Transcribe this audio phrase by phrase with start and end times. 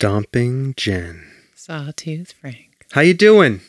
[0.00, 1.26] Stomping Jen.
[1.54, 2.86] Sawtooth Frank.
[2.92, 3.60] How you doing?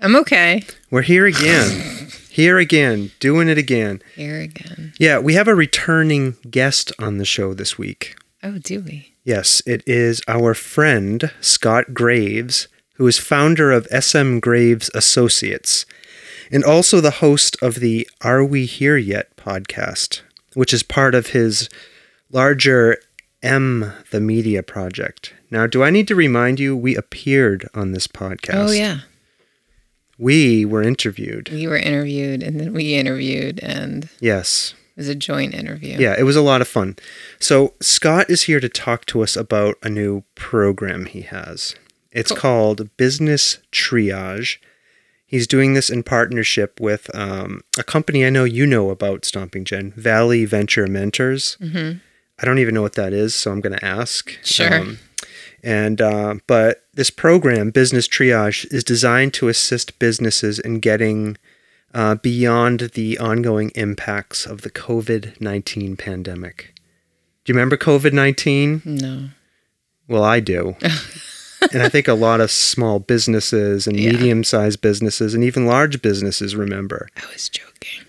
[0.00, 0.64] I'm okay.
[0.90, 2.08] We're here again.
[2.30, 4.02] here again, doing it again.
[4.16, 4.92] Here again.
[4.98, 8.16] Yeah, we have a returning guest on the show this week.
[8.42, 9.14] Oh, do we?
[9.22, 15.86] Yes, it is our friend Scott Graves, who is founder of SM Graves Associates
[16.50, 20.22] and also the host of the Are We Here Yet podcast,
[20.54, 21.68] which is part of his
[22.32, 22.98] larger
[23.44, 25.34] M the Media project.
[25.52, 28.54] Now, do I need to remind you we appeared on this podcast?
[28.70, 29.00] Oh, yeah.
[30.18, 31.50] We were interviewed.
[31.50, 34.72] We were interviewed and then we interviewed, and Yes.
[34.96, 35.98] it was a joint interview.
[35.98, 36.96] Yeah, it was a lot of fun.
[37.38, 41.74] So, Scott is here to talk to us about a new program he has.
[42.12, 42.38] It's Cool.
[42.38, 44.56] called Business Triage.
[45.26, 49.64] He's doing this in partnership with um, a company I know you know about, Stomping
[49.66, 51.58] Jen, Valley Venture Mentors.
[51.60, 51.92] hmm
[52.38, 54.36] I don't even know what that is, so I'm going to ask.
[54.42, 54.84] Sure.
[55.62, 61.36] And uh, but this program, Business Triage, is designed to assist businesses in getting
[61.94, 66.74] uh, beyond the ongoing impacts of the COVID nineteen pandemic.
[67.44, 68.82] Do you remember COVID nineteen?
[68.84, 69.28] No.
[70.08, 70.76] Well, I do.
[71.72, 74.12] and I think a lot of small businesses and Yeah.
[74.12, 77.08] medium sized businesses and even large businesses remember.
[77.16, 78.04] I was joking.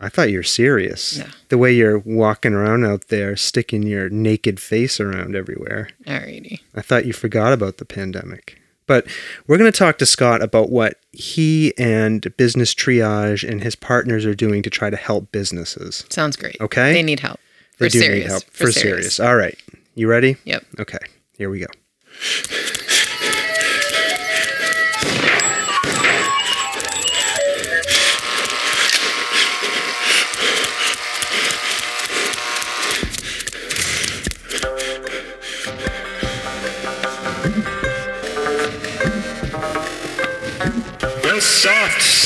[0.00, 1.18] I thought you were serious.
[1.18, 1.26] No.
[1.48, 5.88] The way you're walking around out there, sticking your naked face around everywhere.
[6.06, 6.60] Alrighty.
[6.74, 8.60] I thought you forgot about the pandemic.
[8.86, 9.06] But
[9.46, 14.24] we're going to talk to Scott about what he and Business Triage and his partners
[14.24, 16.06] are doing to try to help businesses.
[16.08, 16.56] Sounds great.
[16.60, 16.92] Okay.
[16.94, 17.38] They need help.
[17.78, 18.24] They For do serious.
[18.24, 18.44] need help.
[18.44, 19.20] For, serious.
[19.20, 19.58] All right.
[19.94, 20.36] You ready?
[20.44, 20.64] Yep.
[20.80, 20.98] Okay.
[21.36, 21.66] Here we go.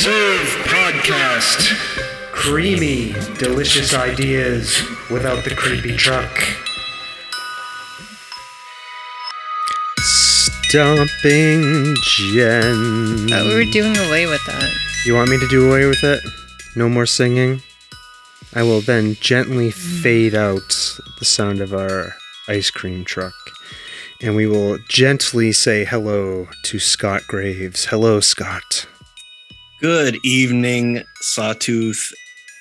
[0.02, 2.32] Soft Serve Podcast.
[2.32, 6.42] Creamy, delicious ideas without the creepy truck.
[9.98, 13.28] Stomping Jen.
[13.28, 14.72] Thought we were doing away with that.
[15.06, 16.20] You want me to do away with it?
[16.74, 17.62] No more singing?
[18.54, 20.02] I will then gently mm.
[20.02, 22.16] fade out the sound of our
[22.48, 23.34] ice cream truck.
[24.20, 27.86] And we will gently say hello to Scott Graves.
[27.86, 28.86] Hello, Scott.
[29.82, 32.12] Good evening, Sawtooth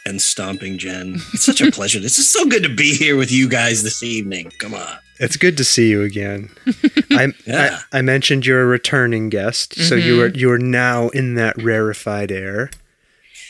[0.07, 1.17] and Stomping Jen.
[1.35, 1.99] It's such a pleasure.
[1.99, 4.51] This is so good to be here with you guys this evening.
[4.57, 4.97] Come on.
[5.19, 6.49] It's good to see you again.
[7.11, 7.81] I, Yeah.
[7.93, 10.35] I I mentioned you're a returning guest, so you mm-hmm.
[10.35, 12.71] are you are now in that rarefied air.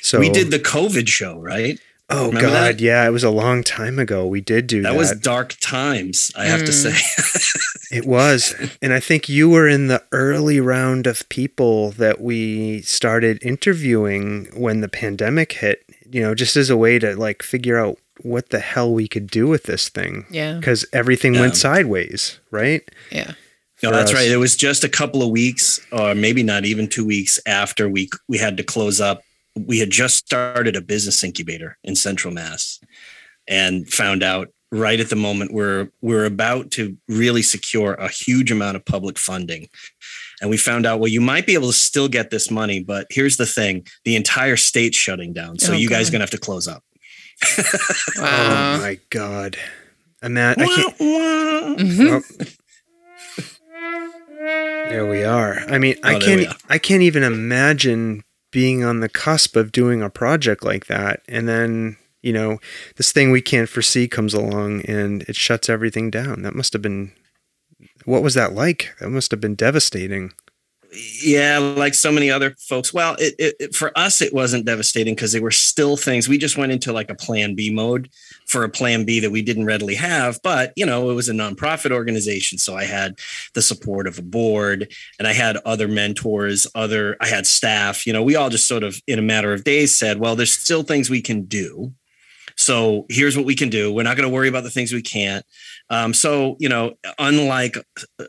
[0.02, 1.80] So We did the COVID show, right?
[2.12, 2.80] Oh remember God, that?
[2.82, 4.28] yeah, it was a long time ago.
[4.28, 4.92] We did do that.
[4.92, 6.92] That was dark times, I have to Mm.
[6.94, 7.58] say.
[7.98, 8.56] It was.
[8.82, 14.48] And I think you were in the early round of people that we started interviewing
[14.56, 18.50] when the pandemic hit, you know, just as a way to like figure out what
[18.50, 20.26] the hell we could do with this thing.
[20.32, 20.54] Yeah.
[20.56, 22.82] Because everything went sideways, right?
[23.12, 23.34] Yeah.
[23.84, 24.16] no, that's us.
[24.16, 24.30] right.
[24.32, 28.10] It was just a couple of weeks, or maybe not even two weeks after we
[28.30, 29.22] we had to close up.
[29.56, 32.80] We had just started a business incubator in Central Mass,
[33.48, 38.52] and found out right at the moment we're we're about to really secure a huge
[38.52, 39.68] amount of public funding.
[40.40, 43.06] And we found out, well, you might be able to still get this money, but
[43.10, 46.14] here's the thing: the entire state's shutting down, so Oh, you guys God.
[46.14, 46.84] gonna have to close up.
[48.18, 48.76] Wow.
[48.76, 49.58] Oh my God.
[50.22, 52.22] And that I can't oh.
[54.90, 55.60] There we are.
[55.68, 56.58] I mean, I Oh, there we can't.
[56.70, 61.48] I can't even imagine being on the cusp of doing a project like that and
[61.48, 62.60] then, you know,
[62.98, 66.42] this thing we can't foresee comes along and it shuts everything down.
[66.44, 67.14] That must have been
[68.06, 68.94] what was that like?
[69.00, 70.34] That must have been devastating.
[71.24, 72.94] Yeah like so many other folks.
[72.94, 76.28] Well it, it, it- for us it wasn't devastating because there were still things.
[76.28, 78.10] We just went into like a plan b mode
[78.48, 81.34] for a plan b that we didn't readily have but you know it was a
[81.34, 83.18] nonprofit organization so i had
[83.54, 88.12] the support of a board and i had other mentors other i had staff you
[88.12, 90.84] know we all just sort of in a matter of days said well there's still
[90.84, 91.94] things we can do
[92.56, 93.94] so here's what we can do.
[93.94, 95.46] We're not going to worry about the things we can't.
[95.90, 97.78] Um, so you know, unlike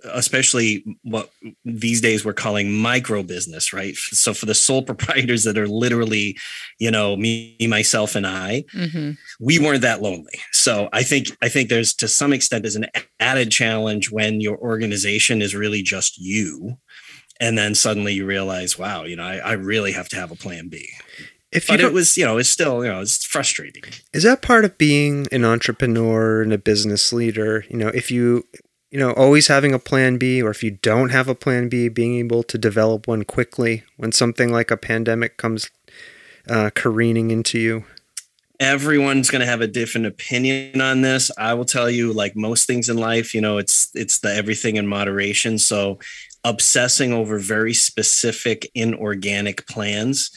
[0.04, 1.30] especially what
[1.64, 3.94] these days we're calling micro business, right?
[3.96, 6.36] So for the sole proprietors that are literally,
[6.78, 9.12] you know, me, myself, and I, Mm-hmm.
[9.40, 10.40] we weren't that lonely.
[10.52, 12.86] So I think I think there's to some extent there's an
[13.20, 16.78] added challenge when your organization is really just you.
[17.40, 20.36] And then suddenly you realize, wow, you know, I, I really have to have a
[20.36, 20.88] plan B.
[21.52, 23.82] If you But it was, you know, it's still, you know, it's frustrating.
[24.12, 27.64] is that part of being an entrepreneur and a business leader?
[27.68, 28.44] You know, if you
[28.90, 31.88] you know always having a plan B, or if you don't have a plan B,
[31.88, 35.70] being able to develop one quickly when something like a pandemic comes
[36.48, 37.84] uh, careening into you.
[38.60, 42.66] everyone's going to have a different opinion on this i will tell you like most
[42.66, 45.98] things in life you know it's it's the everything in moderation so
[46.44, 50.30] obsessing over very specific inorganic plans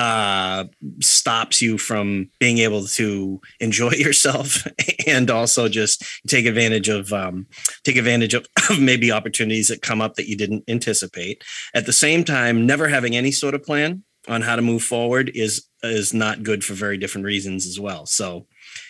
[0.00, 0.64] uh
[1.00, 4.66] stops you from being able to enjoy yourself
[5.06, 7.46] and also just take advantage of um
[7.84, 8.46] take advantage of,
[8.80, 11.44] maybe opportunities that come up that you didn't anticipate
[11.74, 15.30] at the same time never having any sort of plan on how to move forward
[15.34, 18.06] is is not good for very different reasons as well.
[18.06, 18.46] So,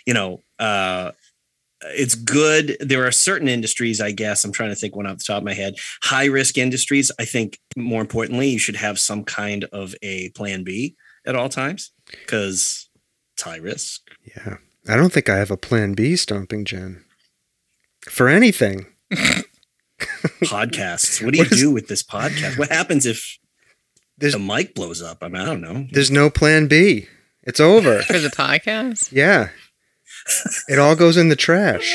[0.07, 1.13] you know, uh,
[1.83, 2.77] it's good.
[2.81, 4.45] There are certain industries, I guess.
[4.45, 5.75] I'm trying to think one off the top of my head.
[6.03, 7.11] High risk industries.
[7.19, 10.97] I think more importantly, you should have some kind of a plan B
[11.27, 12.89] at all times because
[13.35, 14.03] it's high risk.
[14.37, 14.57] Yeah,
[14.89, 17.03] I don't think I have a plan B, Stomping Jen,
[18.09, 18.87] for anything.
[20.45, 21.23] Podcasts.
[21.25, 22.59] What do you What is- do with this podcast?
[22.59, 23.39] What happens if
[24.19, 25.19] There's the mic blows up?
[25.23, 25.87] I mean, I don't know.
[25.93, 27.07] there's no plan B.
[27.43, 28.03] It's over.
[28.03, 29.13] For the podcast?
[29.13, 29.49] Yeah.
[30.69, 31.95] It all goes in the trash.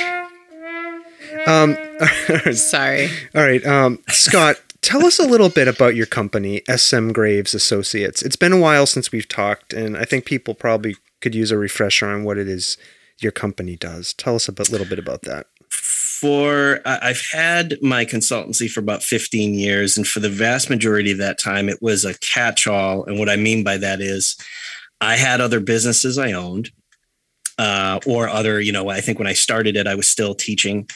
[1.48, 1.78] Um,
[2.54, 3.10] Sorry.
[3.36, 3.66] all right.
[3.66, 8.22] Um, Scott, tell us a little bit about your company, SM Graves Associates.
[8.22, 11.58] It's been a while since we've talked, and I think people probably could use a
[11.58, 12.78] refresher on what it is
[13.22, 14.14] your company does.
[14.14, 15.48] Tell us a bit, little bit about that.
[15.70, 21.12] for I- I've had my consultancy for about 15 years and for the vast majority
[21.12, 24.38] of that time it was a catch-all and what I mean by that is
[25.02, 26.72] I had other businesses I owned
[27.58, 30.88] uh, or other you know I think when I started it I was still teaching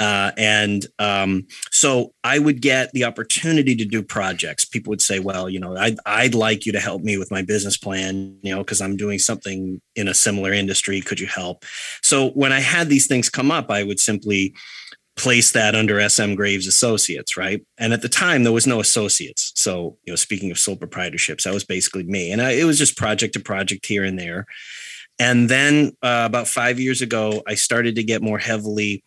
[0.00, 4.64] uh, and um, so I would get the opportunity to do projects.
[4.64, 7.42] People would say, "Well, you know, I'd, I'd like you to help me with my
[7.42, 11.02] business plan, you know, because I'm doing something in a similar industry.
[11.02, 11.66] Could you help?"
[12.02, 14.54] So when I had these things come up, I would simply
[15.16, 17.62] place that under SM Graves Associates, right?
[17.76, 19.52] And at the time, there was no associates.
[19.54, 22.32] So, you know, speaking of sole proprietorships, that was basically me.
[22.32, 24.46] And I, it was just project to project here and there.
[25.20, 29.04] And then uh, about five years ago, I started to get more heavily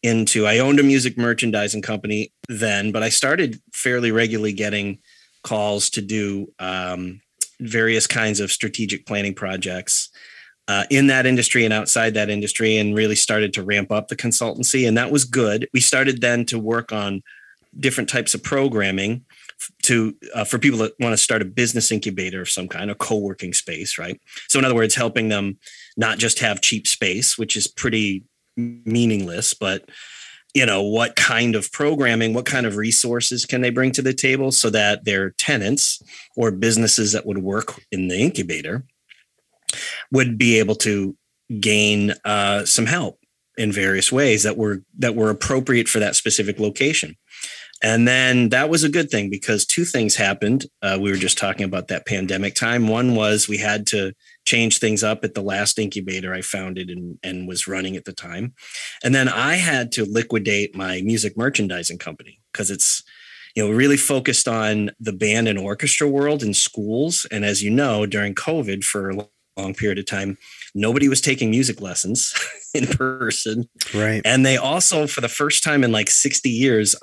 [0.00, 5.00] into, I owned a music merchandising company then, but I started fairly regularly getting
[5.42, 7.20] calls to do um,
[7.58, 10.10] various kinds of strategic planning projects
[10.68, 14.16] uh, in that industry and outside that industry and really started to ramp up the
[14.16, 14.86] consultancy.
[14.86, 15.68] And that was good.
[15.74, 17.24] We started then to work on
[17.78, 19.24] different types of programming
[19.82, 22.94] to uh, for people that want to start a business incubator of some kind a
[22.94, 25.58] co-working space right so in other words helping them
[25.96, 28.24] not just have cheap space which is pretty
[28.56, 29.88] meaningless but
[30.54, 34.14] you know what kind of programming what kind of resources can they bring to the
[34.14, 36.02] table so that their tenants
[36.36, 38.84] or businesses that would work in the incubator
[40.12, 41.16] would be able to
[41.60, 43.18] gain uh, some help
[43.56, 47.16] in various ways that were that were appropriate for that specific location.
[47.82, 50.66] And then that was a good thing because two things happened.
[50.80, 52.88] Uh, we were just talking about that pandemic time.
[52.88, 54.12] One was we had to
[54.46, 58.12] change things up at the last incubator I founded and, and was running at the
[58.12, 58.54] time.
[59.04, 63.02] And then I had to liquidate my music merchandising company because it's
[63.54, 67.26] you know really focused on the band and orchestra world in schools.
[67.30, 70.38] And as you know, during COVID for a long period of time,
[70.76, 72.34] nobody was taking music lessons
[72.74, 73.68] in person.
[73.94, 74.22] Right.
[74.24, 76.94] And they also, for the first time in like 60 years,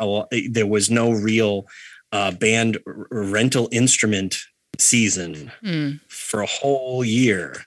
[0.49, 1.65] there was no real
[2.11, 4.37] uh, band r- rental instrument
[4.79, 5.99] season Mm.
[6.07, 7.63] for a whole year.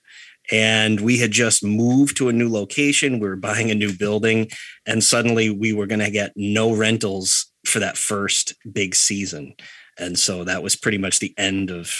[0.52, 3.18] And we had just moved to a new location.
[3.18, 4.48] We were buying a new building.
[4.86, 9.54] And suddenly we were going to get no rentals for that first big season.
[9.98, 11.90] And so that was pretty much the end of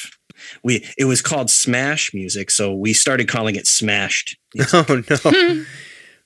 [0.62, 4.86] we it was called smash music so we started calling it smashed music.
[4.90, 5.64] Oh no.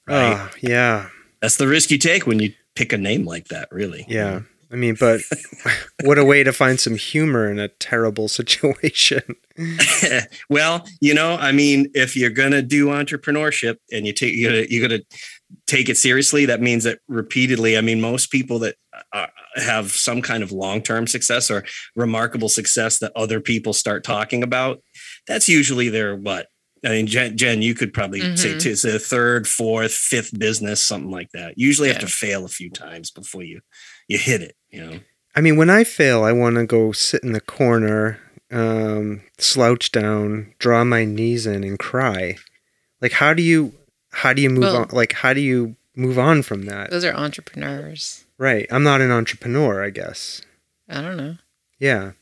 [0.09, 0.37] Right.
[0.37, 1.09] Oh yeah.
[1.41, 4.41] that's the risk you take when you pick a name like that really Yeah.
[4.73, 5.21] I mean, but
[6.05, 9.23] what a way to find some humor in a terrible situation.
[10.49, 14.67] well, you know, I mean, if you're gonna do entrepreneurship and you take you're gonna
[14.71, 15.03] you're gonna
[15.67, 17.77] take it seriously, that means that repeatedly.
[17.77, 18.77] I mean, most people that
[19.13, 21.65] uh, have some kind of long term success or
[21.97, 24.83] remarkable success that other people start talking about,
[25.27, 26.49] that's usually their what
[26.85, 28.37] I mean, Jen, Jen you could probably mm-hmm.
[28.37, 31.59] say it's a third, fourth, fifth business, something like that.
[31.59, 31.95] you Usually yeah.
[31.95, 33.61] have to fail a few times before you
[34.09, 34.57] you hit it.
[34.71, 35.01] You know.
[35.37, 38.19] I mean, when I fail, I want to go sit in the corner,
[38.51, 42.37] um, slouch down, draw my knees in, and cry.
[43.01, 43.75] Like, how do you
[44.13, 44.89] how do you move well, on?
[44.91, 46.91] Like, how do you move on from that?
[46.91, 48.25] Those are entrepreneurs.
[48.41, 48.67] Right.
[48.71, 50.41] I'm not an entrepreneur, I guess.
[50.89, 51.37] I don't know.
[51.79, 52.13] Yeah.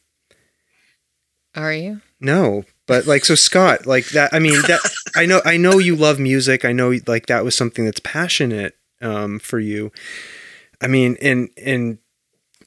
[1.55, 2.01] Are you?
[2.21, 4.81] No, but like so Scott, like that I mean that
[5.17, 6.65] I know I know you love music.
[6.65, 9.93] I know like that was something that's passionate um, for you.
[10.81, 11.99] I mean, and and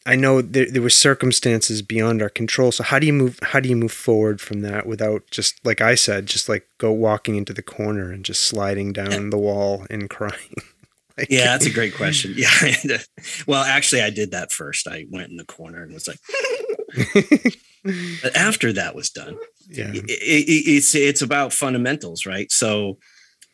[0.05, 2.72] I know there, there were circumstances beyond our control.
[2.72, 3.38] So how do you move?
[3.43, 6.93] How do you move forward from that without just like I said, just like go
[6.93, 10.55] walking into the corner and just sliding down the wall and crying?
[11.22, 12.34] Like, yeah, that's a great question.
[12.36, 12.50] Yeah,
[13.48, 14.88] well, actually, I did that first.
[14.88, 16.20] I went in the corner and was like.
[18.22, 19.38] but after that was done,
[19.70, 22.51] yeah, it, it, it's it's about fundamentals, right?
[22.51, 22.98] So,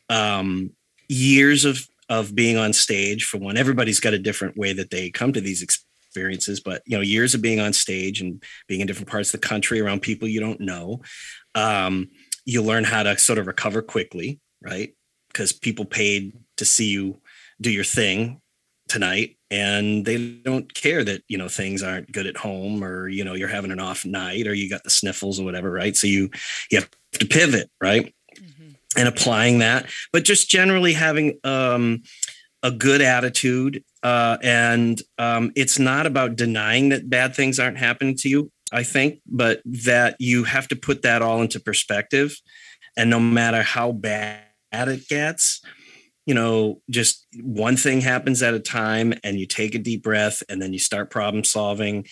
[0.10, 0.72] um,
[1.08, 5.10] years of of being on stage for one everybody's got a different way that they
[5.10, 8.88] come to these experiences but you know years of being on stage and being in
[8.88, 11.02] different parts of the country around people you don't know
[11.56, 12.08] um,
[12.46, 14.94] you learn how to sort of recover quickly right
[15.28, 17.20] because people paid to see you
[17.62, 18.42] do your thing
[18.88, 23.24] tonight and they don't care that you know things aren't good at home or you
[23.24, 26.08] know you're having an off night or you got the sniffles or whatever right so
[26.08, 26.30] you
[26.72, 28.14] you have to pivot right
[28.98, 32.02] and applying that, but just generally having um,
[32.64, 33.84] a good attitude.
[34.04, 38.84] Uh, and um, it's not about denying that bad things aren't happening to you, I
[38.84, 42.36] think, but that you have to put that all into perspective.
[42.98, 45.62] And no matter how bad it gets,
[46.28, 50.44] you know, just one thing happens at a time and you take a deep breath
[50.50, 52.06] and then you start problem solving,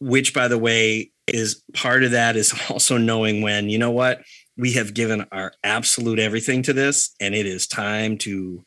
[0.00, 4.22] which, by the way, is part of that is also knowing when, you know what,
[4.56, 8.64] we have given our absolute everything to this and it is time to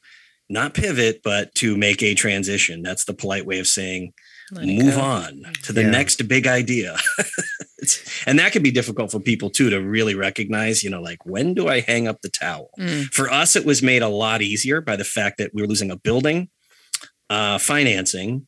[0.49, 4.13] not pivot but to make a transition that's the polite way of saying
[4.51, 5.01] move go.
[5.01, 5.89] on to the yeah.
[5.89, 6.97] next big idea
[8.27, 11.53] and that can be difficult for people too to really recognize you know like when
[11.53, 13.05] do i hang up the towel mm.
[13.05, 15.91] for us it was made a lot easier by the fact that we were losing
[15.91, 16.49] a building
[17.29, 18.45] uh, financing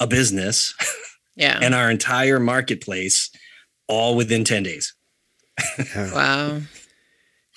[0.00, 0.74] a business
[1.36, 3.30] yeah and our entire marketplace
[3.88, 4.94] all within 10 days.
[5.96, 6.60] Wow.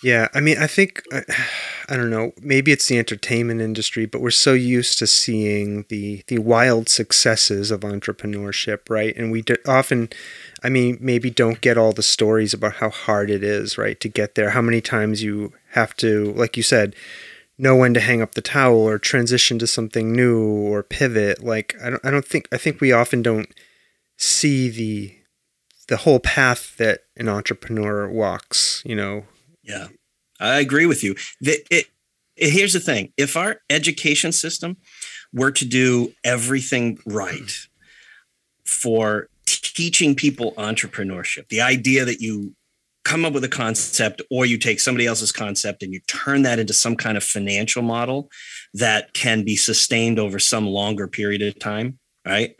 [0.02, 1.36] Yeah, I mean, I think uh, I,
[1.94, 2.34] I don't know.
[2.40, 7.72] Maybe it's the entertainment industry, but we're so used to seeing the the wild successes
[7.72, 9.16] of entrepreneurship, right?
[9.18, 10.10] And we often,
[10.64, 14.08] I mean, maybe don't get all the stories about how hard it is, right, to
[14.08, 14.52] get there.
[14.52, 16.96] How many times you have to, like you said,
[17.60, 21.44] know when to hang up the towel or transition to something new or pivot.
[21.44, 23.54] Like I don't, I don't think I think we often don't
[24.18, 25.16] see the
[25.88, 29.26] the whole path that an entrepreneur walks, you know.
[29.70, 29.88] Yeah.
[30.40, 31.16] I agree with you.
[31.42, 31.86] The, it,
[32.36, 33.14] it, here's the thing.
[33.18, 34.78] If our education system
[35.32, 37.52] were to do everything right
[38.66, 42.56] for teaching people entrepreneurship, the idea that you
[43.06, 46.60] come up with a concept or you take somebody else's concept and you turn that
[46.60, 48.30] into some kind of financial model
[48.74, 52.56] that can be sustained over some longer period of time, right?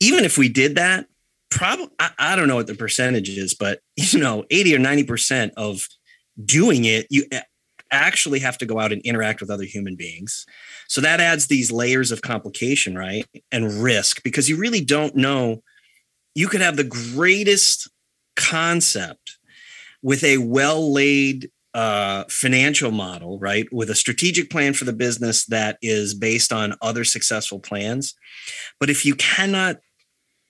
[0.00, 1.06] Even if we did that,
[1.50, 5.50] probably I, I, don't know what the percentage is, but you know, 80 or 90%
[5.56, 5.86] of
[6.44, 7.24] doing it, you
[7.90, 10.46] actually have to go out and interact with other human beings.
[10.88, 13.26] So that adds these layers of complication, right?
[13.52, 15.62] And risk because you really don't know.
[16.34, 17.90] You could have the greatest
[18.34, 19.38] concept
[20.02, 23.66] with a well laid uh, financial model, right?
[23.72, 28.14] With a strategic plan for the business that is based on other successful plans.
[28.78, 29.78] But if you cannot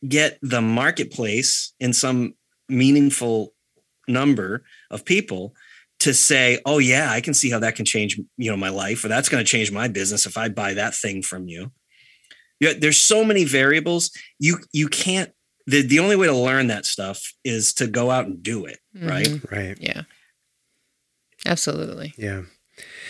[0.08, 2.34] get the marketplace in some
[2.68, 3.54] meaningful
[4.08, 5.54] number of people
[6.02, 9.04] to say, "Oh yeah, I can see how that can change, you know, my life,
[9.04, 11.72] or that's going to change my business if I buy that thing from you."
[12.60, 14.10] Yeah, there's so many variables.
[14.38, 15.32] You you can't.
[15.66, 18.78] The the only way to learn that stuff is to go out and do it,
[18.96, 19.08] mm-hmm.
[19.08, 19.50] right?
[19.50, 19.76] Right.
[19.80, 20.02] Yeah.
[21.46, 22.14] Absolutely.
[22.16, 22.42] Yeah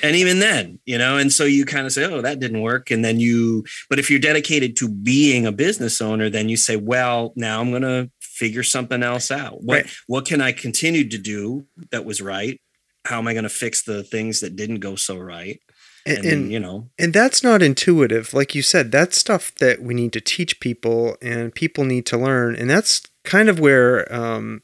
[0.02, 2.90] and even then you know and so you kind of say oh that didn't work
[2.90, 6.76] and then you but if you're dedicated to being a business owner then you say
[6.76, 9.90] well now i'm going to figure something else out what right.
[10.06, 12.60] what can i continue to do that was right
[13.04, 15.60] how am i going to fix the things that didn't go so right?
[16.04, 16.90] And, and, and, you know.
[16.98, 18.34] and that's not intuitive.
[18.34, 22.18] Like you said that's stuff that we need to teach people and people need to
[22.18, 22.56] learn.
[22.56, 24.62] And that's kind of where um,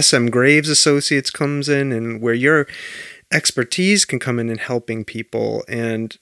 [0.00, 2.66] sm graves associates comes in and where you're
[3.32, 5.62] expertise can come in in helping people.
[5.68, 6.16] And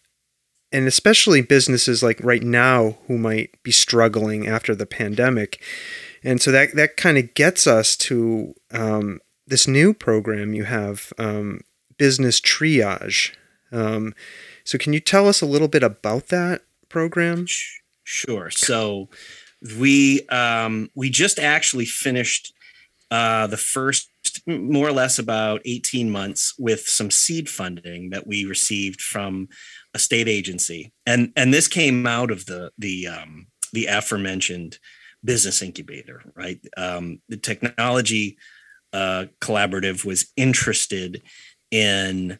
[0.72, 5.62] and especially businesses like right now who might be struggling after the pandemic.
[6.22, 9.20] And so that that kind of gets us to um,
[9.50, 11.60] this new program you have, um,
[11.98, 13.34] business triage.
[13.72, 14.14] Um,
[14.64, 17.46] so can you tell us a little bit about that program?
[18.04, 18.48] Sure.
[18.50, 19.08] So
[19.78, 22.54] we um, we just actually finished
[23.10, 24.08] uh, the first
[24.46, 29.48] more or less about 18 months with some seed funding that we received from
[29.94, 34.78] a state agency and and this came out of the the um, the aforementioned
[35.24, 38.36] business incubator right um, the technology
[38.92, 41.22] uh, collaborative was interested
[41.70, 42.38] in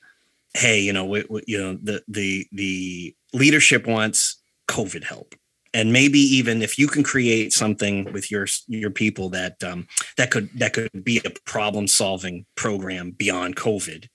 [0.55, 5.35] hey you know we, we, you know the the the leadership wants covid help.
[5.73, 10.31] And maybe even if you can create something with your your people that um, that
[10.31, 14.09] could that could be a problem solving program beyond covid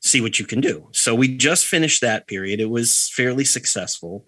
[0.00, 0.88] see what you can do.
[0.90, 2.58] So we just finished that period.
[2.58, 4.26] It was fairly successful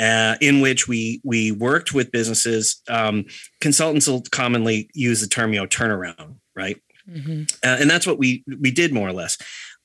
[0.00, 2.80] uh, in which we we worked with businesses.
[2.88, 3.26] Um,
[3.60, 7.42] consultants will commonly use the term you know turnaround right mm-hmm.
[7.64, 9.38] uh, and that's what we we did more or less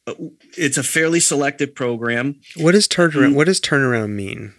[0.07, 0.13] uh,
[0.57, 3.35] it's a fairly selective program what does turnaround mm.
[3.35, 4.53] what does turnaround mean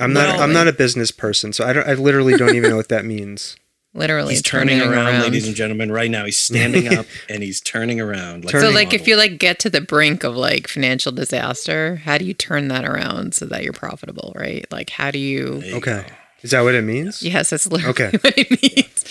[0.00, 0.40] I'm not.
[0.40, 1.86] I'm not a business person, so I don't.
[1.86, 3.56] I literally don't even know what that means.
[3.92, 5.90] Literally, he's turning, turning around, around, ladies and gentlemen.
[5.90, 8.44] Right now, he's standing up and he's turning around.
[8.44, 12.16] Like so, like if you like get to the brink of like financial disaster, how
[12.16, 14.32] do you turn that around so that you're profitable?
[14.36, 14.64] Right?
[14.70, 15.60] Like, how do you?
[15.64, 16.14] you okay, go.
[16.42, 17.20] is that what it means?
[17.20, 18.16] Yes, that's literally okay.
[18.20, 19.04] what it means.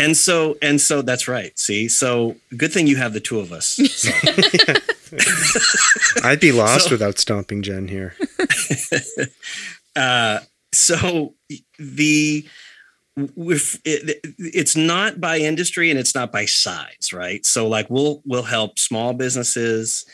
[0.00, 1.56] And so, and so, that's right.
[1.58, 3.66] See, so good thing you have the two of us.
[3.66, 4.10] So.
[6.24, 8.14] I'd be lost so, without stomping Jen here.
[9.96, 10.38] uh,
[10.72, 11.34] so
[11.78, 12.46] the
[13.36, 17.44] with it, it's not by industry and it's not by size, right?
[17.44, 20.06] So like we'll we'll help small businesses,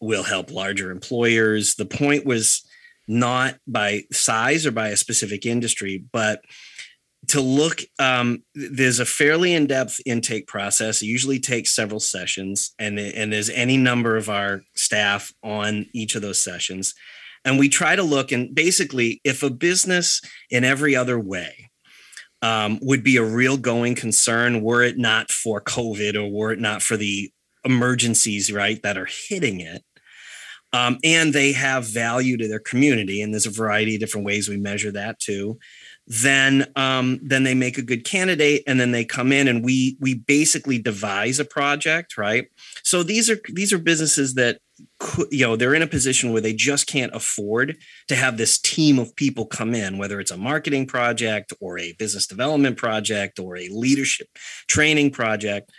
[0.00, 1.74] we'll help larger employers.
[1.74, 2.64] The point was
[3.06, 6.42] not by size or by a specific industry, but
[7.28, 11.02] to look um, there's a fairly in-depth intake process.
[11.02, 16.14] It usually takes several sessions and, and there's any number of our staff on each
[16.14, 16.94] of those sessions.
[17.44, 21.70] And we try to look and basically if a business in every other way
[22.44, 26.60] um, would be a real going concern were it not for covid or were it
[26.60, 27.30] not for the
[27.64, 29.82] emergencies right that are hitting it
[30.74, 34.48] um, and they have value to their community and there's a variety of different ways
[34.48, 35.58] we measure that too
[36.06, 39.96] then um, then they make a good candidate and then they come in and we
[40.00, 42.48] we basically devise a project right?
[42.82, 44.58] So these are these are businesses that
[44.98, 47.76] could, you know they're in a position where they just can't afford
[48.08, 51.92] to have this team of people come in whether it's a marketing project or a
[51.94, 54.28] business development project or a leadership
[54.68, 55.70] training project.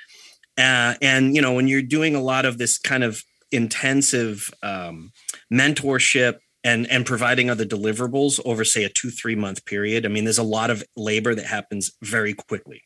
[0.57, 5.11] Uh, and you know when you're doing a lot of this kind of intensive um,
[5.53, 10.05] mentorship and and providing other deliverables over say a two three month period.
[10.05, 12.81] I mean there's a lot of labor that happens very quickly.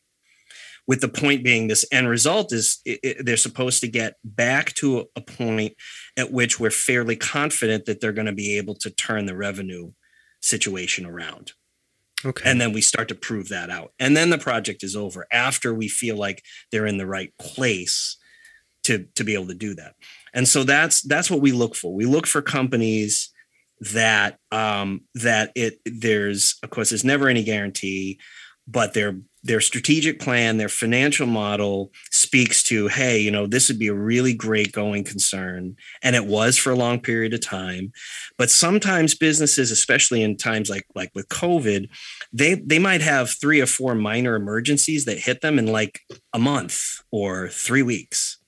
[0.86, 4.74] With the point being this end result is it, it, they're supposed to get back
[4.74, 5.74] to a point
[6.16, 9.92] at which we're fairly confident that they're going to be able to turn the revenue
[10.42, 11.52] situation around.
[12.24, 12.50] Okay.
[12.50, 13.92] And then we start to prove that out.
[13.98, 18.16] And then the project is over after we feel like they're in the right place
[18.82, 19.94] to to be able to do that.
[20.34, 21.94] And so that's that's what we look for.
[21.94, 23.30] We look for companies
[23.80, 28.18] that um, that it there's of course there's never any guarantee,
[28.66, 33.78] but their their strategic plan, their financial model speaks to, hey, you know, this would
[33.78, 35.76] be a really great going concern.
[36.02, 37.92] And it was for a long period of time.
[38.36, 41.88] But sometimes businesses, especially in times like like with COVID,
[42.32, 46.00] they they might have three or four minor emergencies that hit them in like
[46.32, 48.39] a month or three weeks.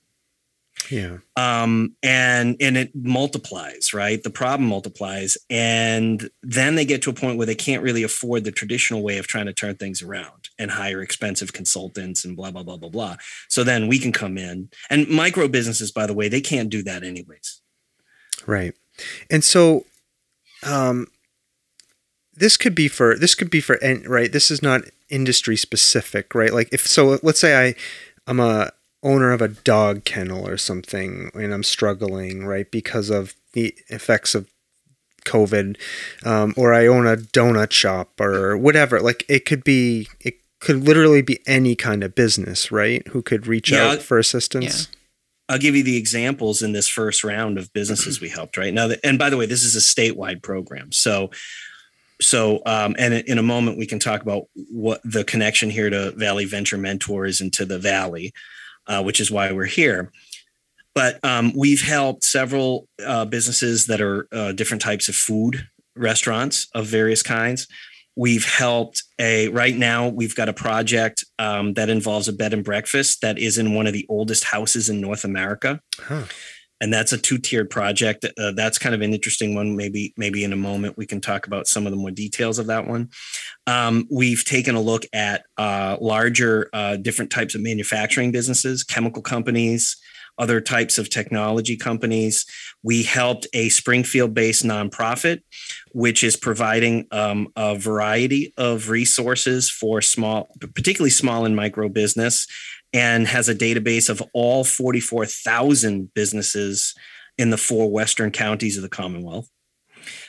[0.92, 1.18] Yeah.
[1.36, 4.22] Um, and and it multiplies, right?
[4.22, 8.44] The problem multiplies, and then they get to a point where they can't really afford
[8.44, 12.50] the traditional way of trying to turn things around and hire expensive consultants and blah
[12.50, 13.16] blah blah blah blah.
[13.48, 16.82] So then we can come in, and micro businesses, by the way, they can't do
[16.82, 17.62] that anyways.
[18.46, 18.74] Right,
[19.30, 19.86] and so,
[20.62, 21.06] um,
[22.34, 24.30] this could be for this could be for right.
[24.30, 26.52] This is not industry specific, right?
[26.52, 27.74] Like if so, let's say I
[28.26, 33.34] I'm a owner of a dog kennel or something and I'm struggling, right, because of
[33.52, 34.48] the effects of
[35.24, 35.76] COVID,
[36.24, 39.00] um, or I own a donut shop or whatever.
[39.00, 43.06] Like it could be, it could literally be any kind of business, right?
[43.08, 44.88] Who could reach yeah, out for assistance.
[44.88, 44.98] Yeah.
[45.48, 48.88] I'll give you the examples in this first round of businesses we helped right now.
[49.04, 50.92] And by the way, this is a statewide program.
[50.92, 51.30] So,
[52.20, 56.12] so um, and in a moment we can talk about what the connection here to
[56.12, 58.32] Valley Venture Mentors and to the Valley
[58.86, 60.12] uh, which is why we're here.
[60.94, 65.66] But um, we've helped several uh, businesses that are uh, different types of food
[65.96, 67.66] restaurants of various kinds.
[68.14, 70.08] We've helped a right now.
[70.08, 73.86] We've got a project um, that involves a bed and breakfast that is in one
[73.86, 75.80] of the oldest houses in North America.
[75.98, 76.24] Huh.
[76.82, 78.26] And that's a two-tiered project.
[78.36, 79.76] Uh, that's kind of an interesting one.
[79.76, 82.66] Maybe maybe in a moment we can talk about some of the more details of
[82.66, 83.08] that one.
[83.68, 89.22] Um, we've taken a look at uh, larger, uh, different types of manufacturing businesses, chemical
[89.22, 89.96] companies,
[90.38, 92.46] other types of technology companies.
[92.82, 95.42] We helped a Springfield-based nonprofit,
[95.92, 102.48] which is providing um, a variety of resources for small, particularly small and micro business
[102.92, 106.94] and has a database of all 44,000 businesses
[107.38, 109.48] in the four western counties of the Commonwealth.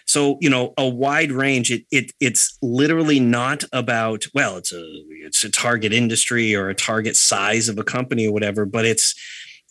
[0.06, 1.72] So, you know, a wide range.
[1.72, 6.76] It, it it's literally not about, well, it's a it's a target industry or a
[6.76, 9.16] target size of a company or whatever, but it's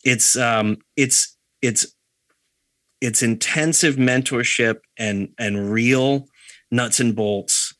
[0.04, 1.86] it's um it's it's
[3.00, 6.26] it's intensive mentorship and and real
[6.70, 7.74] nuts and bolts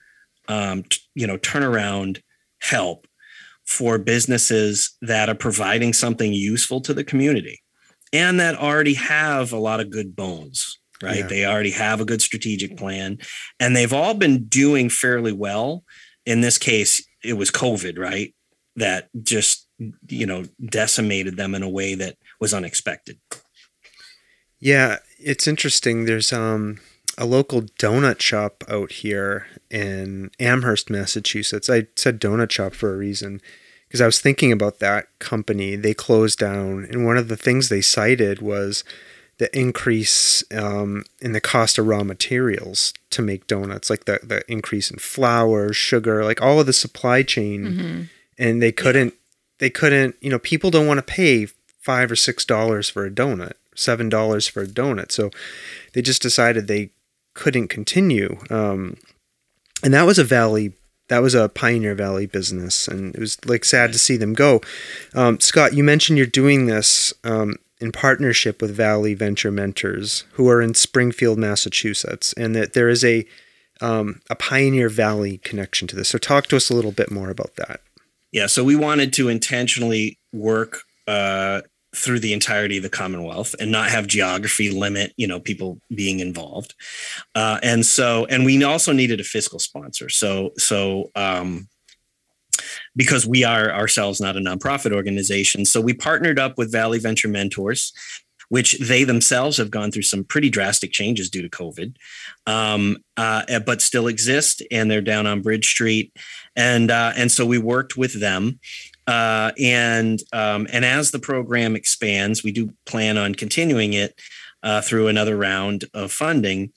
[0.49, 2.21] um t- you know turnaround
[2.61, 3.07] help
[3.67, 7.61] for businesses that are providing something useful to the community
[8.13, 11.19] and that already have a lot of good bones, right?
[11.19, 11.27] Yeah.
[11.27, 13.19] They already have a good strategic plan
[13.59, 15.85] and they've all been doing fairly well.
[16.27, 18.35] In this case, it was COVID, right?
[18.77, 19.69] That just,
[20.09, 23.19] you know, decimated them in a way that was unexpected.
[24.61, 26.05] Yeah, it's interesting.
[26.05, 26.79] There's um
[27.19, 31.69] a local donut shop out here in Amherst, Massachusetts.
[31.71, 33.41] I said donut shop for a reason
[33.89, 35.77] because I was thinking about that company.
[35.77, 38.85] They closed down, and one of the things they cited was
[39.39, 44.43] the increase um, in the cost of raw materials to make donuts, like the the
[44.51, 48.03] increase in flour, sugar, like all of the supply chain, Mm-hmm.
[48.39, 49.15] and they couldn't
[49.59, 51.47] they couldn't you know people don't want to pay
[51.81, 55.31] five or six dollars for a donut, seven dollars for a donut, so
[55.93, 56.91] they just decided they
[57.35, 58.39] couldn't continue.
[58.51, 58.97] Um,
[59.83, 60.73] and that was a valley,
[61.09, 64.61] that was a Pioneer Valley business, and it was like sad to see them go.
[65.15, 70.49] Um, Scott, you mentioned you're doing this um, in partnership with Valley Venture Mentors, who
[70.49, 73.27] are in Springfield, Massachusetts, and that there is a
[73.81, 76.09] um, a Pioneer Valley connection to this.
[76.09, 77.81] So, talk to us a little bit more about that.
[78.31, 81.63] Yeah, so we wanted to intentionally work uh,
[81.95, 86.21] through the entirety of the Commonwealth and not have geography limit, you know, people being
[86.21, 86.75] involved.
[87.35, 90.09] Uh, and so, and we also needed a fiscal sponsor.
[90.09, 91.69] So, so um,
[92.97, 97.29] because we are ourselves not a nonprofit organization, so we partnered up with Valley Venture
[97.29, 97.93] Mentors.
[98.49, 101.97] Which they themselves have gone through some pretty drastic changes due to COVID,
[102.47, 106.15] um, uh, but still exist, and they're down on Bridge Street,
[106.55, 108.61] and uh, and so we worked with them
[109.07, 114.21] uh, and um, and as the program expands, we do plan on continuing it
[114.63, 116.73] uh, through another round of funding.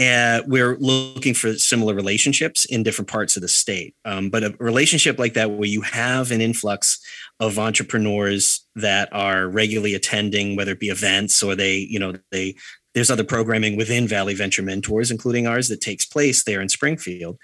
[0.00, 3.96] And we're looking for similar relationships in different parts of the state.
[4.04, 7.00] Um, but a relationship like that, where you have an influx
[7.40, 12.54] of entrepreneurs that are regularly attending, whether it be events or they, you know, they
[12.94, 17.38] there's other programming within Valley Venture Mentors, including ours, that takes place there in Springfield.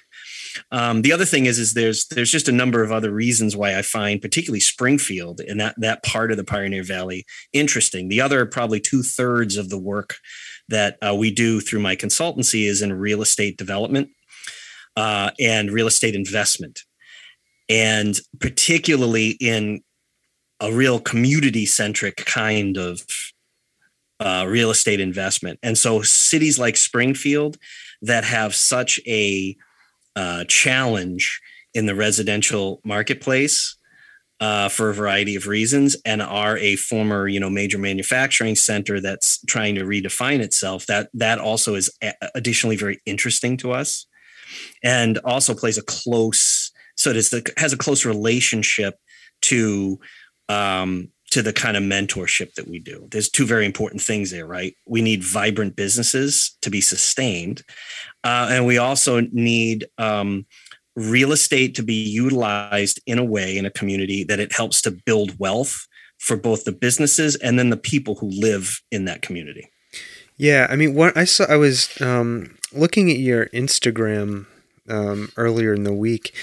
[0.71, 3.77] Um, the other thing is, is there's there's just a number of other reasons why
[3.77, 8.09] I find particularly Springfield and that that part of the Pioneer Valley interesting.
[8.09, 10.17] The other probably two thirds of the work
[10.69, 14.11] that uh, we do through my consultancy is in real estate development
[14.97, 16.83] uh, and real estate investment,
[17.69, 19.83] and particularly in
[20.61, 23.03] a real community centric kind of
[24.21, 25.59] uh, real estate investment.
[25.63, 27.59] And so cities like Springfield
[28.03, 29.57] that have such a
[30.17, 31.41] uh, challenge
[31.75, 33.77] in the residential marketplace
[34.41, 39.01] uh, for a variety of reasons and are a former you know major manufacturing center
[39.01, 41.91] that's trying to redefine itself that that also is
[42.35, 44.07] additionally very interesting to us
[44.83, 48.99] and also plays a close so it is the, has a close relationship
[49.43, 49.99] to
[50.49, 53.09] um, to the kind of mentorship that we do.
[53.11, 54.77] There's two very important things there right?
[54.87, 57.63] We need vibrant businesses to be sustained
[58.25, 60.47] uh, and we also need um,
[60.97, 64.91] real estate to be utilized in a way in a community that it helps to
[64.91, 65.87] build wealth
[66.19, 69.71] for both the businesses and then the people who live in that community.
[70.37, 74.47] Yeah, I mean, what I saw, I was um, looking at your Instagram
[74.89, 76.35] um, earlier in the week,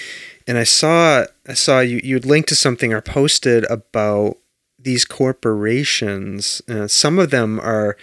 [0.46, 4.38] and I saw I saw you you had linked to something or posted about
[4.78, 6.62] these corporations.
[6.68, 7.96] Uh, some of them are,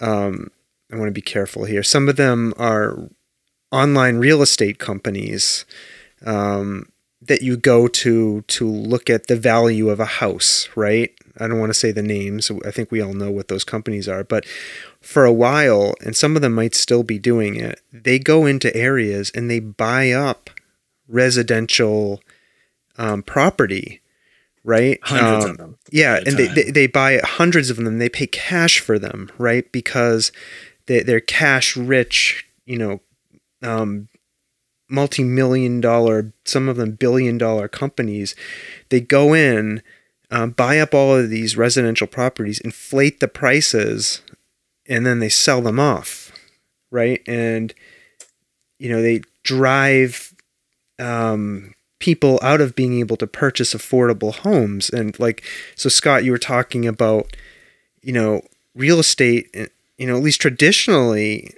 [0.00, 0.50] um,
[0.92, 1.82] I want to be careful here.
[1.82, 3.08] Some of them are
[3.72, 5.64] online real estate companies
[6.24, 6.88] um,
[7.20, 11.10] that you go to to look at the value of a house, right?
[11.38, 12.50] I don't want to say the names.
[12.64, 14.46] I think we all know what those companies are, but
[15.02, 18.74] for a while, and some of them might still be doing it, they go into
[18.74, 20.48] areas and they buy up
[21.08, 22.20] residential
[22.98, 24.00] um, property,
[24.64, 24.98] right?
[25.02, 25.78] Hundreds Um, of them.
[25.90, 27.98] Yeah, and they, they they buy hundreds of them.
[27.98, 29.70] They pay cash for them, right?
[29.72, 30.32] Because
[30.86, 33.00] they they're cash rich, you know,
[33.66, 34.08] um,
[34.88, 38.34] multi-million dollar, some of them billion dollar companies.
[38.88, 39.82] They go in,
[40.30, 44.22] um, buy up all of these residential properties, inflate the prices,
[44.88, 46.32] and then they sell them off,
[46.90, 47.20] right?
[47.26, 47.74] And
[48.78, 50.34] you know they drive
[50.98, 54.90] um, people out of being able to purchase affordable homes.
[54.90, 55.42] And like,
[55.74, 57.36] so Scott, you were talking about,
[58.02, 58.42] you know,
[58.74, 59.48] real estate.
[59.54, 59.66] eh,
[59.98, 61.54] You know, at least traditionally,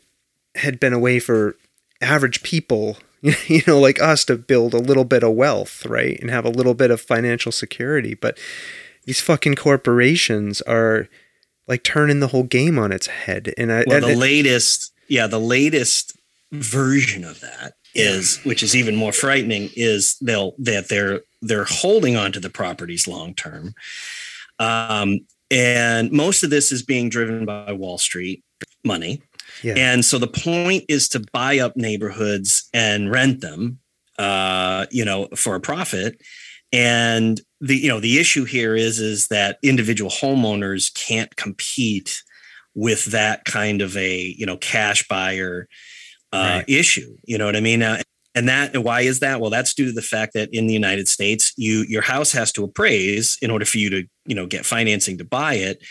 [0.54, 1.56] had been a way for
[2.00, 6.30] average people, you know, like us to build a little bit of wealth, right, and
[6.30, 8.14] have a little bit of financial security.
[8.14, 8.38] But
[9.04, 11.08] these fucking corporations are
[11.66, 13.52] like turning the whole game on its head.
[13.58, 16.16] And I, Well, the it- latest, yeah, the latest
[16.52, 22.16] version of that is, which is even more frightening, is they'll that they're they're holding
[22.16, 23.74] onto the properties long term,
[24.58, 28.44] um, and most of this is being driven by Wall Street
[28.84, 29.22] money.
[29.62, 29.74] Yeah.
[29.76, 33.78] And so the point is to buy up neighborhoods and rent them,
[34.18, 36.20] uh, you know, for a profit.
[36.72, 42.22] And the you know the issue here is is that individual homeowners can't compete
[42.74, 45.66] with that kind of a you know cash buyer
[46.32, 46.64] uh, Right.
[46.68, 47.16] issue.
[47.24, 47.82] You know what I mean?
[47.82, 48.02] Uh,
[48.34, 49.40] and that why is that?
[49.40, 52.52] Well, that's due to the fact that in the United States, you your house has
[52.52, 55.82] to appraise in order for you to you know get financing to buy it.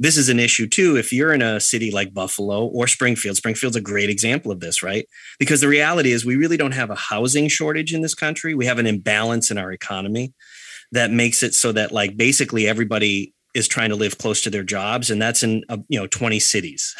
[0.00, 0.96] This is an issue too.
[0.96, 4.82] If you're in a city like Buffalo or Springfield, Springfield's a great example of this,
[4.82, 5.06] right?
[5.38, 8.54] Because the reality is we really don't have a housing shortage in this country.
[8.54, 10.32] We have an imbalance in our economy
[10.92, 14.62] that makes it so that like basically everybody is trying to live close to their
[14.62, 16.94] jobs and that's in uh, you know 20 cities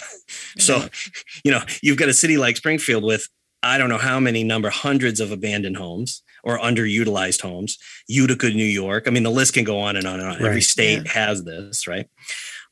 [0.59, 0.85] so
[1.45, 3.29] you know you've got a city like springfield with
[3.63, 8.65] i don't know how many number hundreds of abandoned homes or underutilized homes utica new
[8.65, 10.63] york i mean the list can go on and on and on every Right.
[10.63, 12.09] state has this right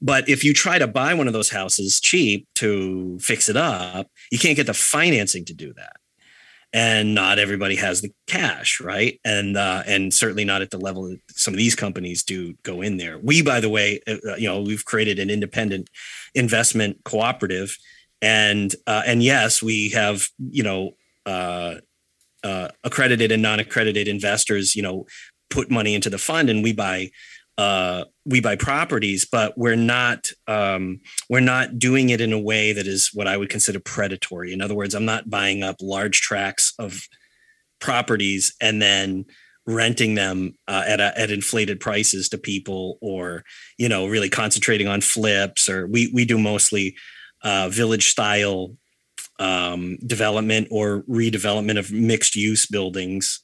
[0.00, 4.06] but if you try to buy one of those houses cheap to fix it up
[4.30, 5.96] you can't get the financing to do that.
[6.70, 9.18] And not everybody has the cash right?
[9.24, 12.82] And uh, and certainly not at the level that some of these companies do go
[12.82, 13.18] in there.
[13.18, 15.88] We by the way uh, uh, you know we've created an independent
[16.34, 17.76] investment cooperative.
[18.20, 20.90] And uh, and yes we have you know
[21.24, 21.76] uh,
[22.44, 25.06] uh, accredited and non-accredited investors you know
[25.48, 27.10] put money into the fund and we buy
[27.58, 32.72] uh, we buy properties but we're not um, we're not doing it in a way
[32.72, 34.52] that is what I would consider predatory.
[34.52, 37.02] In other words, I'm not buying up large tracts of
[37.80, 39.26] properties and then
[39.66, 43.44] renting them uh, at a, at inflated prices to people, or
[43.76, 45.68] you know, really concentrating on flips.
[45.68, 46.96] Or we we do mostly
[47.42, 48.76] uh, village style
[49.38, 53.40] um, development or redevelopment of mixed use buildings,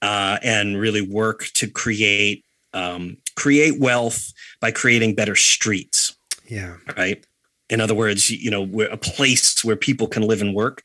[0.00, 6.14] uh, and really work to create um, create wealth by creating better streets
[6.46, 6.76] yeah.
[6.96, 7.24] right?
[7.70, 10.82] In other words, you know, we're a place where people can live and work,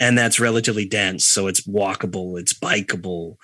[0.00, 3.36] and that's relatively dense, so it's walkable, it's bikeable,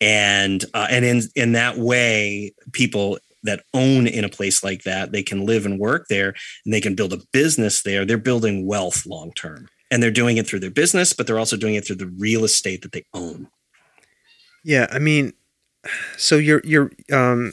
[0.00, 5.12] and uh, and in in that way, people that own in a place like that,
[5.12, 8.06] they can live and work there, and they can build a business there.
[8.06, 11.58] They're building wealth long term, and they're doing it through their business, but they're also
[11.58, 13.48] doing it through the real estate that they own.
[14.64, 15.34] Yeah, I mean,
[16.16, 17.52] so your your um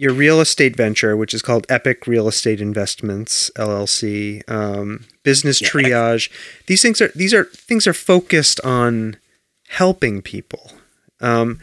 [0.00, 5.68] your real estate venture, which is called Epic Real Estate Investments LLC, um, Business Yeah,
[5.68, 6.30] Triage.
[6.66, 9.18] These things are these are things are focused on
[9.68, 10.72] helping people.
[11.20, 11.60] Um,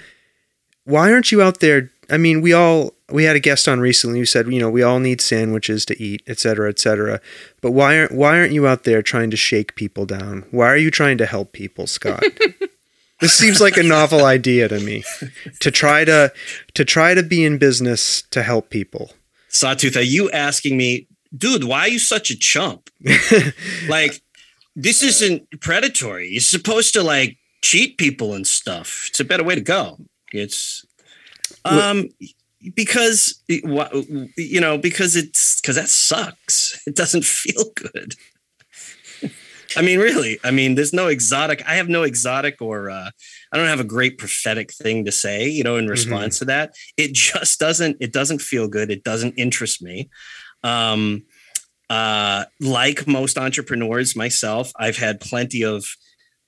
[0.84, 1.89] why aren't you out there?
[2.12, 4.84] I mean, we all we had a guest on recently who said, you know, we
[4.84, 7.19] all need sandwiches to eat, et cetera, et cetera.
[7.62, 10.45] But why aren't why aren't you out there trying to shake people down?
[10.52, 12.23] Why are you trying to help people, Scott?
[13.19, 15.03] this seems like a novel idea to me.
[15.62, 16.32] To try to
[16.73, 19.12] to try to be in business to help people.
[19.49, 22.89] Sawtooth, are you asking me, dude, why are you such a chump?
[23.89, 24.21] like,
[24.75, 26.30] this isn't predatory.
[26.30, 29.06] You're supposed to like cheat people and stuff.
[29.10, 29.97] It's a better way to go.
[30.32, 30.86] It's
[31.65, 32.10] um
[32.75, 36.82] because you know because it's because that sucks.
[36.86, 38.15] It doesn't feel good.
[39.77, 40.39] I mean, really.
[40.43, 41.63] I mean, there's no exotic.
[41.67, 43.09] I have no exotic or uh,
[43.51, 45.47] I don't have a great prophetic thing to say.
[45.47, 47.97] You know, in response to that, it just doesn't.
[47.99, 48.89] It doesn't feel good.
[48.89, 50.09] It doesn't interest me.
[50.63, 51.23] Um,
[51.89, 55.85] uh, like most entrepreneurs, myself, I've had plenty of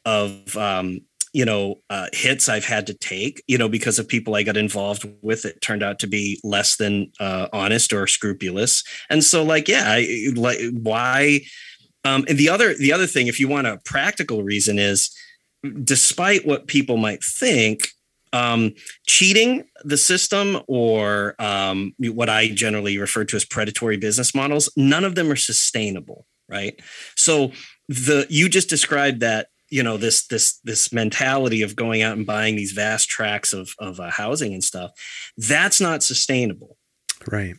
[0.05, 1.01] of um,
[1.33, 3.43] you know uh, hits I've had to take.
[3.47, 6.77] You know, because of people I got involved with, it turned out to be less
[6.77, 8.83] than uh, honest or scrupulous.
[9.09, 11.41] And so, like, yeah, I, like why?
[12.05, 15.11] Um, and the other the other thing, if you want a practical reason, is
[15.83, 17.89] despite what people might think,
[18.31, 18.73] um,
[19.07, 25.03] cheating the system or um, what I generally refer to as predatory business models, none
[25.03, 26.79] of them are sustainable, right?
[27.15, 27.51] So
[27.87, 32.25] the you just described that you know this this this mentality of going out and
[32.25, 34.91] buying these vast tracts of of uh, housing and stuff.
[35.37, 36.77] That's not sustainable.
[37.27, 37.55] Right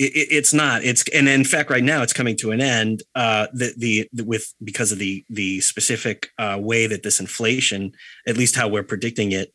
[0.00, 0.82] it, it, it's not.
[0.82, 4.24] It's and in fact right now it's coming to an end uh the, the, the
[4.24, 7.92] with because of the the specific uh way that this inflation
[8.26, 9.54] at least how we're predicting it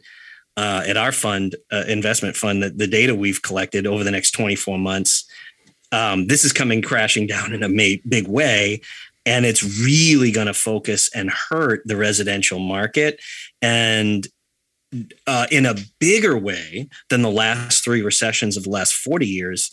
[0.55, 4.31] uh at our fund uh, investment fund the, the data we've collected over the next
[4.31, 5.25] 24 months
[5.91, 8.81] um, this is coming crashing down in a ma- big way
[9.25, 13.19] and it's really going to focus and hurt the residential market
[13.61, 14.27] and
[15.25, 19.71] uh, in a bigger way than the last three recessions of the last 40 years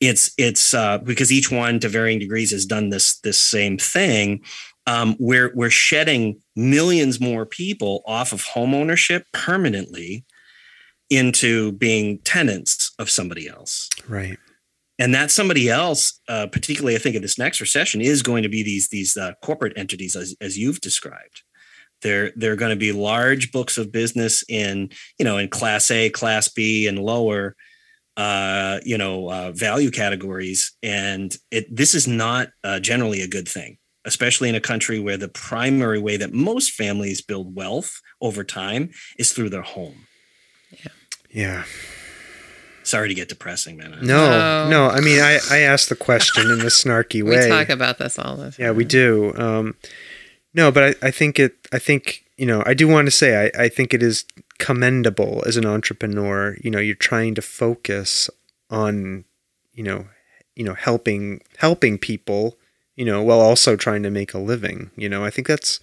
[0.00, 4.42] it's it's uh, because each one to varying degrees has done this this same thing
[4.86, 10.24] um, we're we're shedding millions more people off of home ownership permanently
[11.08, 14.38] into being tenants of somebody else right
[14.98, 18.48] and that somebody else, uh, particularly I think in this next recession, is going to
[18.48, 21.42] be these these uh, corporate entities as, as you've described.
[22.02, 26.08] They're they're going to be large books of business in you know in Class A,
[26.10, 27.56] Class B, and lower,
[28.16, 33.48] uh, you know uh, value categories, and it this is not uh, generally a good
[33.48, 38.44] thing, especially in a country where the primary way that most families build wealth over
[38.44, 40.06] time is through their home.
[40.70, 40.92] Yeah.
[41.30, 41.64] Yeah
[42.86, 43.90] sorry to get depressing, man.
[44.00, 44.68] No, no.
[44.68, 47.44] no I mean, I, I asked the question in a snarky way.
[47.44, 48.54] we talk about this all the time.
[48.58, 49.34] Yeah, we do.
[49.36, 49.74] Um,
[50.54, 53.50] no, but I, I think it, I think, you know, I do want to say,
[53.54, 54.24] I, I think it is
[54.58, 56.56] commendable as an entrepreneur.
[56.62, 58.30] You know, you're trying to focus
[58.70, 59.24] on,
[59.72, 60.06] you know,
[60.54, 62.56] you know, helping, helping people
[62.96, 64.90] you know, while also trying to make a living.
[64.96, 65.80] You know, I think that's,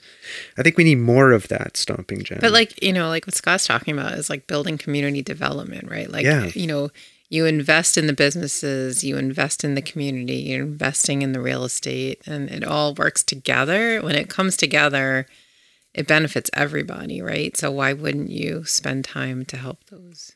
[0.57, 2.39] I think we need more of that stomping Jen.
[2.41, 6.09] But like, you know, like what Scott's talking about is like building community development, right?
[6.09, 6.49] Like, yeah.
[6.55, 6.89] you know,
[7.29, 11.63] you invest in the businesses, you invest in the community, you're investing in the real
[11.63, 14.01] estate, and it all works together.
[14.01, 15.27] When it comes together,
[15.93, 17.56] it benefits everybody, right?
[17.56, 20.34] So why wouldn't you spend time to help those?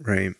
[0.00, 0.34] Right.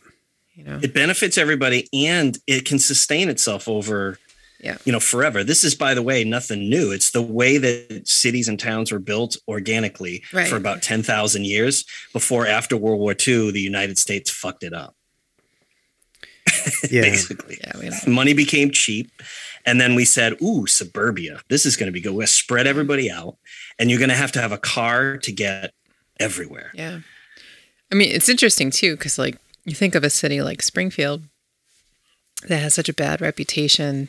[0.54, 4.18] You know, it benefits everybody and it can sustain itself over
[4.60, 4.76] yeah.
[4.84, 5.44] you know, forever.
[5.44, 6.90] This is, by the way, nothing new.
[6.90, 10.48] It's the way that cities and towns were built organically right.
[10.48, 14.94] for about 10,000 years before, after World War II, the United States fucked it up.
[16.90, 17.02] Yeah.
[17.02, 17.58] Basically.
[17.62, 19.10] Yeah, Money became cheap.
[19.66, 21.40] And then we said, ooh, suburbia.
[21.48, 22.14] This is going to be good.
[22.14, 23.36] We're spread everybody out.
[23.78, 25.72] And you're going to have to have a car to get
[26.18, 26.70] everywhere.
[26.74, 27.00] Yeah.
[27.92, 31.22] I mean, it's interesting too, because like you think of a city like Springfield
[32.48, 34.08] that has such a bad reputation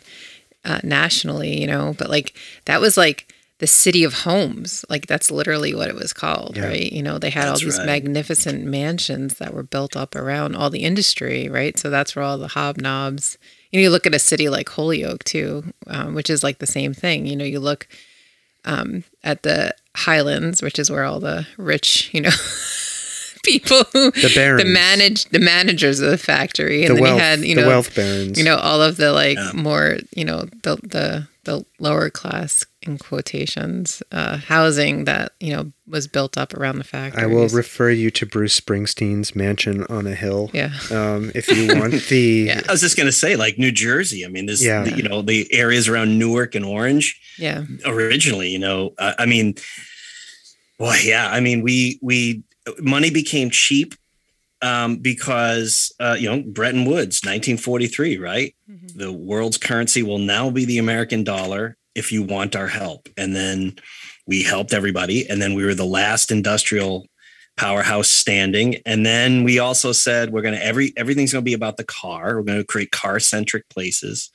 [0.66, 2.34] uh, nationally, you know, but like
[2.66, 4.84] that was like the city of homes.
[4.90, 6.68] Like that's literally what it was called, yeah.
[6.68, 6.92] right?
[6.92, 7.86] You know, they had that's all these right.
[7.86, 11.78] magnificent mansions that were built up around all the industry, right?
[11.78, 13.38] So that's where all the hobnobs.
[13.72, 16.68] You know, you look at a city like Holyoke too, um, which is like the
[16.68, 17.26] same thing.
[17.26, 17.88] You know, you look
[18.66, 22.32] um, at the Highlands, which is where all the rich, you know.
[23.46, 24.64] people who the barons.
[24.64, 27.62] the manage the managers of the factory, and the then wealth, you had you know
[27.62, 28.38] the wealth barons.
[28.38, 29.52] You know all of the like yeah.
[29.54, 35.72] more you know the the the lower class in quotations uh, housing that you know
[35.88, 37.22] was built up around the factory.
[37.22, 40.50] I will refer you to Bruce Springsteen's Mansion on a Hill.
[40.54, 40.72] Yeah.
[40.92, 42.46] Um, if you want the.
[42.48, 42.62] yeah.
[42.68, 44.26] I was just gonna say, like New Jersey.
[44.26, 44.64] I mean, this.
[44.64, 44.84] Yeah.
[44.84, 47.20] The, you know the areas around Newark and Orange.
[47.38, 47.66] Yeah.
[47.86, 49.56] Originally, you know, uh, I mean,
[50.78, 51.30] boy, yeah.
[51.30, 52.44] I mean, we we
[52.80, 53.96] money became cheap
[54.62, 58.56] um, because uh, you know Bretton Woods, 1943, right?
[58.70, 58.98] Mm-hmm.
[58.98, 63.10] The world's currency will now be the American dollar if you want our help.
[63.18, 63.76] And then
[64.26, 67.08] we helped everybody, and then we were the last industrial
[67.58, 68.78] powerhouse standing.
[68.86, 72.38] And then we also said we're going to every everything's to be about the car.
[72.38, 74.32] We're going to create car centric places,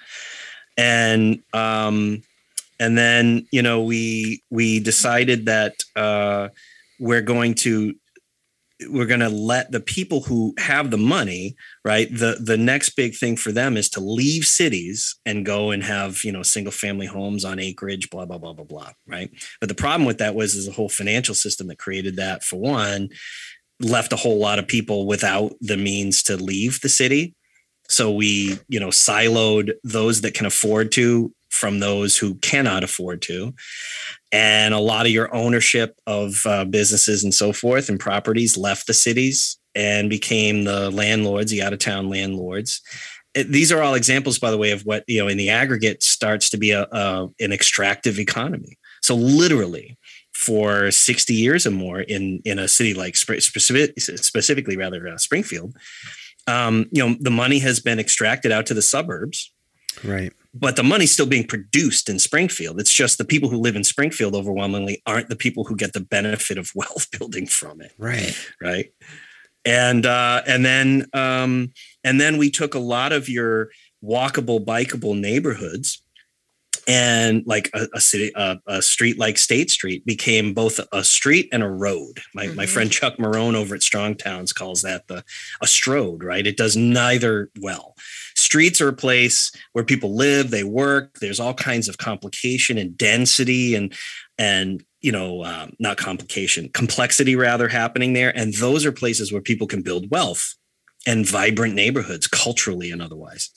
[0.77, 2.23] and um,
[2.79, 6.49] and then you know we we decided that uh,
[7.01, 7.95] we're going to
[8.89, 12.09] we're going to let the people who have the money right?
[12.11, 16.25] The the next big thing for them is to leave cities and go and have
[16.25, 19.31] you know single family homes on acreage blah blah blah blah blah right?
[19.61, 22.57] But the problem with that was is the whole financial system that created that for
[22.57, 23.11] one
[23.81, 27.35] left a whole lot of people without the means to leave the city.
[27.89, 33.23] So we you know siloed those that can afford to from those who cannot afford
[33.23, 33.55] to
[34.33, 38.87] and a lot of your ownership of uh, businesses and so forth and properties left
[38.87, 42.81] the cities and became the landlords, the out of town landlords.
[43.35, 46.03] It, these are all examples, by the way, of what you know in the aggregate
[46.03, 48.79] starts to be a, a an extractive economy.
[49.03, 49.99] So literally,
[50.33, 55.77] for 60 years or more in in a city like specific, specifically rather uh, Springfield,
[56.47, 59.53] um, you know, the money has been extracted out to the suburbs.
[60.03, 60.33] Right.
[60.57, 62.79] But the money's still being produced in Springfield.
[62.79, 66.01] It's just the people who live in Springfield overwhelmingly aren't the people who get the
[66.01, 67.93] benefit of wealth building from it.
[67.99, 68.37] Right.
[68.61, 68.93] Right.
[69.65, 71.73] And uh, and then um,
[72.05, 73.71] and then we took a lot of your
[74.05, 76.03] walkable, bikeable neighborhoods
[76.87, 81.49] and like a, a city a, a, street like state street became both a street
[81.53, 82.57] and a road my, mm-hmm.
[82.57, 85.25] my friend chuck Marohn over at strong towns calls that the
[85.63, 87.95] a stroad right it does neither well
[88.55, 92.97] streets are a place where people live they work there's all kinds of complication and
[92.97, 93.93] density and
[94.39, 99.43] and you know um, not complication complexity rather happening there and those are places where
[99.43, 100.55] people can build wealth
[101.05, 103.51] and vibrant neighborhoods culturally and otherwise.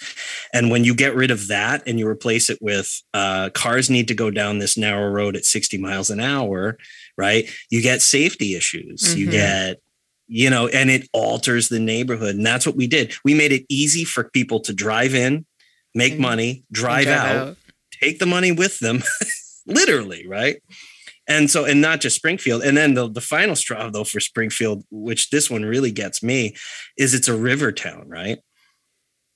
[0.54, 4.10] And when you get rid of that and you replace it with uh, cars need
[4.10, 6.78] to go down this narrow road at 60 miles an hour,
[7.18, 7.50] right?
[7.70, 9.02] You get safety issues.
[9.02, 9.18] Mm-hmm.
[9.18, 9.82] You get,
[10.28, 12.36] you know, and it alters the neighborhood.
[12.36, 13.14] And that's what we did.
[13.24, 15.46] We made it easy for people to drive in,
[15.96, 16.22] make mm-hmm.
[16.22, 17.58] money, drive, drive out, out,
[18.02, 19.04] take the money with them,
[19.66, 20.62] literally, right?
[21.28, 22.64] And so, and not just Springfield.
[22.64, 26.56] And then the, the final straw, though, for Springfield, which this one really gets me,
[26.98, 28.40] is it's a river town, right?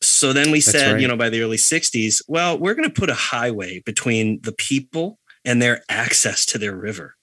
[0.01, 1.01] So then we That's said, right.
[1.01, 4.53] you know, by the early 60s, well, we're going to put a highway between the
[4.53, 7.15] people and their access to their river.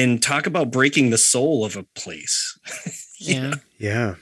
[0.00, 2.58] And talk about breaking the soul of a place.
[3.18, 3.54] yeah.
[3.78, 4.14] Yeah.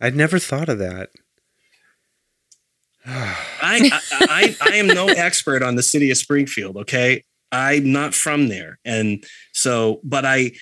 [0.00, 1.10] I'd never thought of that.
[3.06, 6.76] I, I, I, I am no expert on the city of Springfield.
[6.76, 7.24] Okay.
[7.52, 8.78] I'm not from there.
[8.84, 10.52] And so, but I,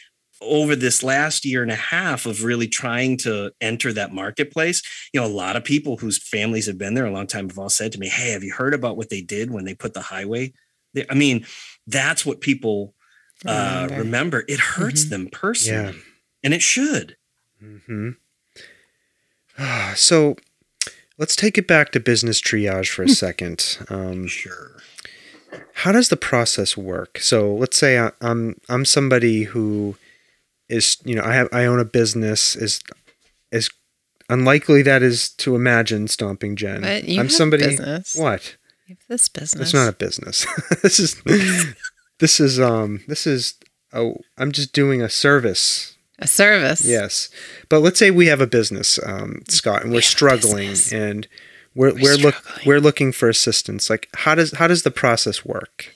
[0.42, 4.82] over this last year and a half of really trying to enter that marketplace,
[5.12, 7.58] you know, a lot of people whose families have been there a long time have
[7.58, 9.94] all said to me, Hey, have you heard about what they did when they put
[9.94, 10.52] the highway
[10.94, 11.06] there?
[11.08, 11.46] I mean,
[11.86, 12.94] that's what people
[13.46, 13.98] uh, remember.
[13.98, 14.44] remember.
[14.48, 15.10] It hurts mm-hmm.
[15.10, 16.02] them personally, yeah.
[16.44, 17.16] and it should.
[17.62, 18.10] Mm-hmm.
[19.94, 20.36] so
[21.18, 23.78] let's take it back to business triage for a second.
[23.88, 24.76] Um, sure
[25.74, 27.18] how does the process work?
[27.18, 29.96] So let's say I, I'm I'm somebody who
[30.68, 32.80] is you know I have I own a business is
[33.50, 33.70] is
[34.28, 36.82] unlikely that is to imagine stomping Jen.
[36.82, 38.14] But you I'm have somebody business.
[38.14, 38.56] what?
[38.86, 39.62] You have this business.
[39.62, 40.46] It's not a business.
[40.82, 41.16] this is
[42.18, 43.54] this is um this is
[43.92, 45.96] oh I'm just doing a service.
[46.18, 46.84] A service.
[46.84, 47.30] Yes.
[47.68, 51.26] But let's say we have a business, um, Scott, and we're we struggling and
[51.74, 53.90] we're we're, we're look we're looking for assistance.
[53.90, 55.94] Like how does how does the process work?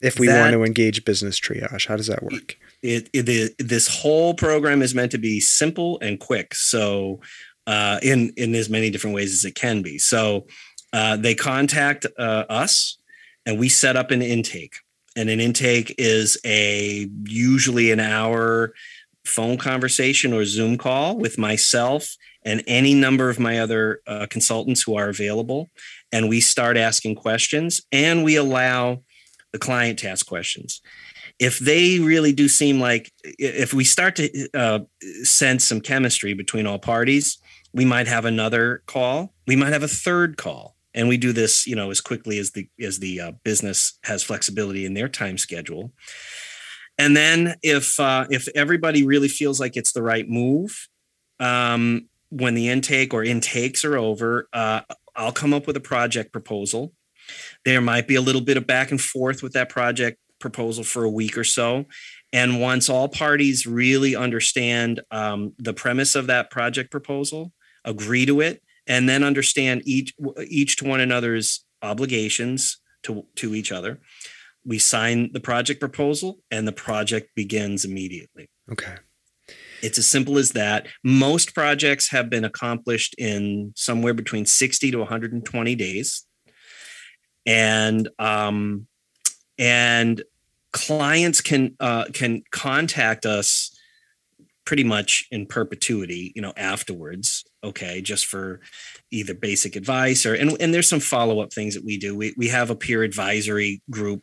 [0.00, 2.56] If we that, want to engage business triage, how does that work?
[2.82, 6.54] It, it, it, this whole program is meant to be simple and quick.
[6.54, 7.20] So
[7.66, 9.98] uh, in in as many different ways as it can be.
[9.98, 10.46] So
[10.92, 12.96] uh, they contact uh, us,
[13.44, 14.76] and we set up an intake.
[15.18, 18.72] And an intake is a usually an hour
[19.24, 24.80] phone conversation or Zoom call with myself and any number of my other uh, consultants
[24.82, 25.70] who are available.
[26.12, 29.02] And we start asking questions and we allow
[29.50, 30.80] the client to ask questions.
[31.40, 34.80] If they really do seem like, if we start to uh,
[35.24, 37.38] sense some chemistry between all parties,
[37.72, 39.34] we might have another call.
[39.48, 40.76] We might have a third call.
[40.94, 44.22] And we do this, you know, as quickly as the as the uh, business has
[44.22, 45.92] flexibility in their time schedule.
[46.96, 50.88] And then if uh, if everybody really feels like it's the right move,
[51.38, 54.80] um, when the intake or intakes are over, uh,
[55.14, 56.92] I'll come up with a project proposal.
[57.64, 61.04] There might be a little bit of back and forth with that project proposal for
[61.04, 61.86] a week or so.
[62.32, 67.52] And once all parties really understand um, the premise of that project proposal,
[67.84, 70.14] agree to it, and then understand each
[70.48, 74.00] each to one another's obligations to, to each other,
[74.64, 78.48] we sign the project proposal and the project begins immediately.
[78.72, 78.96] Okay.
[79.82, 80.88] It's as simple as that.
[81.04, 86.26] Most projects have been accomplished in somewhere between 60 to 120 days.
[87.46, 88.88] And um,
[89.56, 90.22] and
[90.72, 93.74] clients can uh, can contact us
[94.66, 97.44] pretty much in perpetuity, you know, afterwards.
[97.64, 98.60] Okay, just for
[99.10, 102.14] either basic advice or and, and there's some follow-up things that we do.
[102.14, 104.22] We we have a peer advisory group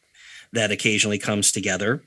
[0.54, 2.04] that occasionally comes together.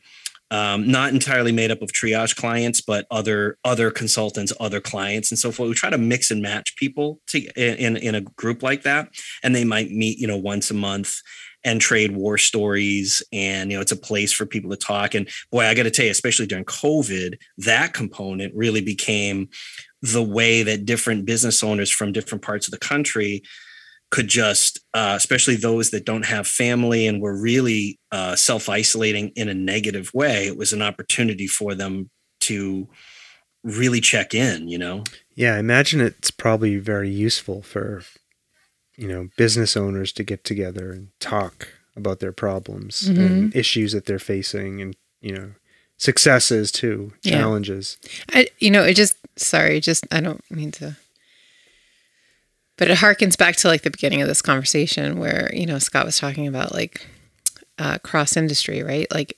[0.50, 5.38] Um, not entirely made up of triage clients, but other other consultants, other clients, and
[5.38, 5.68] so forth.
[5.68, 9.10] We try to mix and match people to in in a group like that,
[9.42, 11.20] and they might meet, you know, once a month
[11.64, 15.28] and trade war stories and you know it's a place for people to talk and
[15.50, 19.48] boy i got to tell you especially during covid that component really became
[20.02, 23.42] the way that different business owners from different parts of the country
[24.10, 29.28] could just, uh, especially those that don't have family and were really uh, self isolating
[29.36, 32.08] in a negative way, it was an opportunity for them
[32.40, 32.88] to
[33.64, 35.04] really check in, you know?
[35.34, 38.02] Yeah, I imagine it's probably very useful for,
[38.96, 43.20] you know, business owners to get together and talk about their problems Mm-hmm.
[43.20, 45.50] and issues that they're facing and, you know,
[45.98, 47.38] successes too, Yeah.
[47.38, 47.98] challenges.
[48.32, 50.96] I, you know, it just, sorry, just, I don't mean to,
[52.76, 56.06] but it harkens back to like the beginning of this conversation where, you know, Scott
[56.06, 57.06] was talking about like
[57.78, 59.12] uh, cross industry, right?
[59.12, 59.36] Like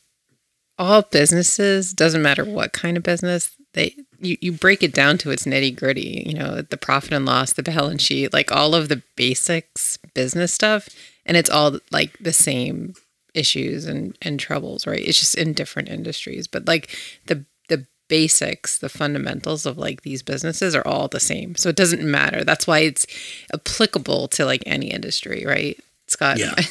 [0.79, 5.31] all businesses, doesn't matter what kind of business, they, you, you break it down to
[5.31, 8.89] its nitty gritty, you know, the profit and loss, the balance sheet, like all of
[8.89, 10.89] the basics business stuff.
[11.25, 12.95] And it's all like the same
[13.35, 15.01] issues and, and troubles, right?
[15.01, 16.47] It's just in different industries.
[16.47, 21.55] But like the the basics, the fundamentals of like these businesses are all the same.
[21.57, 22.45] So it doesn't matter.
[22.45, 23.07] That's why it's
[23.55, 25.78] applicable to like any industry, right?
[26.07, 26.39] Scott.
[26.39, 26.55] Yeah.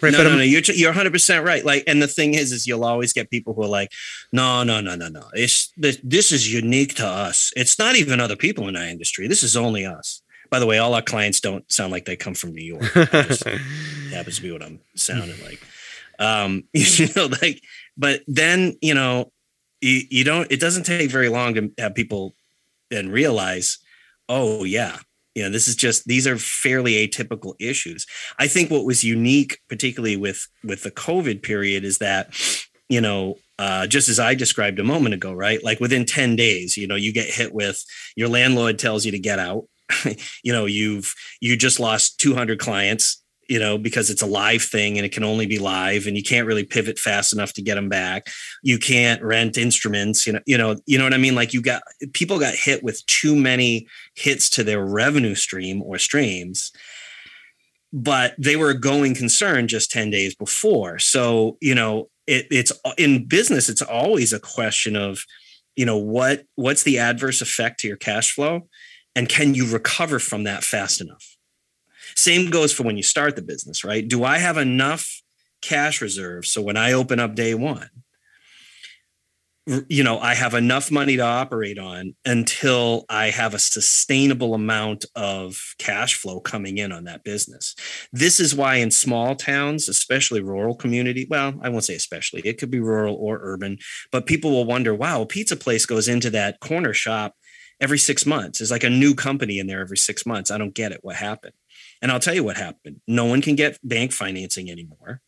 [0.00, 0.12] Right.
[0.12, 1.62] no, but no, I'm- no, you're you're 100 percent right.
[1.62, 3.90] Like, and the thing is, is you'll always get people who are like,
[4.32, 5.24] no, no, no, no, no.
[5.34, 7.52] It's this, this is unique to us.
[7.54, 9.28] It's not even other people in our industry.
[9.28, 10.22] This is only us.
[10.50, 12.82] By the way, all our clients don't sound like they come from New York.
[13.12, 13.44] Just-
[14.10, 15.60] happens to be what I'm sounding like.
[16.18, 17.62] Um, you know, like,
[17.96, 19.32] but then you know,
[19.80, 20.50] you, you don't.
[20.50, 22.34] It doesn't take very long to have people
[22.90, 23.78] then realize,
[24.28, 24.98] oh yeah,
[25.34, 28.06] you know, this is just these are fairly atypical issues.
[28.38, 32.34] I think what was unique, particularly with with the COVID period, is that
[32.88, 33.36] you know.
[33.56, 35.62] Uh, just as I described a moment ago, right?
[35.62, 37.84] Like within 10 days, you know, you get hit with
[38.16, 39.66] your landlord tells you to get out.
[40.42, 44.96] you know, you've you just lost 200 clients you know, because it's a live thing
[44.96, 47.74] and it can only be live and you can't really pivot fast enough to get
[47.74, 48.28] them back.
[48.62, 51.34] You can't rent instruments, you know, you know, you know what I mean?
[51.34, 51.82] Like you got
[52.12, 56.72] people got hit with too many hits to their revenue stream or streams.
[57.92, 60.98] But they were a going concern just 10 days before.
[60.98, 65.24] So, you know, it, it's in business, it's always a question of,
[65.76, 68.68] you know, what what's the adverse effect to your cash flow?
[69.16, 71.33] And can you recover from that fast enough?
[72.16, 74.06] Same goes for when you start the business, right?
[74.06, 75.22] Do I have enough
[75.62, 77.88] cash reserves so when I open up day one,
[79.88, 85.06] you know, I have enough money to operate on until I have a sustainable amount
[85.16, 87.74] of cash flow coming in on that business.
[88.12, 92.58] This is why in small towns, especially rural community, well, I won't say especially, it
[92.58, 93.78] could be rural or urban,
[94.12, 97.34] but people will wonder, wow, a pizza place goes into that corner shop
[97.80, 98.58] every six months.
[98.58, 100.50] There's like a new company in there every six months.
[100.50, 101.00] I don't get it.
[101.02, 101.54] What happened?
[102.04, 103.00] And I'll tell you what happened.
[103.08, 105.22] No one can get bank financing anymore.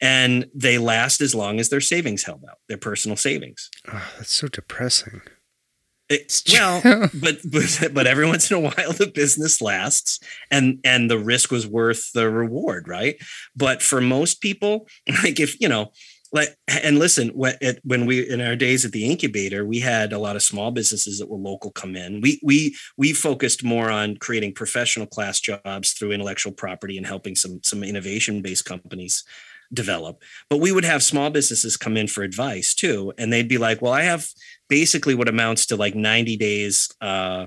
[0.00, 3.70] And they last as long as their savings held out, their personal savings.
[3.86, 5.20] Oh, that's so depressing.
[6.08, 6.80] It's well,
[7.20, 10.18] but, but but every once in a while the business lasts
[10.50, 13.16] and and the risk was worth the reward, right?
[13.54, 14.88] But for most people,
[15.22, 15.92] like if you know,
[16.68, 20.42] and listen, when we in our days at the incubator, we had a lot of
[20.42, 22.20] small businesses that were local come in.
[22.20, 27.34] We we we focused more on creating professional class jobs through intellectual property and helping
[27.34, 29.24] some some innovation based companies
[29.72, 30.22] develop.
[30.48, 33.80] But we would have small businesses come in for advice too, and they'd be like,
[33.82, 34.26] "Well, I have
[34.68, 37.46] basically what amounts to like 90 days uh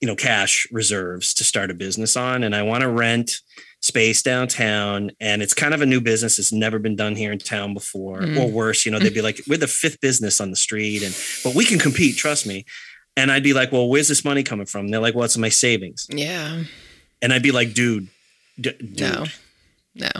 [0.00, 3.40] you know cash reserves to start a business on and I want to rent
[3.82, 7.38] space downtown and it's kind of a new business it's never been done here in
[7.38, 8.38] town before Mm.
[8.40, 11.12] or worse you know they'd be like we're the fifth business on the street and
[11.42, 12.64] but we can compete trust me
[13.16, 15.36] and I'd be like well where's this money coming from and they're like well it's
[15.36, 16.62] my savings yeah.
[17.20, 18.06] and I'd be like dude
[18.60, 19.24] d- dude No.
[19.96, 20.10] No.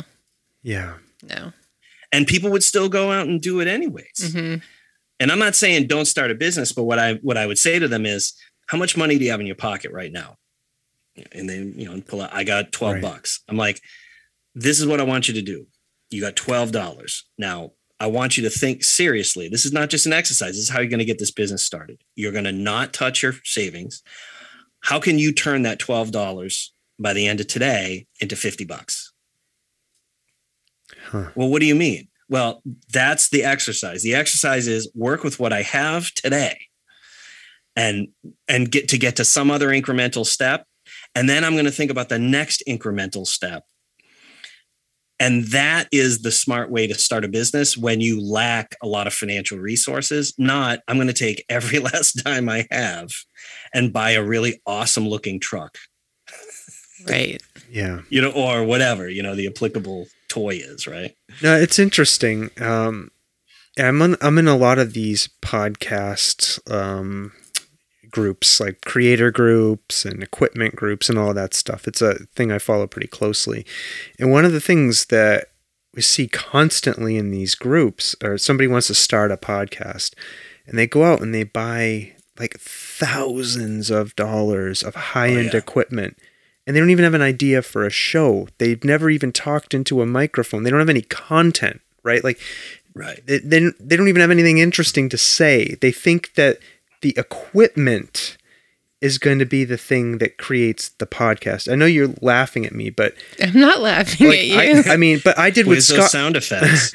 [0.64, 0.94] Yeah.
[1.22, 1.52] No.
[2.12, 4.56] and people would still go out and do it anyways hmm
[5.20, 7.78] and I'm not saying don't start a business, but what I what I would say
[7.78, 8.32] to them is,
[8.66, 10.34] how much money do you have in your pocket right now?
[11.32, 12.32] And then you know, pull out.
[12.32, 13.02] I got twelve Right.
[13.02, 13.40] bucks.
[13.48, 13.80] I'm like,
[14.54, 15.66] this is what I want you to do.
[16.10, 17.24] You got twelve dollars.
[17.38, 19.48] Now I want you to think seriously.
[19.48, 20.52] This is not just an exercise.
[20.52, 22.02] This is how you're going to get this business started.
[22.16, 24.02] You're going to not touch your savings.
[24.80, 29.12] How can you turn that twelve dollars by the end of today into fifty bucks?
[31.06, 31.30] Huh.
[31.34, 32.08] Well, what do you mean?
[32.28, 34.02] Well, that's the exercise.
[34.02, 36.58] The exercise is work with what I have today
[37.76, 38.08] and
[38.48, 40.66] and get to get to some other incremental step
[41.14, 43.64] and then I'm going to think about the next incremental step.
[45.20, 49.06] And that is the smart way to start a business when you lack a lot
[49.06, 50.34] of financial resources.
[50.36, 53.10] Not, I'm going to take every last dime I have
[53.72, 55.78] and buy a really awesome looking truck,
[57.08, 57.42] Right.
[57.70, 58.00] Yeah.
[58.10, 61.14] you know, or whatever, you know, the applicable toy is, right?
[61.42, 62.50] No, it's interesting.
[62.60, 63.10] Um,
[63.78, 67.32] I'm on, I'm in a lot of these podcasts um,
[68.12, 71.88] groups like creator groups and equipment groups and all that stuff.
[71.88, 73.66] It's a thing I follow pretty closely.
[74.18, 75.48] And one of the things that
[75.94, 80.14] we see constantly in these groups or somebody wants to start a podcast
[80.66, 85.58] and they go out and they buy like thousands of dollars of high-end oh, yeah.
[85.58, 86.16] equipment
[86.66, 88.46] and they don't even have an idea for a show.
[88.58, 90.62] They've never even talked into a microphone.
[90.62, 92.22] They don't have any content, right?
[92.22, 92.40] Like
[92.94, 93.26] Right.
[93.26, 95.76] they, they, they don't even have anything interesting to say.
[95.80, 96.58] They think that
[97.02, 98.36] the equipment
[99.02, 101.70] is going to be the thing that creates the podcast.
[101.70, 104.82] I know you're laughing at me, but I'm not laughing like, at you.
[104.86, 106.10] I, I mean, but I did with With Scott.
[106.10, 106.94] sound effects.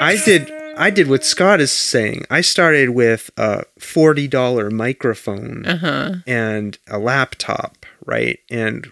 [0.00, 0.50] I did.
[0.76, 2.24] I did what Scott is saying.
[2.30, 6.16] I started with a forty dollar microphone uh-huh.
[6.26, 8.40] and a laptop, right?
[8.50, 8.90] And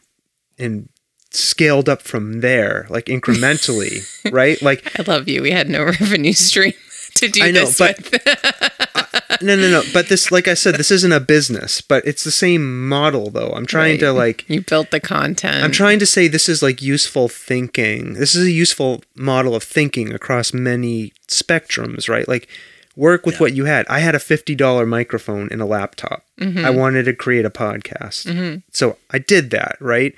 [0.58, 0.88] and
[1.30, 4.60] scaled up from there, like incrementally, right?
[4.62, 5.42] Like I love you.
[5.42, 6.74] We had no revenue stream
[7.16, 9.42] to do I know, this but- with.
[9.42, 9.82] no, no, no.
[9.92, 13.50] But this, like I said, this isn't a business, but it's the same model, though.
[13.54, 14.48] I'm trying to like.
[14.48, 15.64] you built the content.
[15.64, 18.14] I'm trying to say this is like useful thinking.
[18.14, 22.26] This is a useful model of thinking across many spectrums, right?
[22.28, 22.48] Like
[22.94, 23.40] work with Yeah.
[23.40, 23.86] what you had.
[23.88, 26.24] I had a $50 microphone and a laptop.
[26.40, 26.64] Mm-hmm.
[26.64, 28.62] I wanted to create a podcast.
[28.72, 30.14] So I did that, right?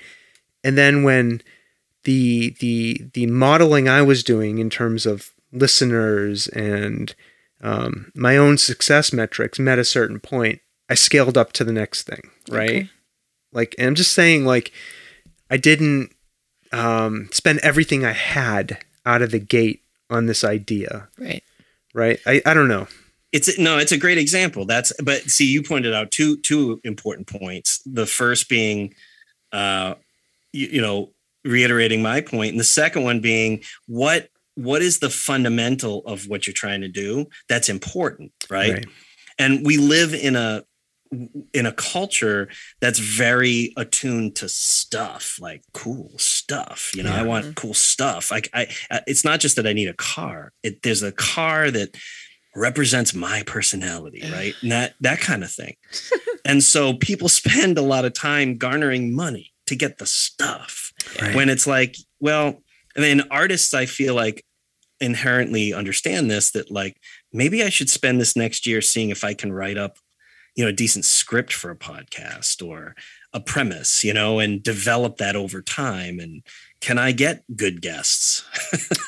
[0.63, 1.41] And then when
[2.03, 7.13] the the the modeling I was doing in terms of listeners and
[7.61, 12.03] um, my own success metrics met a certain point, I scaled up to the next
[12.03, 12.69] thing, right?
[12.69, 12.89] Okay.
[13.51, 14.71] Like, and I'm just saying, like,
[15.49, 16.11] I didn't
[16.71, 21.43] um, spend everything I had out of the gate on this idea, Right.
[21.93, 22.19] right?
[22.25, 22.87] I, I don't know.
[23.31, 27.27] it's no it's a great example that's but see you pointed out two two important
[27.27, 28.93] points the first being
[29.51, 29.95] uh
[30.53, 31.09] you, you know
[31.43, 36.47] reiterating my point and the second one being what what is the fundamental of what
[36.47, 38.85] you're trying to do that's important right, Right.
[39.37, 40.63] and we live in a
[41.53, 42.49] in a culture
[42.81, 47.11] that's very attuned to stuff like cool stuff you know?
[47.13, 48.31] I want cool stuff.
[48.31, 50.51] Like i I- it's not just that i need a car.
[50.63, 51.95] It there's a car that
[52.55, 54.55] represents my personality right?
[54.61, 55.75] And that that kind of thing.
[56.43, 60.91] And so people spend a lot of time garnering money to get the stuff
[61.21, 61.35] Right.
[61.35, 62.61] when it's like well
[62.95, 64.43] I then artists i feel like
[65.01, 66.97] inherently understand this that like
[67.33, 69.97] maybe i should spend this next year seeing if i can write up
[70.55, 72.95] you know a decent script for a podcast or
[73.33, 76.41] a premise you know and develop that over time and
[76.79, 78.45] can i get good guests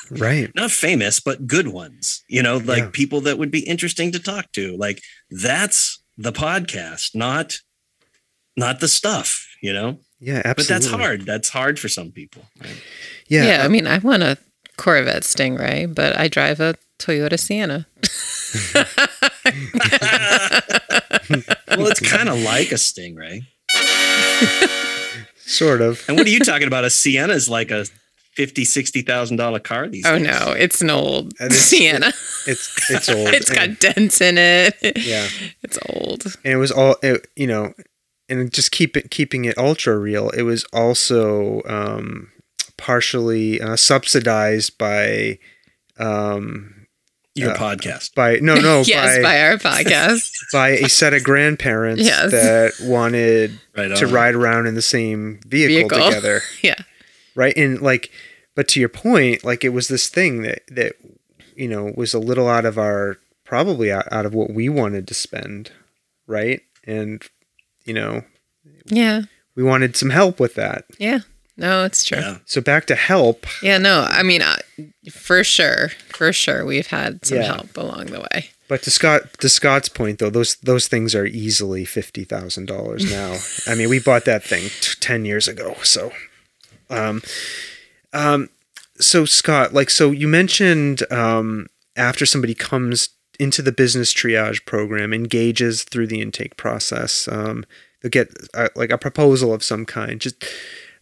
[0.10, 0.54] Right.
[0.54, 2.90] not famous but good ones you know like Yeah.
[2.92, 7.56] people that would be interesting to talk to like that's the podcast not
[8.56, 10.54] not the stuff you know Yeah, absolutely.
[10.56, 12.82] but that's hard that's hard for some people right?
[13.28, 13.44] Yeah.
[13.46, 13.64] Yeah.
[13.64, 14.38] I mean, I want a
[14.76, 17.86] Corvette Stingray, but I drive a Toyota Sienna.
[21.76, 23.42] well it's kind of like a stingray
[25.36, 26.02] Sort of.
[26.08, 27.84] and what are you talking about a sienna is like a
[28.34, 30.12] 50 60 thousand dollar car these days.
[30.12, 32.08] Oh days no, it's an old And it's- Sienna.
[32.46, 33.28] It's it's old.
[33.34, 34.76] it's got and- dents in it.
[34.96, 35.26] yeah.
[35.62, 36.24] It's old.
[36.44, 37.72] and it was all it, you know
[38.28, 42.30] and just keep it keeping it ultra real it was also um
[42.78, 45.38] partially uh, subsidized by
[45.98, 46.86] um
[47.34, 50.32] your uh, podcast by no no yes, by, by our podcast.
[50.52, 52.30] by a set of grandparents Yes.
[52.32, 56.08] that wanted right to ride around in the same vehicle, Vehicle.
[56.08, 56.74] together yeah.
[57.34, 58.10] right and like
[58.56, 60.94] but to your point like it was this thing that that
[61.54, 65.06] you know was a little out of our probably out, out of what we wanted
[65.08, 65.70] to spend
[66.26, 67.22] right and
[67.84, 68.22] you know
[68.86, 69.22] Yeah.
[69.54, 71.20] we wanted some help with that Yeah.
[71.58, 72.18] No, it's true.
[72.18, 74.56] yeah so back to help Yeah, no, I mean, uh,
[75.12, 77.44] for sure, for sure, we've had some Yeah.
[77.54, 78.50] help along the way.
[78.68, 83.36] but to scott to scott's point though those those things are easily $50000 now
[83.70, 86.12] i mean we bought that thing t- 10 years ago so
[86.90, 87.22] um
[88.12, 88.48] um
[89.00, 93.08] so scott like so you mentioned um after somebody comes
[93.40, 97.64] into the business triage program engages through the intake process um
[98.02, 100.44] they'll get uh, like a proposal of some kind just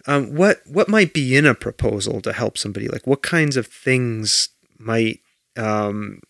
[0.07, 3.67] um what what might be in a proposal to help somebody like what kinds of
[3.67, 4.49] things
[4.79, 5.21] might
[5.57, 6.21] um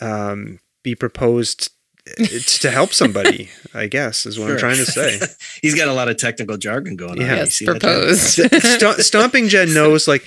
[0.00, 1.70] um be proposed
[2.18, 5.18] uh, to help somebody i guess is what i'm trying to say
[5.62, 7.32] he's got a lot of technical jargon going on Yeah.
[7.32, 8.20] You Yes, see proposed.
[8.20, 10.24] St- Stomping Jen knows like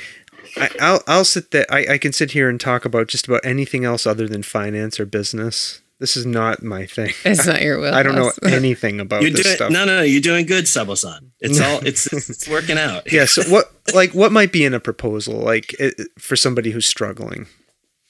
[0.57, 1.65] I, I'll I'll sit there.
[1.69, 5.01] I, I can sit here and talk about just about anything else other than finance
[5.01, 5.81] or business.
[5.99, 7.13] This is not my thing.
[7.25, 7.93] it's not your will.
[7.99, 9.71] I don't know anything about You're this doing stuff.
[9.71, 10.01] no, no, no.
[10.03, 11.31] You're doing good, Sabosan.
[11.39, 13.11] It's all it's it's working out.
[13.11, 13.25] Yeah.
[13.25, 17.47] So what like what might be in a proposal like it, for somebody who's struggling?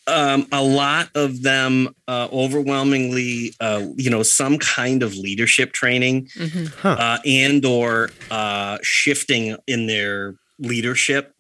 [0.08, 6.28] um, a lot of them uh, overwhelmingly uh, you know some kind of leadership training
[6.38, 6.68] Mhm.
[6.76, 6.90] Huh.
[7.00, 11.34] uh, and or uh, shifting in their leadership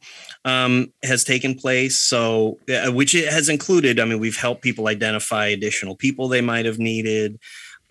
[0.45, 1.99] um, has taken place.
[1.99, 6.65] So which it has included i mean we've helped people identify additional people they might
[6.65, 7.39] have needed.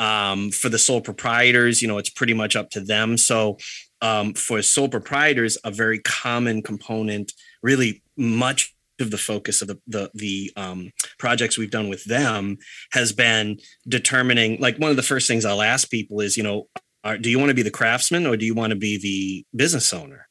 [0.01, 3.17] Um, for the sole proprietors you know it's pretty much up to them.
[3.17, 3.59] So
[4.01, 7.33] um, for sole proprietors a very common component
[7.63, 12.59] really much of the focus of the the, the um, projects we've done with them
[12.93, 16.69] has been determining like one of the first things i'll ask people is you know
[17.03, 19.45] are, do you want to be the craftsman or do you want to be the
[19.57, 20.24] business owner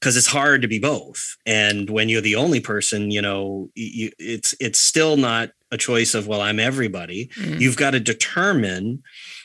[0.00, 1.36] because it's hard to be both.
[1.46, 6.14] And when you're the only person you know you, it's it's still not a choice
[6.14, 7.28] of well i'm everybody.
[7.36, 7.60] Mm.
[7.60, 9.02] you've got to determine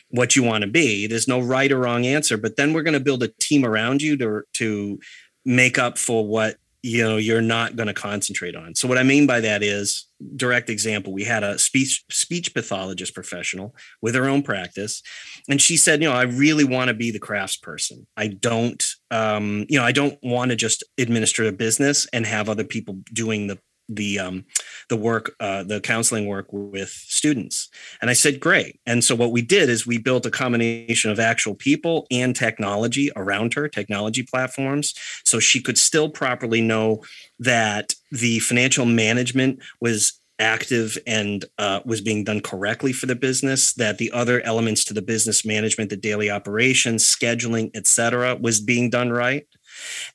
[0.09, 1.07] what you want to be.
[1.07, 4.01] There's no right or wrong answer but then we're going to build a team around
[4.01, 4.99] you to to
[5.45, 8.75] make up for what you know you're not going to concentrate on.
[8.75, 13.13] So what i mean by that is direct example we had a speech speech pathologist
[13.15, 15.01] professional with her own practice
[15.49, 18.95] and she said you know i really want to be the crafts person i don't
[19.11, 22.97] um you know i don't want to just administer a business and have other people
[23.13, 23.57] doing the
[23.95, 24.45] the um
[24.89, 27.69] the work uh the counseling work with students.
[28.01, 28.79] And i said great.
[28.85, 33.11] And so what we did is we built a combination of actual people and technology
[33.15, 34.93] around her technology platforms
[35.25, 37.03] so she could still properly know
[37.39, 43.73] that the financial management was active and uh, was being done correctly for the business
[43.73, 48.89] that the other elements to the business management the daily operations scheduling etc was being
[48.89, 49.47] done right.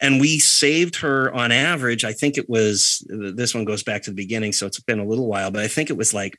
[0.01, 4.11] And we saved her on average i think it was this one goes back to
[4.11, 6.37] the beginning so it's been a little while but i think it was like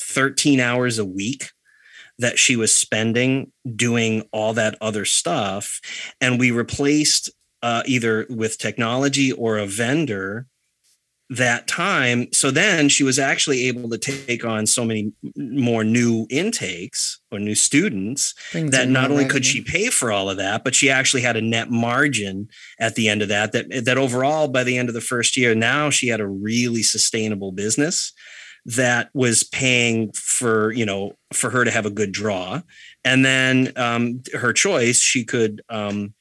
[0.00, 1.50] 13 hours a week
[2.18, 5.80] that she was spending doing all that other stuff.
[6.20, 7.30] And we replaced
[7.62, 10.46] uh, either with technology or a vendor
[11.28, 16.24] that time so then she was actually able to take on so many more new
[16.30, 20.64] intakes or new students Brings that not only could she pay for all of that,
[20.64, 22.48] but she actually had a net margin
[22.80, 23.52] at the end of that.
[23.52, 26.82] That that overall, by the end of the first year, now she had a really
[26.82, 28.12] sustainable business
[28.64, 32.60] that was paying for you know for her to have a good draw,
[33.04, 36.14] and then um, her choice, she could um,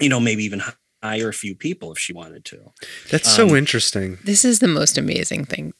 [0.00, 0.62] you know maybe even
[1.02, 2.72] hire a few people if she wanted to.
[3.10, 4.18] That's so Um, interesting.
[4.24, 5.72] This is the most amazing thing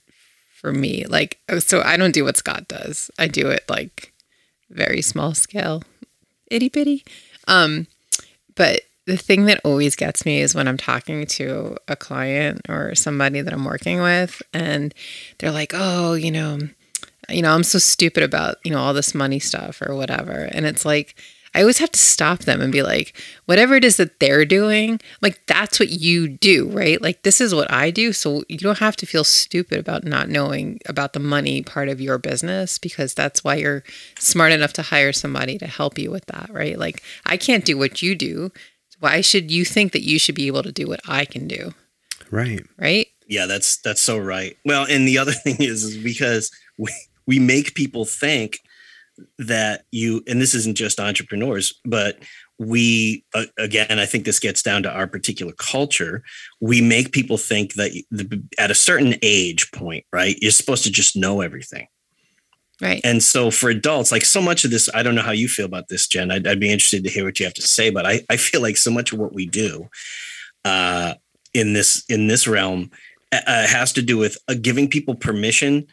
[0.53, 1.05] for me.
[1.07, 3.11] Like, oh, so I don't do what Scott does.
[3.19, 4.13] I do it like
[4.71, 5.83] very small scale,
[6.51, 7.05] itty bitty.
[7.49, 7.87] Um,
[8.55, 12.95] but the thing that always gets me is when I'm talking to a client or
[12.95, 14.95] somebody that I'm working with, and
[15.39, 16.59] they're like, "Oh, you know,
[17.29, 20.67] you know, I'm so stupid about you know all this money stuff or whatever," and
[20.67, 21.15] it's like.
[21.55, 25.01] I always have to stop them and be like, whatever it is that they're doing,
[25.21, 27.01] like that's what you do, right?
[27.01, 28.13] Like this is what I do.
[28.13, 32.01] So you don't have to feel stupid about not knowing about the money part of
[32.01, 33.85] your business because that's why you're
[34.19, 36.79] smart enough to hire somebody to help you with that, right?
[36.79, 38.51] Like I can't do what you do.
[39.01, 41.75] Why should you think that you should be able to do what I can do,
[42.31, 42.65] Right.
[42.79, 43.09] right?
[43.27, 44.57] Yeah, that's that's so right.
[44.65, 46.93] Well, and the other thing is, is because we
[47.27, 48.61] we make people think
[49.39, 52.19] that you and this isn't just entrepreneurs, but
[52.59, 56.23] we uh, again, I think this gets down to our particular culture.
[56.61, 60.91] We make people think that the, at a certain age point, right, you're supposed to
[60.91, 61.89] just know everything.
[62.81, 63.01] Right.
[63.05, 65.67] And so for adults, like so much of this, I don't know how you feel
[65.67, 66.33] about this, Jen.
[66.33, 68.61] I'd, I'd be interested to hear what you have to say, but I, I feel
[68.61, 69.89] like so much of what we do
[70.65, 71.15] uh,
[71.55, 72.91] in this in this realm
[73.31, 75.87] uh, has to do with uh, giving people permission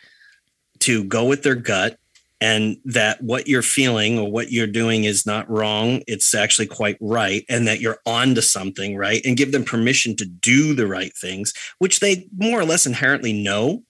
[0.80, 1.99] to go with their gut
[2.42, 6.98] and that what you're feeling or what you're doing is not wrong it's actually quite
[7.02, 10.88] right and that you're on to something right and give them permission to do the
[10.88, 13.84] right things which they more or less inherently know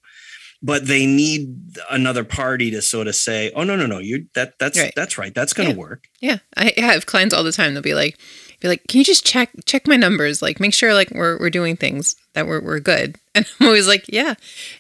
[0.61, 1.55] but they need
[1.89, 4.93] another party to sort of say oh no no no you that that's Right.
[4.95, 5.79] that's right that's going to Yeah.
[5.79, 7.73] work Yeah, I I have clients all the time.
[7.73, 8.17] They'll be like,
[8.59, 10.41] be like, can you just check check my numbers?
[10.41, 13.17] Like, make sure like we're we're doing things that we're we're good.
[13.35, 14.33] And I'm always like, yeah.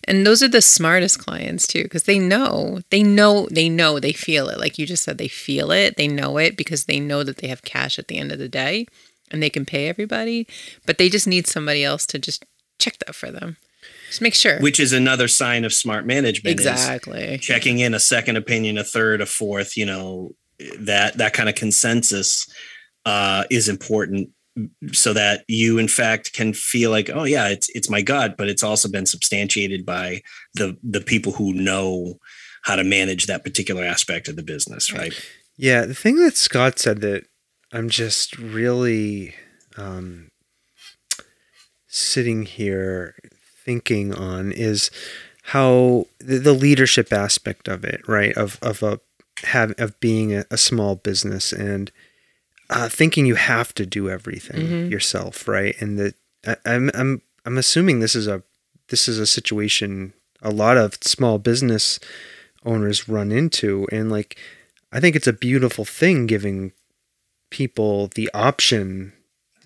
[0.05, 4.11] And those are the smartest clients too, because they know, they know, they know, they
[4.11, 4.59] feel it.
[4.59, 7.47] Like you just said, they feel it, they know it because they know that they
[7.47, 8.87] have cash at the end of the day,
[9.31, 10.45] and they can pay everybody.
[10.85, 12.43] But they just need somebody else to just
[12.79, 13.57] check that for them.
[14.07, 14.59] Just make sure.
[14.59, 17.37] which is another sign of smart management exactly.
[17.37, 20.33] checking in a second opinion a third a fourth you know
[20.79, 22.47] that that kind of consensus
[23.05, 24.29] uh, is important
[24.91, 28.49] so that you in fact can feel like oh yeah it's it's my gut but
[28.49, 30.21] it's also been substantiated by
[30.55, 32.15] the the people who know
[32.63, 35.13] how to manage that particular aspect of the business right
[35.61, 37.25] Yeah, the thing that Scott said that
[37.73, 39.35] I'm just really
[39.75, 40.29] um,
[41.85, 43.15] sitting here
[43.65, 44.89] thinking on is
[45.43, 48.35] how the, the leadership aspect of it, right?
[48.37, 49.01] Of of a
[49.43, 51.91] have of being a, a small business and
[52.69, 54.91] uh, thinking you have to do everything Mhm.
[54.91, 55.75] yourself, right?
[55.81, 56.15] And that
[56.45, 58.43] I, I'm I'm I'm assuming this is a
[58.89, 61.99] this is a situation a lot of small business
[62.65, 64.37] owners run into, and like
[64.91, 66.71] I think it's a beautiful thing giving
[67.51, 69.13] people the option,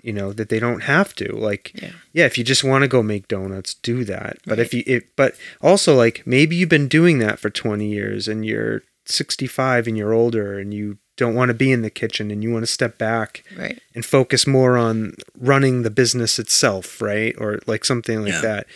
[0.01, 1.34] you know, that they don't have to.
[1.36, 1.91] Like, Yeah.
[2.14, 4.38] yeah, if you just want to go make donuts, do that.
[4.45, 8.28] But if you, it, but also like maybe you've been doing that for 20 years
[8.28, 12.32] and you're 65 and you're older and you don't want to be in the kitchen
[12.32, 13.80] and you want to step back Right.
[13.93, 17.36] and focus more on running the business itself, right?
[17.38, 18.41] Or like something like Yeah.
[18.41, 18.68] that.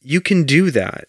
[0.00, 1.08] You can do that.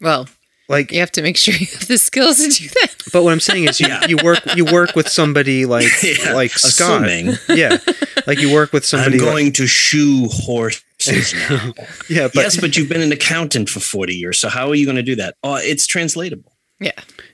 [0.00, 0.28] Well,
[0.68, 2.94] Like, you have to make sure you have the skills to do that.
[3.12, 4.06] but what I'm saying is you, Yeah.
[4.06, 7.04] you work, you work with somebody like, Yeah, like Scott.
[7.04, 7.36] assuming.
[7.48, 7.78] Yeah.
[8.26, 9.18] Like you work with somebody.
[9.18, 11.72] I'm like- going to shoe horses now.
[12.10, 12.26] yeah.
[12.28, 14.38] But yes, but you've been an accountant for 40 years.
[14.38, 15.36] So how are you going to do that?
[15.42, 16.52] Oh, it's translatable.
[16.80, 16.92] Yeah.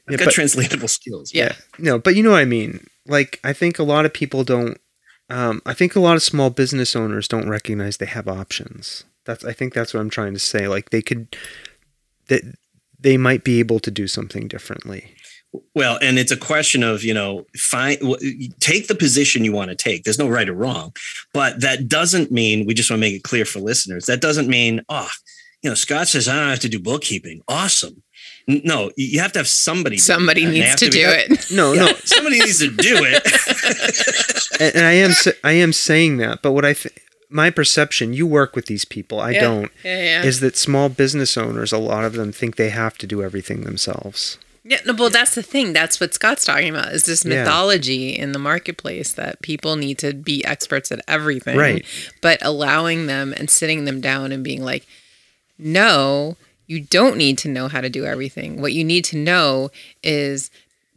[0.09, 1.33] Yeah, got but- translatable skills.
[1.35, 1.55] Yeah.
[1.79, 2.87] No, but you know what I mean.
[3.07, 4.79] Like I think a lot of people don't.
[5.31, 9.05] Um, I think a lot of small business owners don't recognize they have options.
[9.25, 10.69] That's I think that's what I'm trying to say.
[10.69, 11.37] Like they could
[12.29, 12.43] that
[12.99, 15.15] they might be able to do something differently.
[15.75, 19.71] Well, and it's a question of, you know, find w- take the position you want
[19.71, 20.03] to take.
[20.03, 20.93] There's no right or wrong,
[21.33, 24.07] but that doesn't mean we just want to make it clear for listeners.
[24.07, 25.09] That doesn't mean, oh,
[25.63, 27.41] you know, Scott says I don't have to do bookkeeping.
[27.47, 28.03] Awesome.
[28.49, 29.99] N- No, you have to have somebody.
[29.99, 30.51] Somebody that.
[30.53, 31.47] Needs have to be- do it.
[31.51, 34.61] No, no, somebody needs to do it.
[34.61, 36.43] and, and I am I am saying that.
[36.43, 36.95] But what I th-
[37.31, 39.19] my perception, you work with these people.
[39.21, 39.41] I Yeah.
[39.41, 39.73] don't.
[39.85, 40.03] Yeah.
[40.03, 40.23] Yeah.
[40.25, 41.73] Is that small business owners?
[41.73, 44.39] A lot of them think they have to do everything themselves.
[44.67, 45.75] Yeah, no, well, that's the thing.
[45.75, 47.41] That's what Scott's talking about is this Yeah.
[47.43, 51.59] mythology in the marketplace that people need to be experts at everything.
[51.59, 51.85] Right.
[52.23, 54.87] But allowing them and sitting them down and being like,
[55.59, 56.37] no,
[56.67, 58.61] you don't need to know how to do everything.
[58.61, 59.71] What you need to know
[60.03, 60.51] is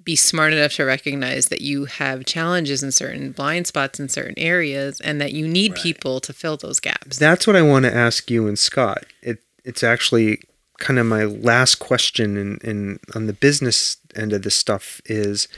[0.04, 4.36] be smart enough to recognize that you have challenges in certain blind spots in certain
[4.38, 5.82] areas and that you need Right.
[5.84, 7.18] people to fill those gaps.
[7.18, 9.06] That's what I want to ask you and Scott.
[9.22, 10.40] It it's actually
[10.80, 15.50] kind of my last question in, in on the business end of this stuff is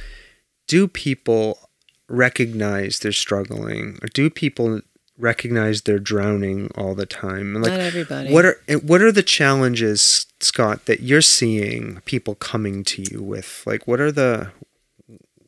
[0.67, 1.59] do people
[2.07, 4.81] recognize they're struggling or do people
[5.19, 7.55] recognize they're drowning all the time.
[7.55, 8.31] And, Not everybody.
[8.31, 13.63] what are what are the challenges scott that you're seeing people coming to you with?
[13.65, 14.51] Like what are the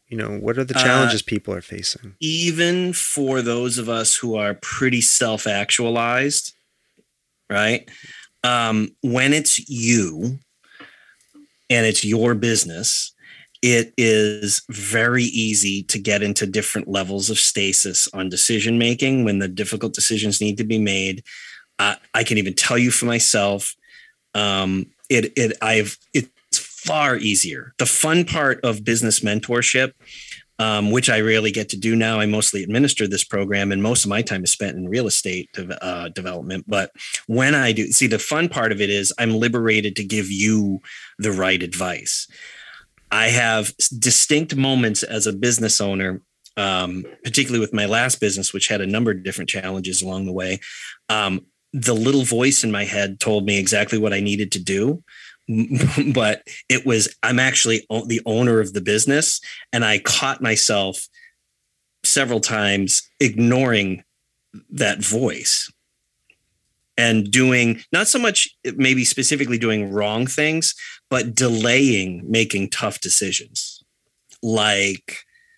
[0.07, 2.15] you know what are the Uh, challenges people are facing?
[2.19, 6.53] even for those of us who are pretty self-actualized
[7.49, 7.89] right?
[8.43, 10.39] Um, when it's you
[11.69, 13.10] and it's your business
[13.61, 19.39] it is very easy to get into different levels of stasis on decision making when
[19.39, 21.23] the difficult decisions need to be made
[21.79, 23.75] uh, i can even tell you for myself
[24.33, 29.93] um, it it i've it's far easier the fun part of business mentorship
[30.61, 32.19] um, which I rarely get to do now.
[32.19, 35.49] I mostly administer this program, and most of my time is spent in real estate
[35.53, 36.65] dev- uh, development.
[36.67, 36.91] But
[37.25, 40.79] when I do, see, the fun part of it is I'm liberated to give you
[41.17, 42.27] the right advice.
[43.11, 46.21] I have distinct moments as a business owner,
[46.57, 50.31] um, particularly with my last business, which had a number of different challenges along the
[50.31, 50.59] way.
[51.09, 55.03] Um, the little voice in my head told me exactly what I needed to do.
[56.13, 59.41] But it was, I'm actually the owner of the business.
[59.73, 61.07] And I caught myself
[62.05, 64.03] several times ignoring
[64.69, 65.69] that voice
[66.97, 70.75] and doing not so much maybe specifically doing wrong things,
[71.09, 73.83] but delaying making tough decisions.
[74.43, 75.17] Like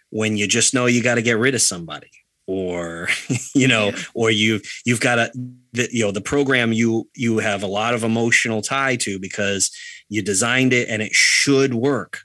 [0.10, 2.12] when you just know you got to get rid of somebody
[2.46, 3.08] or
[3.56, 4.00] you know Yeah.
[4.14, 5.32] or you you've got a
[5.72, 9.72] the, you know the program you you have a lot of emotional tie to because
[10.10, 12.20] you designed it and it should work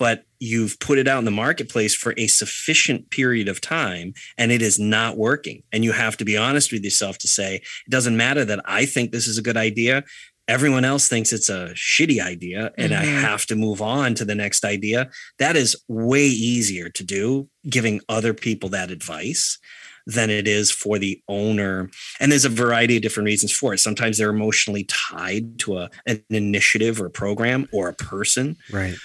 [0.00, 4.50] but you've put it out in the marketplace for a sufficient period of time and
[4.50, 5.62] it is not working.
[5.72, 8.86] And you have to be honest with yourself to say it doesn't matter that i
[8.86, 10.02] think this is a good idea.
[10.48, 13.20] Everyone else thinks it's a shitty idea and i Mhm.
[13.20, 15.10] have to move on to the next idea.
[15.38, 19.58] That is way easier to do giving other people that advice
[20.06, 21.90] than it is for the owner.
[22.18, 23.78] And there's a variety of different reasons for it.
[23.78, 28.56] Sometimes they're emotionally tied to a, an initiative or a program or a person.
[28.72, 28.96] Right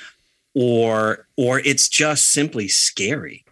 [0.56, 3.46] or or it's just simply scary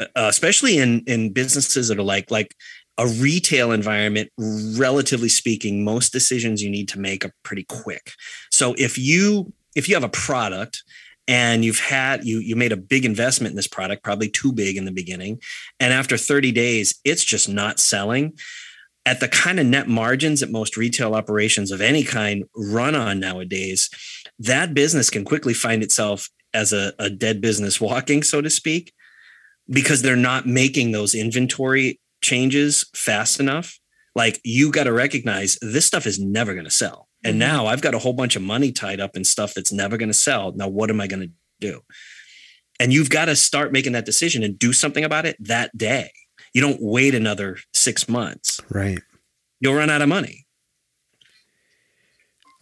[0.00, 2.54] uh, especially in in businesses that are like like
[2.98, 8.12] a retail environment relatively speaking most decisions you need to make are pretty quick.
[8.50, 10.82] So if you if you have a product
[11.28, 14.76] and you've had you you made a big investment in this product probably too big
[14.76, 15.40] in the beginning
[15.80, 18.32] and after 30 days it's just not selling
[19.06, 23.20] at the kind of net margins that most retail operations of any kind run on
[23.20, 23.88] nowadays,
[24.38, 28.92] that business can quickly find itself as a, a dead business walking, so to speak,
[29.68, 33.78] because they're not making those inventory changes fast enough.
[34.14, 37.08] Like you got to recognize this stuff is never going to sell.
[37.24, 37.38] And Mhm.
[37.40, 40.08] now I've got a whole bunch of money tied up in stuff that's never going
[40.08, 40.52] to sell.
[40.52, 41.30] Now, what am I going to
[41.60, 41.80] do?
[42.80, 46.10] And you've got to start making that decision and do something about it that day.
[46.54, 48.60] You don't wait another six months.
[48.70, 48.98] Right.
[49.60, 50.45] You'll run out of money.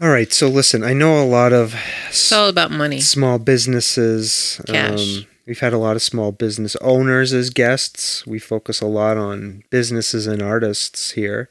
[0.04, 0.30] All right.
[0.30, 1.74] So listen, I know a lot of
[2.08, 3.00] It's all about money.
[3.00, 4.60] small businesses.
[4.66, 5.20] Cash.
[5.20, 8.26] Um, we've had a lot of small business owners as guests.
[8.26, 11.48] We focus a lot on businesses and artists here.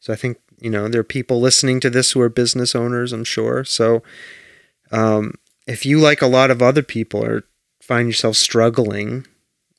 [0.00, 3.12] So I think, you know, there are people listening to this who are business owners,
[3.12, 3.62] I'm sure.
[3.62, 4.02] So
[4.90, 5.34] um,
[5.68, 7.44] if you, like a lot of other people, or
[7.80, 9.24] find yourself struggling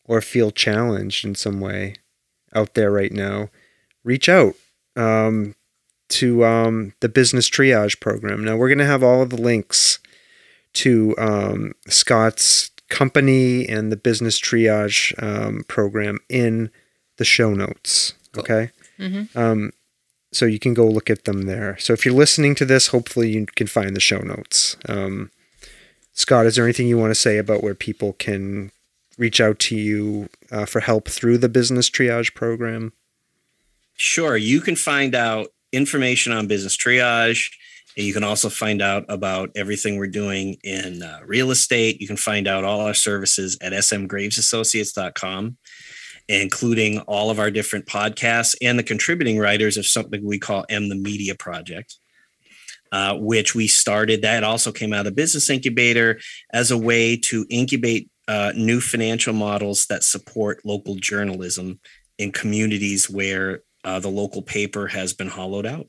[0.05, 1.95] or feel challenged in some way
[2.53, 3.49] out there right now,
[4.05, 4.55] reach out
[4.95, 5.53] um,
[6.09, 8.43] to um, the business triage program.
[8.43, 9.99] Now, we're going to have all of the links
[10.73, 16.69] to um, Scott's company and the business triage um, program in
[17.17, 18.13] the show notes.
[18.33, 18.43] Cool.
[18.43, 18.71] Okay.
[18.99, 19.35] Mhm.
[19.35, 19.71] Um,
[20.31, 21.77] so you can go look at them there.
[21.79, 24.75] So if you're listening to this, hopefully you can find the show notes.
[24.87, 25.31] Um,
[26.13, 28.71] Scott, is there anything you want to say about where people can
[29.17, 32.91] reach out to you uh, for help through the business triage program?
[33.95, 34.35] Sure.
[34.35, 37.51] You can find out information on business triage.
[37.97, 42.01] And you can also find out about everything we're doing in uh, real estate.
[42.01, 45.57] You can find out all our services at smgravesassociates.com,
[46.27, 50.89] including all of our different podcasts and the contributing writers of something we call M
[50.89, 51.95] the Media Project,
[52.91, 54.21] uh, which we started.
[54.23, 56.19] That also came out of the Business Incubator
[56.51, 61.79] as a way to incubate uh, new financial models that support local journalism
[62.17, 65.87] in communities where uh, the local paper has been hollowed out.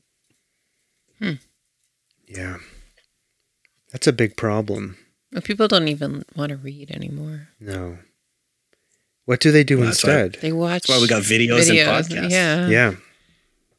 [2.27, 2.57] Yeah.
[3.91, 4.97] That's a big problem.
[5.31, 7.49] Well, people don't even want to read anymore.
[7.59, 7.97] No.
[9.25, 10.41] What do they do Well, that's why- instead?
[10.41, 10.83] They watch.
[10.83, 12.29] That's why we got videos, and podcasts.
[12.29, 12.67] Yeah.
[12.67, 12.95] yeah.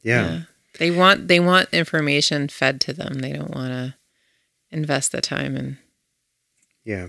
[0.03, 0.41] Yeah.
[0.79, 3.15] They want they want information fed to them.
[3.19, 3.95] They don't want to
[4.71, 5.77] invest the time in
[6.85, 7.07] Yeah.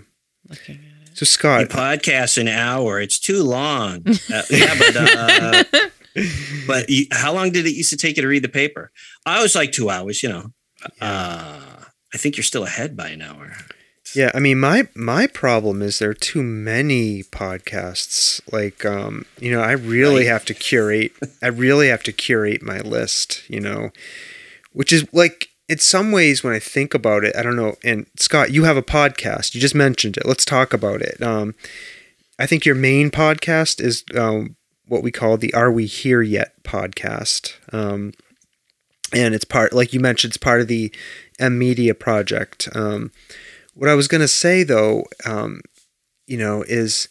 [0.48, 1.16] looking at it.
[1.16, 3.00] So You Scott, podcast an hour.
[3.00, 4.04] It's too long.
[4.32, 5.64] Uh, yeah, but uh,
[6.66, 8.90] but how long did it used to take you to read the paper?
[9.26, 10.22] I was like two hours.
[10.22, 10.52] You know,
[11.00, 11.61] uh,
[12.12, 13.52] I think you're still ahead by an hour.
[14.14, 18.40] yeah, I mean my my problem is there are too many podcasts.
[18.52, 20.32] Like um, you know, I really Right.
[20.32, 23.90] have to curate I really have to curate my list, you know.
[24.72, 28.06] Which is like in some ways when I think about it, I don't know, and
[28.18, 29.54] Scott, you have a podcast.
[29.54, 30.26] You just mentioned it.
[30.26, 31.22] Let's talk about it.
[31.22, 31.54] Um
[32.38, 34.56] I think your main podcast is um,
[34.91, 37.55] what we call the Are We Here Yet podcast.
[37.72, 38.12] Um,
[39.12, 40.93] and it's part, like you mentioned, it's part of the
[41.38, 42.68] M Media project.
[42.74, 43.12] Um,
[43.74, 45.61] what I was going to say though, um,
[46.26, 47.09] you know, is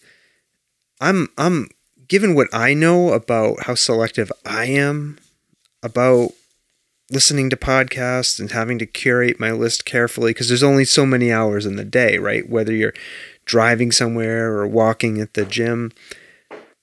[0.99, 1.69] I'm, I'm,
[2.09, 5.19] given what I know about how selective I am
[5.83, 6.31] about
[7.11, 11.31] listening to podcasts and having to curate my list carefully because there's only so many
[11.31, 12.49] hours in the day, right?
[12.49, 12.95] Whether you're
[13.45, 15.91] driving somewhere or walking at the gym.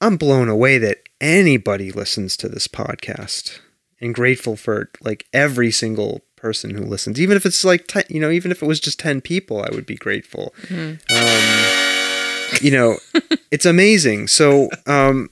[0.00, 3.60] I'm blown away that anybody listens to this podcast
[4.00, 7.20] and grateful for like every single person who listens.
[7.20, 9.74] Even if it's like, te- you know, even if it was just 10 people, I
[9.74, 10.54] would be grateful.
[10.66, 11.00] Mhm.
[11.10, 12.98] Um, you know,
[13.50, 14.28] it's amazing.
[14.28, 15.30] So, um,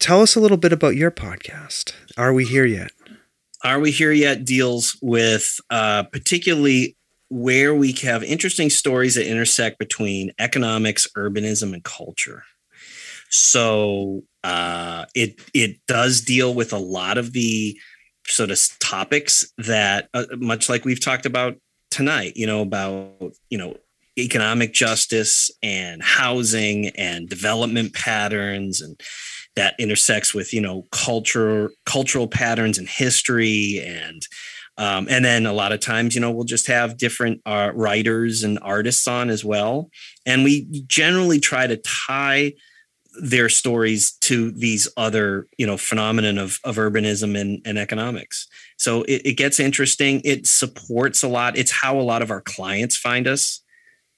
[0.00, 1.92] tell us a little bit about your podcast.
[2.16, 2.92] Are we here yet?
[3.62, 6.96] Are We Here Yet deals with uh, particularly
[7.28, 12.44] where we have interesting stories that intersect between economics, urbanism, and culture.
[13.30, 17.78] So uh, it it does deal with a lot of the
[18.26, 21.56] sort of topics that, uh, much like we've talked about
[21.90, 23.76] tonight, you know, about you know
[24.18, 29.00] economic justice and housing and development patterns and
[29.56, 34.26] that intersects with you know culture cultural patterns and history and
[34.78, 38.42] um, and then a lot of times you know we'll just have different uh, writers
[38.42, 39.90] and artists on as well.
[40.26, 42.54] And we generally try to tie
[43.22, 49.02] their stories to these other you know phenomenon of, of urbanism and, and economics so
[49.02, 52.96] it, it gets interesting it supports a lot it's how a lot of our clients
[52.96, 53.62] find us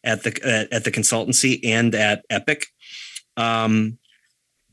[0.05, 2.67] at the at, at the consultancy and at epic
[3.37, 3.99] um,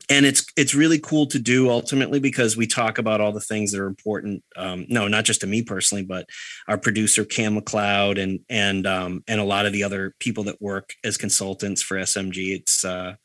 [0.09, 3.71] and it's it's really cool to do ultimately because we talk about all the things
[3.71, 4.43] that are important.
[4.55, 6.27] Um, no, not just to me personally, but
[6.67, 10.61] our producer Cam McLeod and and um, and a lot of the other people that
[10.61, 12.55] work as consultants for SMG.
[12.55, 13.15] It's uh,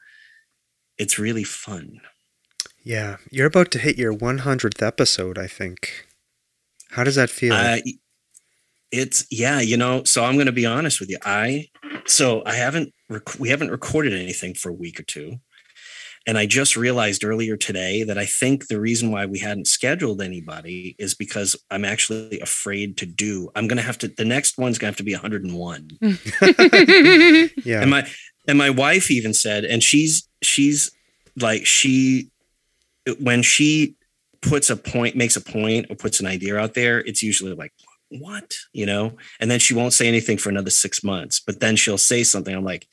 [0.98, 2.00] it's really fun.
[2.82, 6.06] Yeah, you're about to hit your 100th episode, I think.
[6.90, 7.54] How does that feel?
[7.54, 7.78] Uh,
[8.92, 10.04] it's yeah, you know.
[10.04, 11.18] So I'm going to be honest with you.
[11.24, 11.68] I
[12.06, 15.38] so I haven't rec- we haven't recorded anything for a week or two,
[16.26, 20.22] and I just realized earlier today that I think the reason why we hadn't scheduled
[20.22, 23.50] anybody is because I'm actually afraid to do.
[23.56, 24.08] I'm going to have to.
[24.08, 25.90] The next one's going to have to be 101.
[27.64, 27.80] yeah.
[27.80, 28.08] And my
[28.46, 30.90] and my wife even said, and she's she's
[31.36, 32.30] like she
[33.20, 33.96] when she
[34.40, 37.72] puts a point, makes a point, or puts an idea out there, it's usually like,
[38.10, 38.54] what?
[38.72, 39.16] You know?
[39.40, 41.40] And then she won't say anything for another six months.
[41.40, 42.54] But then she'll say something.
[42.54, 42.86] I'm like,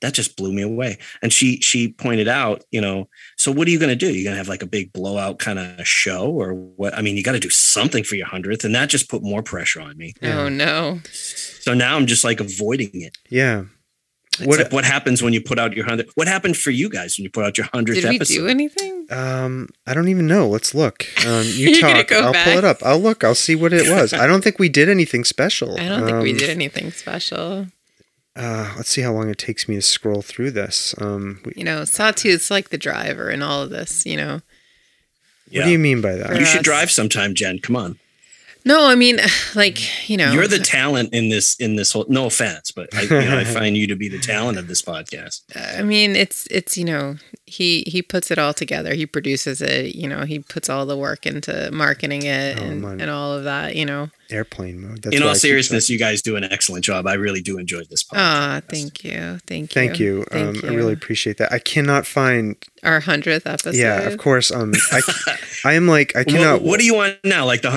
[0.00, 0.98] that just blew me away.
[1.22, 4.12] And she she pointed out, you know, so what are you gonna do?
[4.12, 6.96] You're gonna have like a big blowout kind of show or what?
[6.96, 9.80] I mean, you gotta do something for your hundredth, and that just put more pressure
[9.80, 10.14] on me.
[10.22, 10.40] Oh, yeah.
[10.40, 11.00] Oh no.
[11.04, 13.18] So now I'm just like avoiding it.
[13.28, 13.64] yeah.
[14.40, 16.08] It's What- like what happens when you put out your hundred?
[16.14, 18.34] What happened for you guys when you put out your hundredth Did we episode?
[18.34, 19.06] do anything?
[19.10, 20.48] Um, I don't even know.
[20.48, 21.06] Let's look.
[21.26, 22.08] Um, you talk.
[22.08, 22.44] go I'll back.
[22.48, 22.78] pull it up.
[22.84, 23.24] I'll look.
[23.24, 24.12] I'll see what it was.
[24.12, 25.78] I don't think we did anything special.
[25.78, 27.66] I don't think we Um, did anything special.
[28.36, 30.94] Uh, let's see how long it takes me to scroll through this.
[30.98, 34.42] Um, we, You know, Sawtooth's like the driver in all of this, you know.
[35.50, 35.60] Yeah.
[35.62, 36.38] What do you mean by that?
[36.38, 37.58] You should drive sometime, Jen.
[37.58, 37.98] Come on.
[38.68, 39.18] No, I mean,
[39.54, 42.04] like, you know, You're the talent in this in this whole.
[42.08, 44.82] No offense, but I, you know, I find you to be the talent of this
[44.82, 45.40] podcast.
[45.78, 47.16] I mean, it's it's you know,
[47.46, 48.92] he he puts it all together.
[48.92, 49.94] He produces it.
[49.94, 53.44] You know, he puts all the work into marketing it Oh, and, and all of
[53.44, 53.74] that.
[53.74, 54.10] You know.
[54.30, 55.00] Airplane mode.
[55.02, 57.06] That's in why I all seriousness, you guys do an excellent job.
[57.06, 58.16] I really do enjoy this podcast.
[58.18, 60.26] Ah, thank you, thank you, Thank you.
[60.32, 61.50] Um, Thank I really appreciate that.
[61.50, 62.54] I cannot find.
[62.82, 63.74] Our hundredth episode.
[63.76, 64.50] Yeah, of course.
[64.50, 65.00] Um, I,
[65.64, 66.60] I am like I What, cannot.
[66.60, 67.46] what do you want now?
[67.46, 67.70] Like the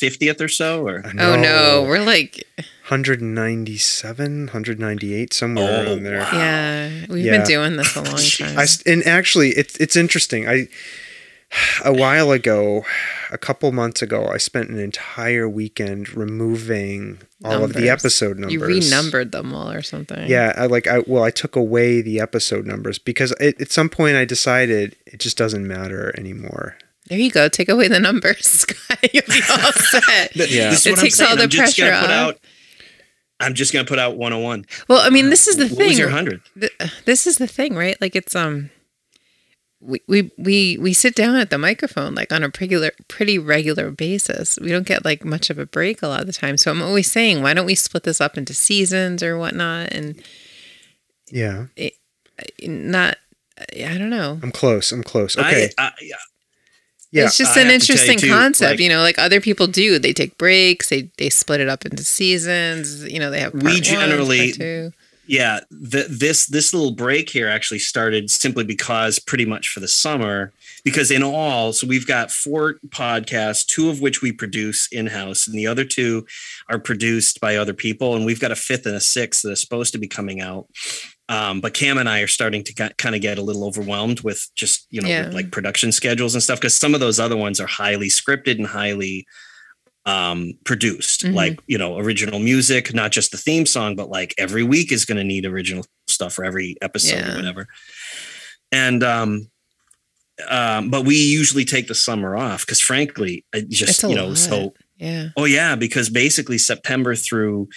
[0.00, 2.44] 150th or so, or Oh no, we're like,
[2.88, 6.18] 197, 198, somewhere Oh, around there.
[6.20, 6.30] wow.
[6.32, 7.38] yeah, we've Yeah.
[7.38, 8.58] been doing this a long time.
[8.58, 10.48] I s- and actually, it's it's interesting.
[10.48, 10.68] I
[11.82, 12.84] a while ago,
[13.30, 18.52] a couple months ago, I spent an entire weekend removing all of the episode numbers.
[18.52, 20.28] you renumbered them all or something.
[20.28, 23.88] Yeah, I like I well, I took away the episode numbers because it, at some
[23.88, 26.76] point I decided it just doesn't matter anymore.
[27.08, 27.48] There you go.
[27.48, 28.98] Take away the numbers, Scott.
[29.12, 30.36] You'll be all set.
[30.36, 30.70] Yeah.
[30.70, 31.36] this is It I'm takes all saying.
[31.38, 32.10] the I'm just gonna put off.
[32.10, 32.38] out.
[33.40, 34.66] I'm just gonna put out 101.
[34.88, 35.88] Well, I mean, this is the what thing.
[35.88, 36.40] was your hundred?
[37.04, 37.96] this is the thing, right?
[38.00, 38.70] Like it's um
[39.80, 43.92] we, we we we sit down at the microphone like on a regular pretty regular
[43.92, 44.58] basis.
[44.60, 46.56] We don't get like much of a break a lot of the time.
[46.56, 50.20] So I'm always saying, why don't we split this up into seasons or whatnot and
[51.30, 51.66] Yeah,
[52.62, 53.18] not
[53.72, 54.40] I don't know.
[54.42, 54.90] I'm close.
[54.90, 55.36] I'm close.
[55.38, 55.70] Okay.
[55.78, 55.92] I, I,
[57.10, 57.24] yeah.
[57.24, 59.18] it's just I an have to tell you, interesting too, concept, like- you know, like
[59.18, 59.98] other people do.
[59.98, 63.60] They take breaks, they they split it up into seasons, you know, they have We
[63.62, 64.92] part one, generally-
[65.30, 69.86] yeah th- this this little break here actually started simply because pretty much for the
[69.86, 70.52] summer
[70.84, 75.54] because in all so we've got four podcasts two of which we produce in-house and
[75.58, 76.26] the other two
[76.70, 79.56] are produced by other people and we've got a fifth and a sixth that are
[79.56, 80.66] supposed to be coming out
[81.30, 84.48] um, but cam and i are starting to kind of get a little overwhelmed with
[84.54, 85.30] just you know Yeah.
[85.32, 88.66] like production schedules and stuff because some of those other ones are highly scripted and
[88.66, 89.26] highly
[90.06, 91.34] um produced Mhm.
[91.34, 95.04] like you know original music not just the theme song but like every week is
[95.04, 97.32] going to need original stuff for every episode Yeah.
[97.32, 97.66] or whatever
[98.72, 99.50] and um
[100.48, 104.38] um but we usually take the summer off because frankly I just you know lot.
[104.38, 105.28] so Yeah.
[105.36, 107.68] oh yeah because basically september through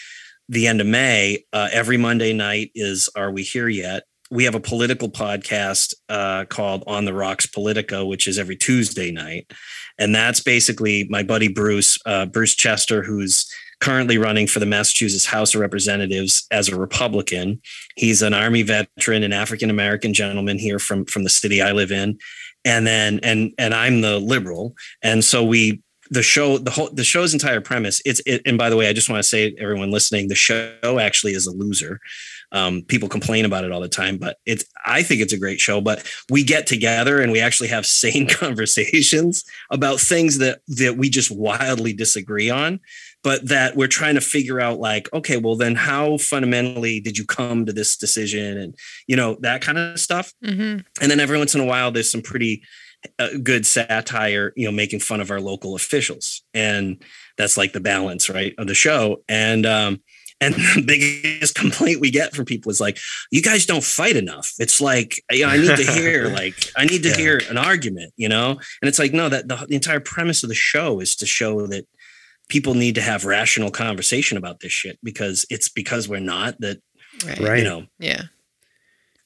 [0.49, 4.03] the end of may uh, every monday night is are we here yet?
[4.29, 9.11] We have a political podcast uh, called On the Rocks Politica, which is every Tuesday
[9.11, 9.51] night,
[9.99, 13.51] and that's basically my buddy Bruce, uh, Bruce Chester, who's
[13.81, 17.59] currently running for the Massachusetts House of Representatives as a Republican.
[17.95, 21.91] He's an Army veteran, an African American gentleman here from from the city I live
[21.91, 22.17] in,
[22.63, 25.81] and then and and I'm the liberal, and so we
[26.11, 28.93] the show the whole the show's entire premise it's it, and by the way i
[28.93, 31.99] just want to say everyone listening the show actually is a loser.
[32.53, 35.61] Um, people complain about it all the time but it's i think it's a great
[35.61, 40.97] show but we get together and we actually have sane conversations about things that that
[40.97, 42.81] we just wildly disagree on
[43.23, 47.25] but that we're trying to figure out like okay well then how fundamentally did you
[47.25, 48.57] come to this decision?
[48.57, 48.75] And
[49.07, 50.33] you know that kind of stuff.
[50.43, 52.63] Hmm and then every once in a while there's some pretty
[53.43, 57.01] good satire you know making fun of our local officials and
[57.37, 59.99] that's like the balance right of the show and um
[60.39, 62.97] and the biggest complaint we get from people is like
[63.31, 66.85] you guys don't fight enough it's like you know, i need to hear like i
[66.85, 67.15] need to Yeah.
[67.17, 70.49] hear an argument you know and it's like no that the, the entire premise of
[70.49, 71.85] the show is to show that
[72.49, 76.79] people need to have rational conversation about this shit because it's because we're not that
[77.25, 77.39] Right.
[77.39, 77.57] Right.
[77.59, 78.23] you know Yeah.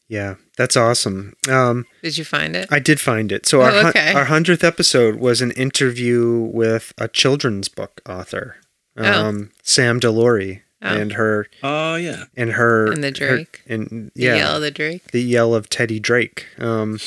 [0.08, 1.36] Yeah, that's awesome.
[1.50, 2.68] Um, Did you find it?
[2.72, 3.46] I did find it.
[3.48, 4.14] So Oh, our okay.
[4.14, 8.58] our hundredth episode was an interview with a children's book author,
[8.96, 9.04] Oh.
[9.04, 10.88] um, Sam Delory, Oh.
[10.96, 12.26] and her Oh yeah.
[12.38, 13.64] and her And the her- Drake.
[13.68, 15.12] and The yeah, Yell of the Drake.
[15.12, 16.46] the yell of Teddy Drake.
[16.60, 17.00] Um,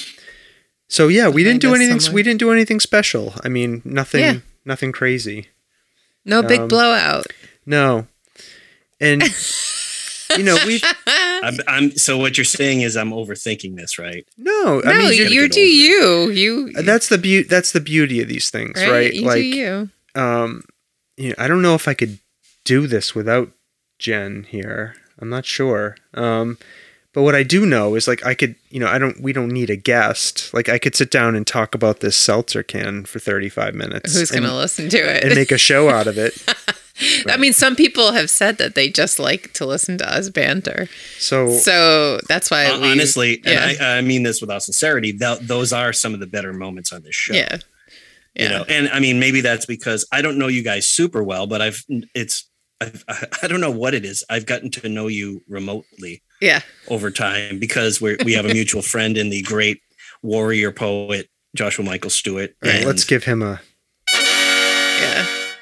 [0.88, 2.00] so yeah, we didn't do anything.
[2.00, 2.14] somewhere.
[2.16, 3.34] We didn't do anything special.
[3.44, 4.20] I mean, nothing.
[4.22, 4.38] Yeah.
[4.64, 5.48] Nothing crazy.
[6.24, 7.26] No big Um, blowout.
[7.64, 8.08] No,
[9.00, 9.22] and
[10.36, 11.90] you know we I'm, I'm.
[11.92, 14.26] So what you're saying is I'm overthinking this, right?
[14.36, 14.82] no.
[14.84, 16.68] I no, mean, you, you do over you.
[16.70, 17.48] You that's the beauty.
[17.48, 18.90] That's the beauty of these things, right.
[18.90, 19.14] right?
[19.14, 19.90] You like, do you.
[20.14, 20.64] um,
[21.16, 22.18] you know, I don't know if I could
[22.64, 23.50] do this without
[23.98, 24.94] Jen here.
[25.20, 25.96] I'm not sure.
[26.14, 26.58] Um,
[27.14, 29.20] but what I do know is like I could, you know, I don't.
[29.20, 30.52] We don't need a guest.
[30.52, 34.16] Like I could sit down and talk about this seltzer can for 35 minutes.
[34.16, 35.24] Who's and, going to listen to it?
[35.24, 36.34] and make a show out of it?
[37.28, 40.88] I mean, some people have said that they just like to listen to us banter.
[41.18, 43.68] So So that's why Hon- we, Honestly, yeah.
[43.68, 45.12] and I, I mean this without sincerity.
[45.12, 47.34] Th- those are some of the better moments on this show.
[47.34, 47.58] yeah.
[48.34, 48.42] Yeah.
[48.44, 51.46] You know, and I mean maybe that's because I don't know you guys super well,
[51.46, 51.84] but I've
[52.14, 52.48] it's
[52.80, 53.04] I've,
[53.42, 54.24] I don't know what it is.
[54.30, 56.60] I've gotten to know you remotely yeah.
[56.88, 59.80] over time because we're we have a mutual friend in the great
[60.22, 62.54] warrior poet Joshua Michael Stewart.
[62.62, 63.60] all right, And- let's give him a.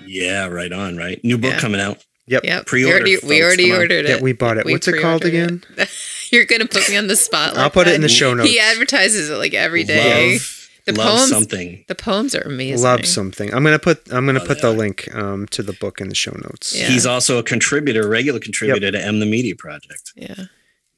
[0.07, 0.45] Yeah.
[0.45, 1.23] yeah, right on, right.
[1.25, 1.61] New book Yeah.
[1.61, 2.05] coming out.
[2.29, 2.45] Yep.
[2.45, 2.67] Yep.
[2.67, 3.79] Pre-order, We already, we already on.
[3.79, 4.09] ordered it.
[4.09, 4.65] Yeah, we bought it.
[4.67, 5.65] We What's it called pre-ordered again?
[5.79, 5.89] it.
[6.33, 7.57] You're gonna put me on the spot.
[7.57, 8.51] I'll like put it in the show notes.
[8.51, 10.33] He advertises it like every day.
[10.33, 11.85] Love, The love poems- something.
[11.87, 12.83] The poems are amazing.
[12.85, 13.55] Love something.
[13.55, 14.03] I'm gonna put.
[14.13, 14.77] I'm gonna Oh, put the yeah.
[14.77, 16.75] link um, to the book in the show notes.
[16.77, 16.89] Yeah.
[16.89, 20.13] He's also a contributor, regular contributor to M the Media Project.
[20.17, 20.35] Yeah.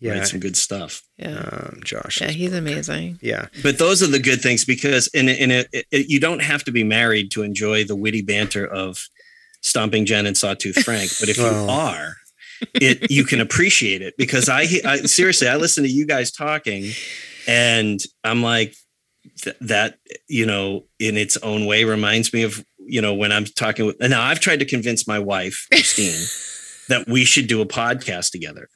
[0.01, 0.13] Yeah.
[0.13, 1.03] Writes some good stuff.
[1.17, 1.39] Yeah.
[1.39, 2.21] Um, Josh.
[2.21, 2.31] yeah.
[2.31, 3.19] He's amazing.
[3.21, 3.47] yeah.
[3.63, 6.73] But those are the good things because in in it, it, you don't have to
[6.73, 8.99] be married to enjoy the witty banter of
[9.63, 11.11] Stomping Jen and Sawtooth Frank.
[11.19, 12.15] But if you are,
[12.75, 16.93] it you can appreciate it because I, I seriously I listen to you guys talking,
[17.47, 18.75] and I'm like
[19.43, 19.99] th- that
[20.29, 23.97] you know in its own way reminds me of you know when I'm talking with
[24.01, 26.27] and now I've tried to convince my wife Christine
[26.89, 28.69] that we should do a podcast together,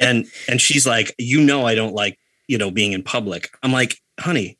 [0.00, 2.18] and and she's like you know I don't like
[2.48, 3.50] you know being in public.
[3.62, 4.56] I'm like honey,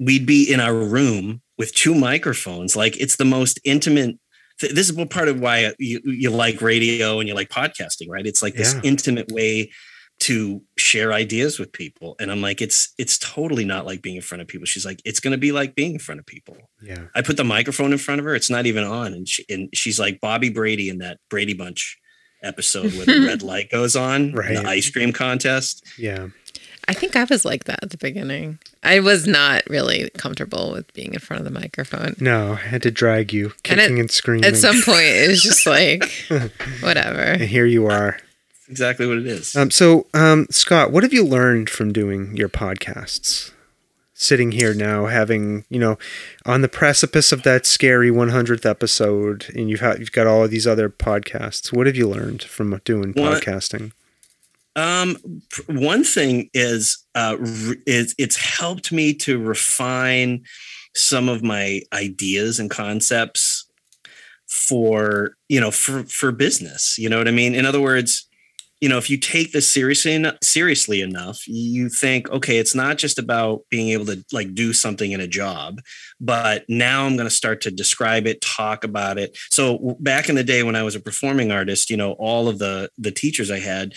[0.00, 2.76] we'd be in our room with two microphones.
[2.76, 4.18] Like it's the most intimate
[4.60, 8.26] th- this is part of why you, you like radio and you like podcasting right?
[8.26, 8.80] It's like this Yeah.
[8.84, 9.70] intimate way
[10.18, 12.16] to share ideas with people.
[12.18, 14.64] And i'm like it's it's totally not like being in front of people.
[14.66, 16.56] She's like it's going to be like being in front of people.
[16.82, 17.04] Yeah.
[17.14, 19.12] i put the microphone in front of her it's not even on.
[19.12, 21.98] And, she, and she's like bobby brady in that brady bunch
[22.46, 24.56] episode where the red light goes on Right.
[24.56, 26.28] the ice cream contest Yeah.
[26.88, 28.60] I think I was like that at the beginning.
[28.84, 32.14] I was not really comfortable with being in front of the microphone.
[32.20, 34.44] No, I had to drag you, And at- kicking and screaming.
[34.44, 36.04] At some point, it was just like,
[36.80, 37.18] whatever.
[37.20, 38.12] and here you are.
[38.52, 42.36] That's exactly what it is Um, so, um, Scott, what have you learned from doing
[42.36, 43.50] your podcasts?
[44.18, 45.98] Sitting here now, having you know,
[46.46, 50.50] on the precipice of that scary 100th episode, and you've had you've got all of
[50.50, 51.70] these other podcasts.
[51.70, 53.92] What have you learned from doing podcasting?
[54.74, 55.16] Um,
[55.66, 57.36] one thing is, uh,
[57.86, 60.44] is it's helped me to refine
[60.94, 63.64] some of my ideas and concepts
[64.46, 66.98] for you know for for business.
[66.98, 67.54] You know what I mean?
[67.54, 68.25] In other words,
[68.80, 72.98] you know, if you take this seriously enough, seriously enough, you think, okay, it's not
[72.98, 75.80] just about being able to like do something in a job,
[76.20, 79.36] but now I'm going to start to describe it, talk about it.
[79.50, 82.58] So back in the day when I was a performing artist, you know, all of
[82.58, 83.94] the the teachers I had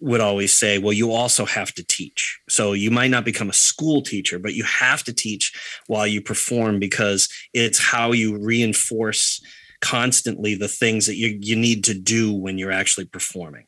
[0.00, 2.40] would always say, well, you also have to teach.
[2.48, 5.52] So you might not become a school teacher, but you have to teach
[5.88, 9.42] while you perform because it's how you reinforce
[9.80, 13.66] constantly the things that you, you need to do when you're actually performing.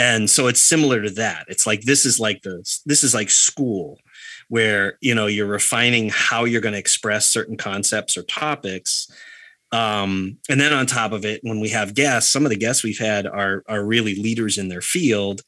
[0.00, 1.44] And so it's similar to that.
[1.48, 3.98] It's like this is like the this is like school
[4.48, 9.08] where you know you're refining how you're going to express certain concepts or topics
[9.72, 12.82] um, and then on top of it, when we have guests, some of the guests
[12.82, 15.42] we've had are are really leaders in their field,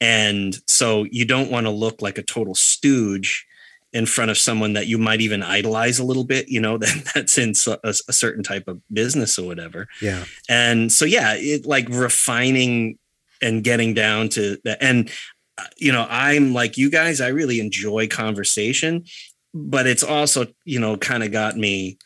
[0.00, 3.46] and so you don't want to look like a total stooge
[3.94, 7.12] in front of someone that you might even idolize a little bit, you know, that
[7.14, 9.88] that's in a, a certain type of business or whatever.
[10.00, 12.98] Yeah, And so, yeah, it like refining
[13.42, 14.78] and getting down to that.
[14.82, 15.10] And,
[15.58, 19.04] uh, you know, I'm like you guys, I really enjoy conversation,
[19.54, 21.98] but it's also, you know, kind of got me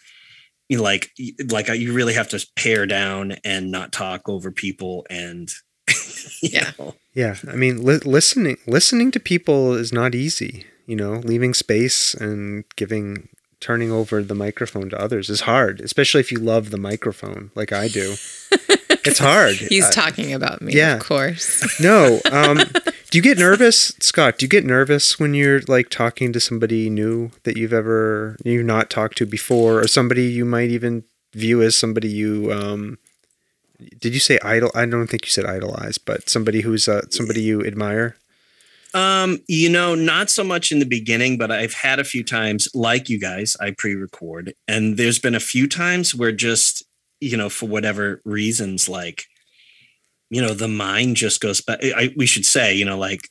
[0.68, 1.10] you know, like,
[1.50, 5.06] like uh, you really have to pare down and not talk over people.
[5.10, 5.50] And,
[6.42, 6.72] Yeah.
[6.78, 7.36] know, yeah.
[7.48, 10.64] I mean, li- listening listening to people is not easy.
[10.86, 13.28] You know, leaving space and giving
[13.66, 17.72] turning over the microphone to others is hard, especially if you love the microphone like
[17.72, 18.14] I do.
[19.04, 19.56] it's hard.
[19.56, 20.94] He's Uh, talking about me, yeah.
[20.94, 21.66] of course.
[21.80, 22.20] No.
[22.30, 22.58] Um,
[23.10, 24.38] do you get nervous, Scott?
[24.38, 28.64] Do you get nervous when you're like talking to somebody new that you've ever you've
[28.64, 31.02] not talked to before, or somebody you might even
[31.34, 32.98] view as somebody you um
[34.00, 34.70] did you say idol?
[34.76, 38.14] I don't think you said idolize, but somebody who's uh, somebody you admire.
[38.96, 42.66] Um, you know, not so much in the beginning, but I've had a few times,
[42.74, 46.82] like you guys, I pre-record, and there's been a few times where just,
[47.20, 49.24] you know, for whatever reasons, like,
[50.30, 51.78] you know, the mind just goes back.
[51.82, 53.28] I, we should say, you know, like,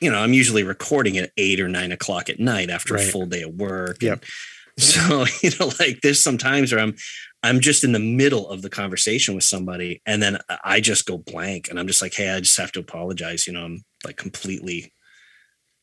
[0.00, 3.08] you know, I'm usually recording at eight or nine o'clock at night after Right.
[3.08, 4.02] a full day of work.
[4.02, 4.22] Yep.
[4.22, 4.30] And
[4.82, 6.94] So, you know, like there's some times where I'm
[7.42, 11.16] I'm just in the middle of the conversation with somebody and then I just go
[11.16, 13.46] blank and I'm just like, hey, I just have to apologize.
[13.46, 14.92] You know, I'm like completely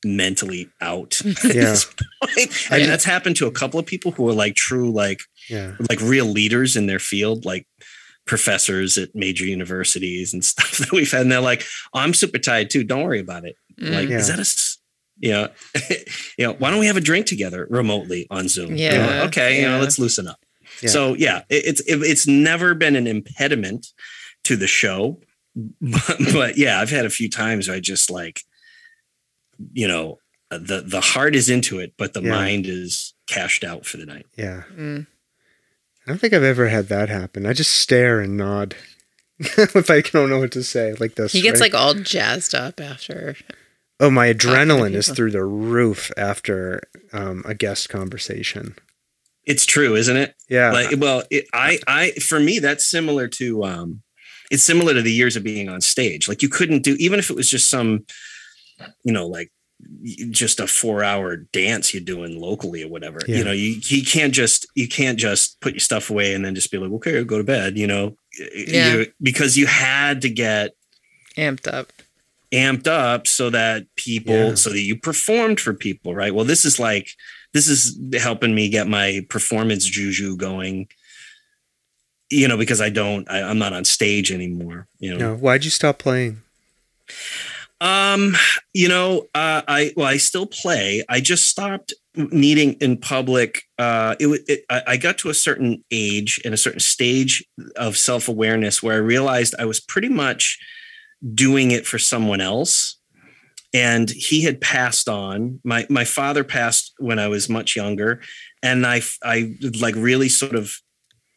[0.06, 1.20] mentally out.
[1.44, 1.52] Yeah.
[1.54, 2.72] this point.
[2.72, 2.88] And Yeah.
[2.88, 6.26] that's happened to a couple of people who are like true, like Yeah, like real
[6.26, 7.68] leaders in their field, like
[8.26, 11.22] professors at major universities and stuff that we've had.
[11.22, 11.64] And they're like,
[11.94, 12.84] oh, I'm super tired too.
[12.84, 13.56] Don't worry about it.
[13.78, 14.18] Like, Yeah.
[14.18, 14.78] is that a, s-
[15.20, 15.50] you know,
[16.38, 18.76] you know, why don't we have a drink together remotely on Zoom?
[18.76, 19.62] You know, Yeah, okay.
[19.62, 20.40] You know, let's loosen up.
[20.82, 20.90] Yeah.
[20.90, 23.88] So yeah, it, it's, it, it's never been an impediment
[24.46, 25.20] to the show,
[25.82, 28.42] but, but yeah, I've had a few times where I just like,
[29.74, 30.20] you know,
[30.50, 32.30] the, the heart is into it, but the Yeah.
[32.32, 34.26] mind is cashed out for the night.
[34.38, 34.64] yeah.
[34.76, 35.08] Mm.
[36.06, 37.46] I don't think I've ever had that happen.
[37.46, 38.76] I just stare and nod
[39.40, 41.32] if I don't know what to say, like this.
[41.32, 41.72] He gets right?
[41.72, 43.36] like all jazzed up after.
[44.02, 46.82] oh, my adrenaline is through the roof after
[47.14, 48.76] um, a guest conversation.
[49.46, 50.36] It's true, isn't it?
[50.50, 54.02] Yeah, like well it, i i for me that's similar to um
[54.52, 57.30] it's similar to the years of being on stage like you couldn't do even if
[57.30, 58.06] it was just some
[59.04, 59.52] you know like
[60.32, 63.38] just a four hour dance you're doing locally or whatever Yeah.
[63.38, 66.56] you know you, you can't just you can't just put your stuff away and then
[66.56, 68.96] just be like okay go to bed you know Yeah.
[68.96, 70.72] You- because you had to get
[71.38, 71.92] amped up.
[72.54, 74.56] amped up so that people Yeah.
[74.56, 77.10] so that you performed for people right well this is like
[77.54, 80.88] this is helping me get my performance juju going
[82.30, 85.36] you know because i don't I, i'm not on stage anymore you know no.
[85.36, 86.42] Why'd you stop playing?
[87.84, 88.34] Um
[88.74, 91.04] you know uh i well i still play.
[91.10, 96.40] I just stopped meeting in public uh it, it I, got to a certain age
[96.46, 97.44] and a certain stage
[97.76, 100.60] of self-awareness where i realized i was pretty much
[101.34, 102.98] doing it for someone else.
[103.74, 105.60] And he had passed on.
[105.64, 108.22] My my father passed when i was much younger.
[108.62, 110.74] And i i like really sort of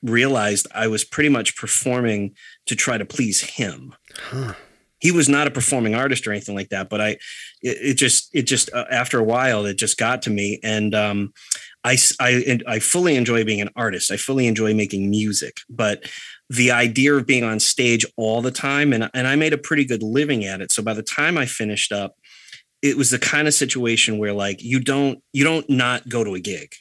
[0.02, 2.34] realized i was pretty much performing
[2.66, 3.94] to try to please him.
[4.14, 4.54] Huh.
[5.00, 7.18] He was not a performing artist or anything like that but i it,
[7.62, 11.32] it just it just uh, after a while it just got to me and um
[12.18, 14.10] I, and I fully enjoy being an artist.
[14.10, 16.02] I fully enjoy making music, but
[16.50, 19.84] the idea of being on stage all the time and and I made a pretty
[19.84, 20.72] good living at it.
[20.72, 22.16] So by the time I finished up,
[22.82, 26.34] it was the kind of situation where like you don't you don't not go to
[26.34, 26.74] a gig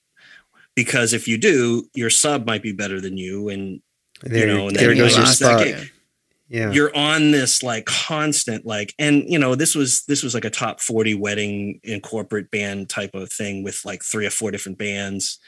[0.76, 3.82] because if you do, your sub might be better than you and
[4.22, 5.60] There, know, and there goes you your lost spot.
[5.60, 5.92] that gig.
[6.48, 10.46] Yeah, you're on this like constant like and you know this was this was like
[10.46, 14.52] a top 40 wedding and corporate band type of thing with like three or four
[14.52, 15.40] different bands.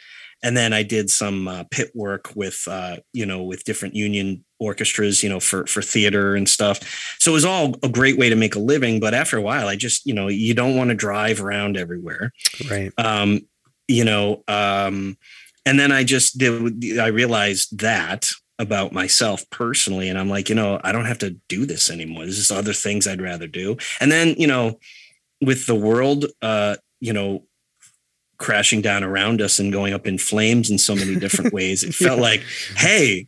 [0.44, 4.44] And then i did some uh, pit work with uh you know with different union
[4.60, 6.80] orchestras you know for for theater and stuff.
[7.20, 9.68] So it was all a great way to make a living but after a while
[9.68, 12.32] i just you know you don't want to drive around everywhere.
[12.70, 12.92] Right.
[12.98, 13.42] um
[13.88, 15.18] you know um
[15.66, 20.56] and then i just did i realized that about myself personally and i'm like you
[20.56, 23.78] know i don't have to do this anymore there's just other things i'd rather do
[24.00, 24.80] and then you know
[25.42, 27.44] with the world uh you know
[28.38, 31.94] crashing down around us and going up in flames in so many different ways it
[31.94, 32.24] felt Yeah.
[32.24, 32.44] like
[32.76, 33.28] hey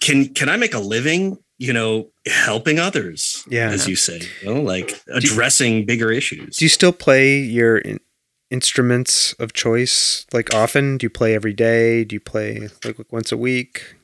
[0.00, 3.70] can can i make a living you know helping others Yeah.
[3.70, 8.00] as you say you know like addressing bigger issues Do you still play your in-
[8.50, 10.98] instruments of choice like often?
[10.98, 12.04] Do you play every day?
[12.04, 13.95] Do you play like once a week?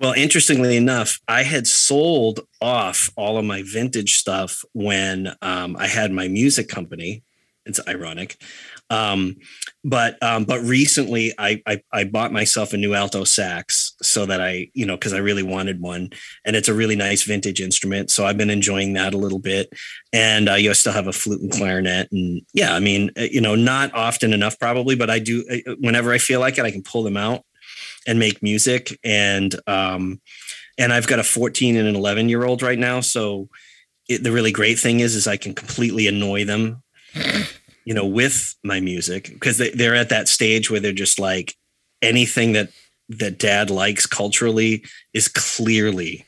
[0.00, 5.86] Well, interestingly enough, I had sold off all of my vintage stuff when um, I
[5.86, 7.22] had my music company.
[7.66, 8.36] It's ironic,
[8.90, 9.36] um,
[9.82, 14.38] but um, but recently I, I I bought myself a new alto sax so that
[14.38, 16.10] I you know because I really wanted one,
[16.44, 18.10] and it's a really nice vintage instrument.
[18.10, 19.72] So I've been enjoying that a little bit,
[20.12, 23.10] and uh, you know, I still have a flute and clarinet, and yeah, I mean
[23.16, 26.58] uh, you know not often enough probably, but I do uh, whenever I feel like
[26.58, 27.46] it, I can pull them out
[28.06, 30.20] and make music and um
[30.76, 33.48] and I've got a 14 and an 11 year old right now so
[34.08, 36.82] it, the really great thing is is I can completely annoy them
[37.84, 41.54] you know with my music because they, they're at that stage where they're just like
[42.02, 42.70] anything that
[43.08, 46.24] that dad likes culturally is clearly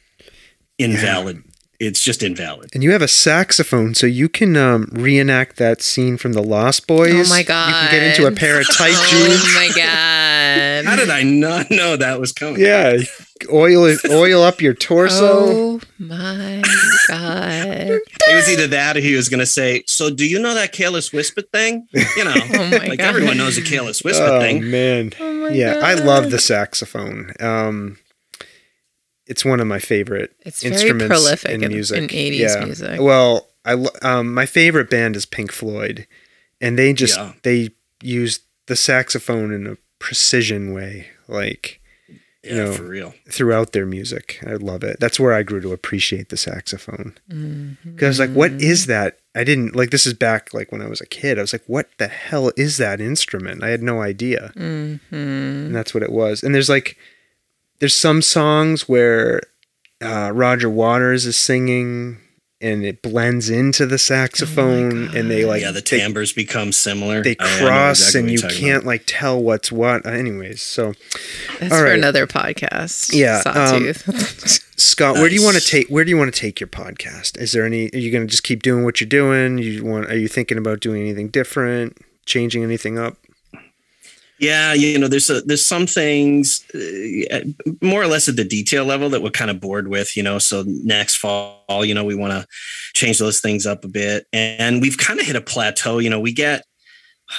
[0.79, 1.43] invalid
[1.79, 2.71] it's just invalid.
[2.73, 6.87] And you have a saxophone, so you can um, reenact that scene from The Lost
[6.87, 7.31] Boys.
[7.31, 7.69] Oh my god!
[7.69, 9.43] You can get into a pair of tight jeans.
[9.45, 10.36] Oh my god.
[10.87, 12.61] How did I not know that was coming?
[12.61, 12.99] Yeah,
[13.53, 15.27] oil oil up your torso.
[15.79, 16.63] Oh my
[17.09, 18.01] god.
[18.29, 20.73] It was either that or he was going to say, So, do you know that
[20.73, 21.87] careless whisper thing?
[21.93, 23.01] You know, Oh like God.
[23.01, 24.71] everyone knows a careless whisper Oh thing.
[24.71, 27.33] man, Oh my yeah, I love the saxophone.
[27.41, 27.99] Um,
[29.27, 31.99] it's one of my favorite It's very prolific in in- music.
[31.99, 32.65] in 80s yeah.
[32.65, 33.01] music.
[33.01, 36.07] Well, I lo- um, my favorite band is Pink Floyd,
[36.61, 37.33] and they just Yeah.
[37.43, 37.71] they
[38.03, 39.77] use the saxophone in a
[40.07, 41.81] precision way, like
[42.45, 43.13] Yeah, know, for real.
[43.29, 44.39] throughout their music.
[44.47, 45.01] I love it.
[45.01, 47.19] That's where I grew to appreciate the saxophone.
[47.29, 47.91] Mm-hmm.
[47.95, 49.19] Because I was like, what is that?
[49.35, 51.39] I didn't like this is back like when I was a kid.
[51.39, 53.65] I was like, what the hell is that instrument?
[53.65, 54.53] I had no idea.
[54.57, 55.01] Mhm.
[55.11, 56.43] And that's what it was.
[56.45, 56.97] And there's like
[57.81, 59.41] there's some songs where
[60.01, 62.19] uh, Roger Waters is singing
[62.61, 67.23] and it blends into the saxophone and they like yeah, the they- timbres become similar.
[67.23, 68.87] they I- I know cross exactly and you can't about.
[68.87, 70.07] like tell what's what.
[70.07, 70.95] Anyways, so
[71.61, 71.99] That's All for right.
[71.99, 73.15] another podcast.
[73.15, 74.63] Yeah, um, Sawtooth.
[74.79, 77.39] Scott, where do you want to take where do you want to take your podcast?
[77.39, 79.59] Is there any are you going to just keep doing what you're doing?
[79.59, 83.17] You want are you thinking about doing anything different, changing anything up?
[84.39, 87.41] Yeah, you know, there's a, there's some things uh,
[87.81, 90.39] more or less at the detail level that we're kind of bored with, you know.
[90.39, 92.47] So next fall, you know, we want to
[92.95, 95.99] change those things up a bit, and we've kind of hit a plateau.
[95.99, 96.65] You know, we get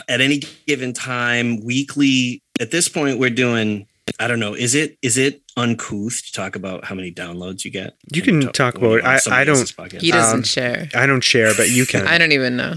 [0.10, 2.42] at any given time weekly.
[2.60, 3.86] At this point, we're doing.
[4.20, 4.56] I don't know.
[4.56, 7.94] Is it is it uncouth to talk about how many downloads you get?
[8.12, 9.04] You can to- talk about it.
[9.06, 10.02] on I- somebody I don't- else's podcast?
[10.02, 10.90] he doesn't um, share.
[10.96, 12.08] I don't share, but you can.
[12.08, 12.74] I don't even know.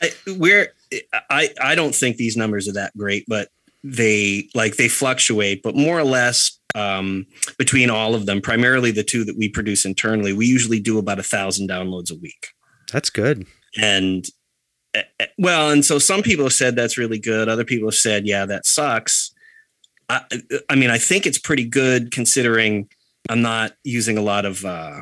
[0.00, 0.72] I, we're
[1.30, 3.48] I I don't think these numbers are that great, but
[3.82, 7.26] they like they fluctuate, but more or less um,
[7.58, 11.18] between all of them, primarily the two that we produce internally, we usually do about
[11.18, 12.48] a thousand downloads a week.
[12.92, 13.46] That's good.
[13.78, 14.26] And
[14.94, 17.48] eh, eh, well, and so some people have said that's really good.
[17.48, 19.32] Other people have said, yeah, that sucks.
[20.08, 20.22] I,
[20.68, 22.88] I mean, I think it's pretty good considering
[23.28, 25.00] I'm not using a lot of, uh,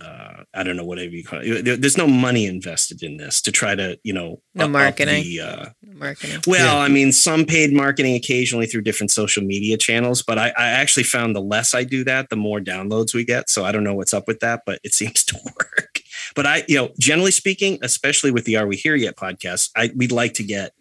[0.00, 1.64] uh, I don't know, whatever you call it.
[1.64, 4.70] There- There's no money invested in this to try to, you know, No up- up
[4.72, 5.22] marketing.
[5.24, 6.40] the, uh, Marketing.
[6.46, 6.80] well, Yeah.
[6.82, 11.04] I mean, some paid marketing occasionally through different social media channels, but I, I actually
[11.04, 13.50] found the less I do that, the more downloads we get.
[13.50, 16.00] So I don't know what's up with that, but it seems to work.
[16.34, 19.90] But I, you know, generally speaking, especially with the Are We Here Yet podcast, I
[19.94, 20.72] we'd like to get,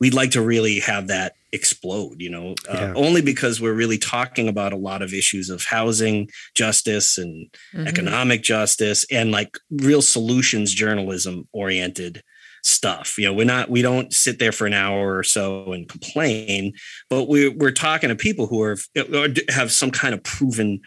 [0.00, 2.20] we'd like to really have that explode.
[2.20, 2.92] You know, uh, Yeah.
[2.96, 7.86] only because we're really talking about a lot of issues of housing justice and Mhm.
[7.88, 12.22] economic justice and like real solutions journalism oriented
[12.64, 15.88] stuff you know we're not we don't sit there for an hour or so and
[15.88, 16.72] complain
[17.10, 18.76] but we're, we're talking to people who are
[19.12, 20.80] or have some kind of proven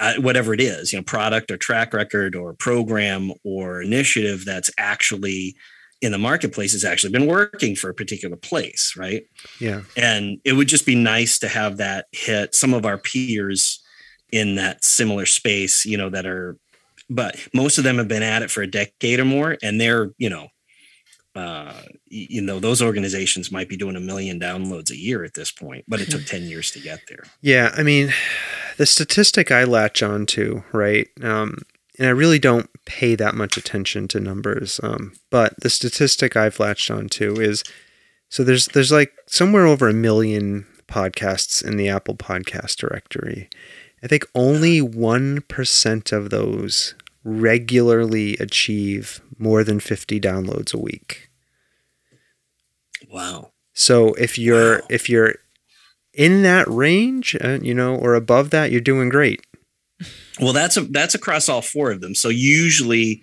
[0.00, 4.70] uh, whatever it is you know product or track record or program or initiative that's
[4.76, 5.56] actually
[6.00, 9.24] in the marketplace has actually been working for a particular place right
[9.60, 9.82] Yeah.
[9.96, 13.80] and it would just be nice to have that hit some of our peers
[14.30, 16.56] in that similar space you know that are
[17.10, 20.10] but most of them have been at it for a decade or more and they're
[20.18, 20.48] you know
[21.34, 21.72] uh
[22.06, 25.84] you know those organizations might be doing a million downloads a year at this point
[25.88, 28.12] but it took 10 years to get there Yeah, I mean,
[28.76, 31.08] the statistic I latch on to, right?
[31.22, 31.62] Um,
[31.98, 36.60] and I really don't pay that much attention to numbers, um, but the statistic I've
[36.60, 37.64] latched on to is
[38.28, 43.48] so there's there's like somewhere over a million podcasts in the Apple Podcast directory.
[44.02, 46.94] I think only one percent of those
[47.24, 51.28] regularly achieve more than fifty downloads a week.
[53.10, 54.86] wow So if you're Wow.
[54.90, 55.34] if you're
[56.14, 59.40] in that range, uh, you know, or above that, you're doing great.
[60.40, 62.14] Well that's a that's across all four of them.
[62.14, 63.22] So usually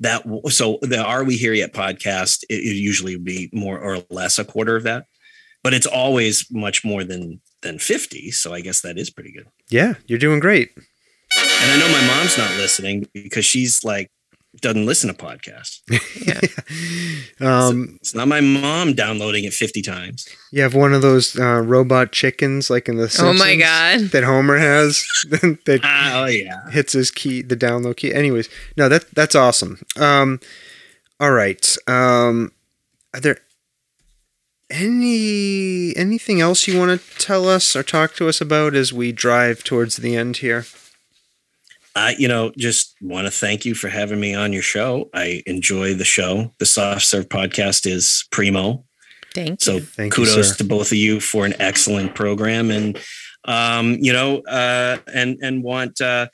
[0.00, 3.98] that so the are we here yet podcast it, it usually would be more or
[4.10, 5.04] less a quarter of that
[5.62, 9.46] but it's always much more than than 50 so i guess that is pretty good.
[9.68, 10.70] Yeah, you're doing great.
[10.76, 14.10] and i know my mom's not listening because she's like
[14.60, 15.78] doesn't listen to podcasts
[16.26, 16.40] Yeah.
[17.68, 21.60] Um, it's not my mom downloading it 50 times you have one of those uh,
[21.62, 24.00] robot chickens, like in the Oh my god.
[24.10, 28.12] that Homer has that oh yeah hits his key, the download key.
[28.12, 29.80] Anyways, no, that that's awesome.
[29.96, 30.40] Um,
[31.20, 31.76] all right.
[31.86, 32.50] Um,
[33.14, 33.38] are there
[34.70, 39.12] any anything else you want to tell us or talk to us about as we
[39.12, 40.64] drive towards the end here?
[42.00, 45.10] I, you know, just want to thank you for having me on your show.
[45.12, 46.52] I enjoy the show.
[46.58, 48.84] The Soft Serve podcast is primo.
[49.34, 49.80] Thank So you.
[49.80, 50.54] Thank kudos sir.
[50.56, 52.98] to both of you for an excellent program, and
[53.44, 56.28] um, you know, uh, and and want uh,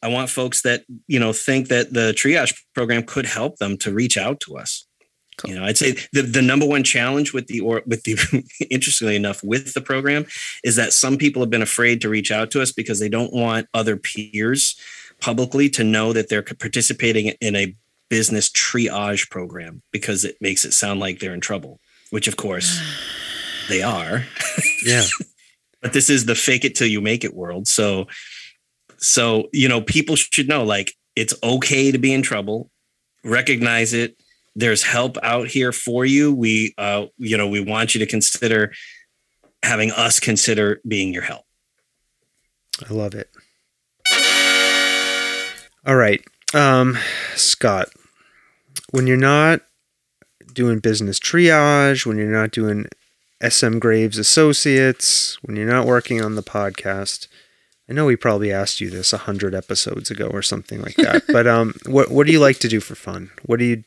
[0.00, 3.92] I want folks that you know think that the triage program could help them to
[3.92, 4.86] reach out to us.
[5.38, 5.50] Cool.
[5.50, 8.16] You know, I'd say the, the number one challenge with the or with the
[8.70, 10.24] interestingly enough with the program
[10.62, 13.32] is that some people have been afraid to reach out to us because they don't
[13.32, 14.76] want other peers
[15.20, 17.74] publicly to know that they're participating in a
[18.08, 21.80] business triage program because it makes it sound like they're in trouble,
[22.10, 22.80] which of course
[23.68, 24.24] they are.
[24.84, 25.04] Yeah.
[25.82, 27.66] but this is the fake it till you make it world.
[27.68, 28.06] So
[28.98, 32.70] so, you know, people should know like it's okay to be in trouble.
[33.24, 34.16] Recognize it.
[34.54, 36.34] There's help out here for you.
[36.34, 38.72] We uh you know, we want you to consider
[39.62, 41.44] having us consider being your help.
[42.88, 43.30] I love it.
[45.90, 46.22] All right.
[46.54, 46.96] Um,
[47.34, 47.88] Scott,
[48.92, 49.62] when you're not
[50.52, 52.86] doing business triage, when you're not doing
[53.42, 57.26] SM Graves Associates, when you're not working on the podcast,
[57.88, 61.24] I know we probably asked you this a hundred episodes ago or something like that.
[61.28, 63.32] but um, what what do you like to do for fun?
[63.42, 63.82] What do you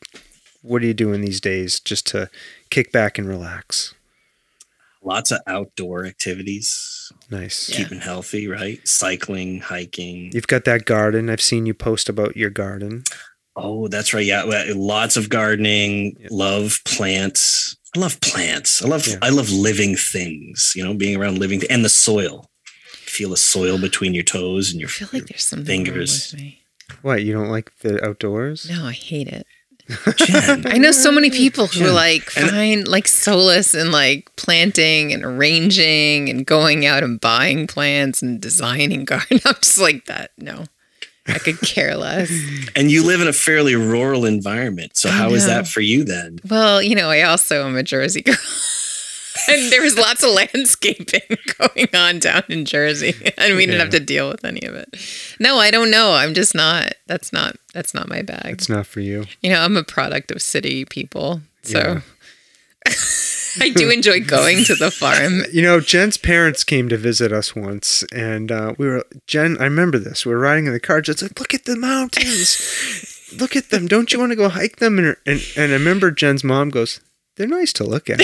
[0.60, 2.28] what are you doing these days just to
[2.68, 3.94] kick back and relax?
[5.04, 7.68] Lots of outdoor activities, Nice.
[7.68, 7.76] Yeah.
[7.76, 8.80] keeping healthy, right?
[8.88, 10.30] Cycling, hiking.
[10.32, 11.28] You've got that garden.
[11.28, 13.04] I've seen you post about your garden.
[13.56, 14.24] Oh, that's right.
[14.24, 14.44] Yeah,
[14.74, 16.16] lots of gardening.
[16.18, 16.28] Yeah.
[16.30, 17.76] Love plants.
[17.94, 18.82] I love plants.
[18.82, 19.18] I love Yeah.
[19.22, 20.72] I love living things.
[20.74, 22.50] You know, being around living and the soil.
[22.92, 26.32] Feel the soil between your toes and I your feel like there's something fingers.
[26.34, 26.60] wrong with me.
[27.02, 28.68] What, you don't like the outdoors?
[28.68, 29.46] No, I hate it.
[30.16, 31.90] Jen, I know so many people who Yeah.
[31.92, 37.66] like And- find like solace in like planting and arranging and going out and buying
[37.66, 39.40] plants and designing garden.
[39.44, 40.30] I'm just like that.
[40.38, 40.64] No,
[41.26, 42.30] I could care less.
[42.76, 44.96] and you live in a fairly rural environment.
[44.96, 46.38] So I how is that for you then?
[46.48, 48.36] Well, you know, I also am a Jersey girl.
[49.48, 51.20] and there was lots of landscaping
[51.58, 53.14] going on down in Jersey.
[53.38, 54.88] And we didn't have to deal with any of it.
[55.38, 56.12] No, I don't know.
[56.12, 58.46] I'm just not that's not that's not my bag.
[58.54, 59.24] It's not for you.
[59.42, 61.40] You know, I'm a product of city people.
[61.62, 62.00] So Yeah.
[63.60, 65.42] I do enjoy going to the farm.
[65.52, 69.56] You know, Jen's parents came to visit us once, and uh, we were Jen.
[69.60, 70.26] I remember this.
[70.26, 71.00] We were riding in the car.
[71.00, 73.30] Jen's like, "Look at the mountains.
[73.38, 73.86] Look at them.
[73.86, 77.00] Don't you want to go hike them?" And, and and I remember Jen's mom goes,
[77.36, 78.20] "They're nice to look at.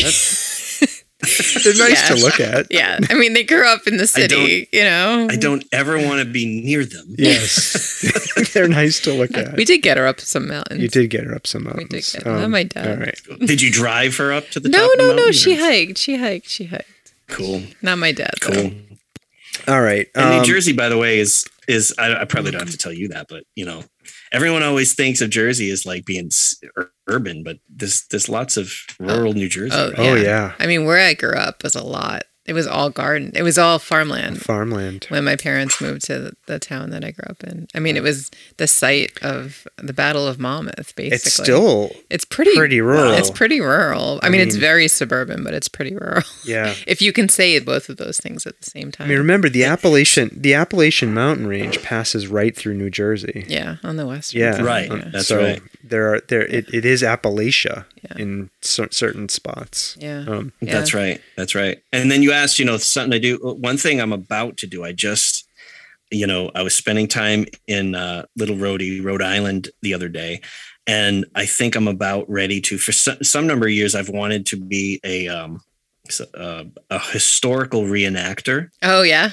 [1.64, 2.98] They're nice to look at." Yeah.
[3.08, 5.28] I mean, they grew up in the city, you know.
[5.30, 7.14] I don't ever want to be near them.
[7.18, 8.04] Yes,
[8.54, 9.54] they're nice to look at.
[9.56, 10.80] We did get her up some mountains.
[10.80, 12.12] You did get her up some We mountains.
[12.12, 12.48] did get her.
[12.48, 12.88] My dad.
[12.90, 13.20] All right.
[13.46, 15.32] Did you drive her up to the No, top of the no, no.
[15.32, 15.98] She hiked.
[15.98, 16.48] She hiked.
[16.48, 17.12] She hiked.
[17.28, 17.62] Cool.
[17.82, 18.32] Not my dad.
[18.42, 18.52] though.
[18.52, 18.72] Cool.
[19.68, 20.08] All right.
[20.14, 22.78] And New um, Jersey, by the way, is is I, I probably don't have to
[22.78, 23.84] tell you that, but you know,
[24.32, 26.30] everyone always thinks of Jersey as like being
[27.06, 29.32] urban, but there's there's lots of rural oh.
[29.32, 29.74] New Jersey.
[29.74, 29.98] Oh, right?
[29.98, 32.22] Oh yeah, I mean, where I grew up was a lot.
[32.50, 33.30] It was all garden.
[33.36, 35.06] It was all farmland farmland.
[35.08, 37.68] when my parents moved to the, the town that I grew up in.
[37.76, 41.14] I mean, it was the site of the Battle of Monmouth, basically.
[41.14, 43.12] It's still it's pretty pretty rural.
[43.12, 44.18] It's pretty rural.
[44.20, 46.24] I, I mean, it's very suburban, but it's pretty rural.
[46.44, 46.74] yeah.
[46.88, 49.04] if you can say both of those things at the same time.
[49.04, 53.44] I mean, remember the Appalachian the Appalachian Mountain Range passes right through New Jersey.
[53.46, 54.34] yeah, on the west.
[54.34, 54.90] Yeah, side, Right.
[54.90, 55.08] Yeah.
[55.12, 55.62] That's so right.
[55.84, 58.16] there are there it, it is Appalachia Yeah.
[58.22, 59.96] in cer- certain spots.
[60.00, 60.24] Yeah.
[60.26, 60.72] Um, Yeah.
[60.72, 61.20] That's right.
[61.36, 61.82] That's right.
[61.92, 63.36] And then you asked, you know, something to do.
[63.42, 64.84] One thing I'm about to do.
[64.84, 65.46] I just,
[66.10, 70.40] you know, I was spending time in uh, Little Rhodey, Rhode Island, the other day,
[70.86, 72.78] and I think I'm about ready to.
[72.78, 75.60] For some, some number of years, I've wanted to be a um,
[76.08, 79.30] s- uh, a historical reenactor, Oh yeah.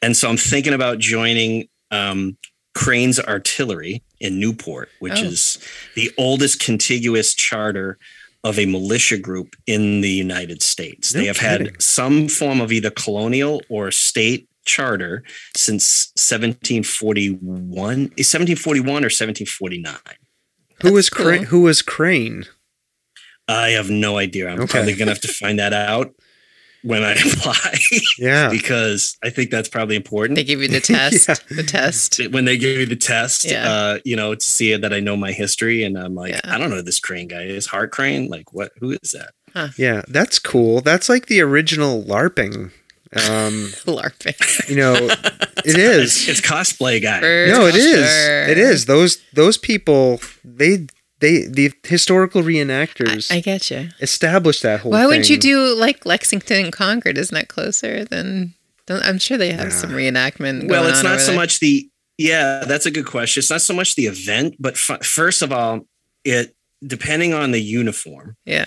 [0.00, 2.36] and so I'm thinking about joining um,
[2.74, 5.24] Crane's Artillery in Newport, which Oh.
[5.26, 5.58] is
[5.94, 7.98] the oldest contiguous charter
[8.42, 11.14] of a militia group in the United States.
[11.14, 11.66] No they have kidding.
[11.66, 15.22] had some form of either colonial or state charter
[15.56, 19.94] since 1741, 1741 or 1749.
[20.82, 21.38] who was That's Crane?
[21.40, 21.46] cool.
[21.48, 22.44] Who was Crane?
[23.46, 24.48] I have no idea.
[24.48, 24.70] I'm Okay.
[24.72, 26.14] probably going to have to find that out
[26.84, 27.74] when I apply
[28.18, 30.36] Yeah, because I think that's probably important.
[30.36, 31.28] They give you the test.
[31.28, 31.34] Yeah.
[31.56, 32.20] The test.
[32.30, 33.68] when they give you the test, Yeah.
[33.70, 36.40] uh, you know, to see that I know my history, and I'm like, Yeah.
[36.44, 37.66] I don't know who this crane guy is.
[37.66, 38.70] Hart Crane, like what?
[38.80, 39.32] Who is that?
[39.78, 40.80] yeah, that's cool.
[40.80, 42.70] That's like the original LARPing.
[43.14, 44.68] Um, LARPing.
[44.68, 44.94] you know,
[45.64, 46.28] it is.
[46.28, 47.20] It's cosplay guy.
[47.20, 48.10] For No, it is.
[48.10, 48.42] sure.
[48.48, 48.86] It is.
[48.86, 50.86] Those those people they
[51.24, 53.88] they the historical reenactors I get you.
[54.00, 54.92] established that whole.
[54.92, 57.16] Why wouldn't you do like Lexington and Concord?
[57.18, 58.54] Isn't that closer than?
[58.86, 59.80] don't- I'm sure they have Yeah.
[59.82, 60.68] some reenactment.
[60.68, 61.40] Well, it's on not over so there.
[61.40, 61.88] much the.
[62.18, 63.40] Yeah, that's a good question.
[63.40, 65.86] It's not so much the event, but f- first of all,
[66.24, 66.54] it
[66.86, 68.66] depending on the uniform, Yeah.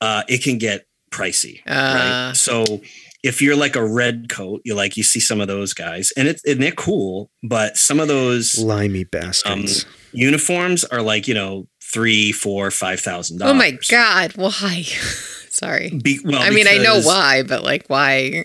[0.00, 1.60] uh, it can get pricey.
[1.66, 2.28] Ah.
[2.28, 2.36] right?
[2.36, 2.80] So
[3.24, 6.28] if you're like a red coat, you like you see some of those guys, and
[6.28, 9.84] it's and they're cool, but some of those Limey bastards.
[10.12, 13.54] uniforms are like you know three, four, five thousand Oh dollars.
[13.54, 14.82] Oh my god, why?
[15.50, 15.90] Sorry.
[15.90, 18.44] Be, well, I mean, I know why, but like, why?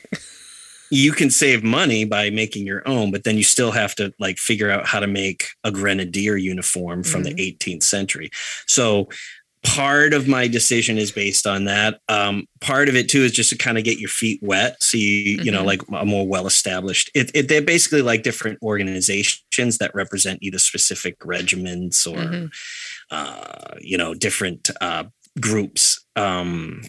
[0.90, 4.38] You can save money by making your own, but then you still have to like
[4.38, 7.36] figure out how to make a grenadier uniform from Mhm.
[7.36, 8.30] the 18th century.
[8.68, 9.10] So
[9.64, 12.00] part of my decision is based on that.
[12.10, 14.98] Um, part of it too is just to kind of get your feet wet, so
[14.98, 15.66] you you know Mhm.
[15.66, 17.10] like a more well established.
[17.16, 22.50] It, it they're basically like different organizations that represent either specific regiments or Mhm.
[23.12, 25.06] Uh, you know different uh,
[25.40, 26.04] groups.
[26.16, 26.82] Um,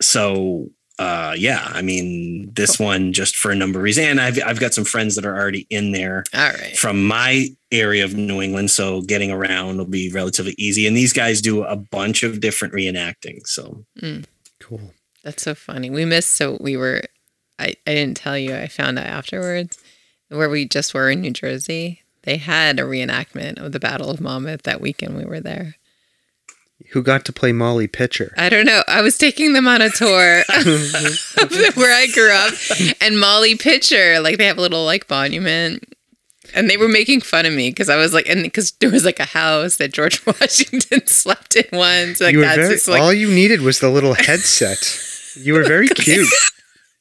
[0.00, 0.68] so
[0.98, 4.60] uh, yeah, I mean this one just for a number of reasons, and I've I've
[4.60, 6.76] got some friends that are already in there All right.
[6.76, 10.86] from my area of New England, so getting around will be relatively easy.
[10.86, 13.46] And these guys do a bunch of different reenacting.
[13.46, 13.84] So
[14.60, 14.92] cool.
[15.24, 15.88] That's so funny.
[15.90, 17.02] We missed, so we were,
[17.58, 19.78] I, I didn't tell you, I found out afterwards
[20.28, 22.01] where we just were in New Jersey.
[22.24, 25.76] They had a reenactment of the Battle of Monmouth that weekend we were there.
[26.90, 28.34] Who got to play Molly Pitcher?
[28.36, 28.82] I don't know.
[28.88, 30.64] I was taking them on a tour of
[31.76, 32.54] where I grew up,
[33.00, 35.84] and Molly Pitcher, like they have a little like monument,
[36.54, 39.04] and they were making fun of me because I was like, and because there was
[39.04, 42.20] like a house that George Washington slept in once.
[42.20, 44.98] Like you were that's very, just like all you needed was the little headset.
[45.36, 46.28] You were very cute.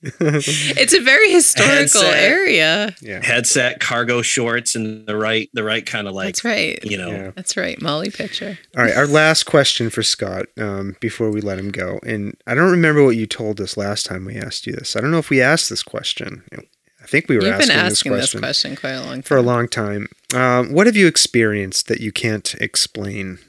[0.03, 2.13] It's a very historical Headset.
[2.15, 2.95] area.
[3.01, 3.23] Yeah.
[3.23, 6.83] headset, cargo shorts, and the right the right kind of like That's right.
[6.83, 7.09] you know.
[7.11, 7.31] Yeah.
[7.35, 7.79] That's right.
[7.81, 8.57] Molly Pitcher.
[8.75, 11.99] All right, our last question for Scott um, before we let him go.
[12.03, 14.95] And I don't remember what you told us last time we asked you this.
[14.95, 16.43] I don't know if we asked this question.
[16.51, 19.13] I think we were You've asking, been this asking question, this question quite a long
[19.15, 19.21] time.
[19.23, 20.07] for a long time.
[20.33, 23.39] Um, what have you experienced that you can't explain?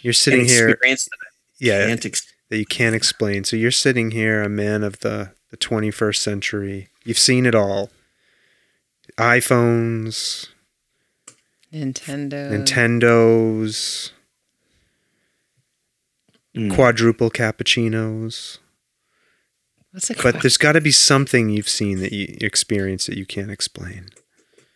[0.00, 1.16] You're sitting An here, experience that
[1.58, 3.44] yeah, can't ex- that you can't explain.
[3.44, 6.88] So you're sitting here, a man of the, the 21st century.
[7.02, 7.88] You've seen it all.
[9.16, 10.48] iPhones,
[11.72, 12.50] Nintendo.
[12.52, 14.10] Nintendos,
[16.54, 16.74] Mm.
[16.74, 18.58] quadruple cappuccinos.
[19.92, 23.24] What's a But there's got to be something you've seen that you experienced that you
[23.24, 24.10] can't explain.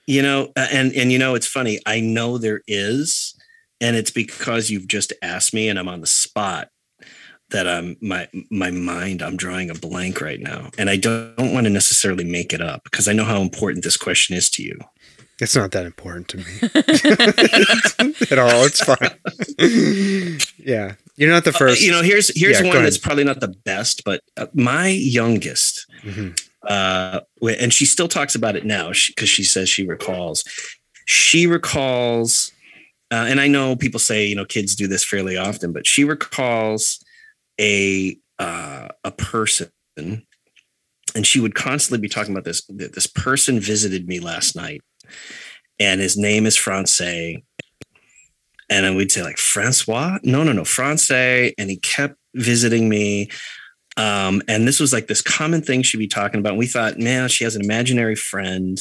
[0.06, 1.78] You know, uh, and and you know, it's funny.
[1.84, 3.34] I know there is,
[3.78, 6.70] and it's because you've just asked me, and I'm on the spot
[7.50, 9.22] that I'm my my mind.
[9.22, 12.60] I'm drawing a blank right now, and I don't, don't want to necessarily make it
[12.60, 14.78] up because I know how important this question is to you.
[15.38, 16.44] It's not that important to me
[18.30, 18.64] at all.
[18.64, 19.10] It's fine.
[20.58, 21.82] yeah, you're not the Uh, first.
[21.82, 25.86] you know, here's here's Yeah, one that's probably not the best, but uh, my youngest,
[26.04, 26.38] Mhm.
[26.66, 27.20] uh,
[27.60, 30.42] and she still talks about it now because she says she recalls.
[31.04, 32.50] She recalls,
[33.12, 36.02] uh, and I know people say you know kids do this fairly often, but she
[36.04, 36.98] recalls
[37.60, 42.62] a uh, a person, and she would constantly be talking about this.
[42.68, 44.82] This person visited me last night,
[45.78, 47.44] and his name is Francais.
[48.68, 53.30] And then we'd say like Francois, no, no, no, Francais, and he kept visiting me.
[53.96, 56.50] Um, and this was like this common thing she'd be talking about.
[56.50, 58.78] And We thought, man, she has an imaginary friend.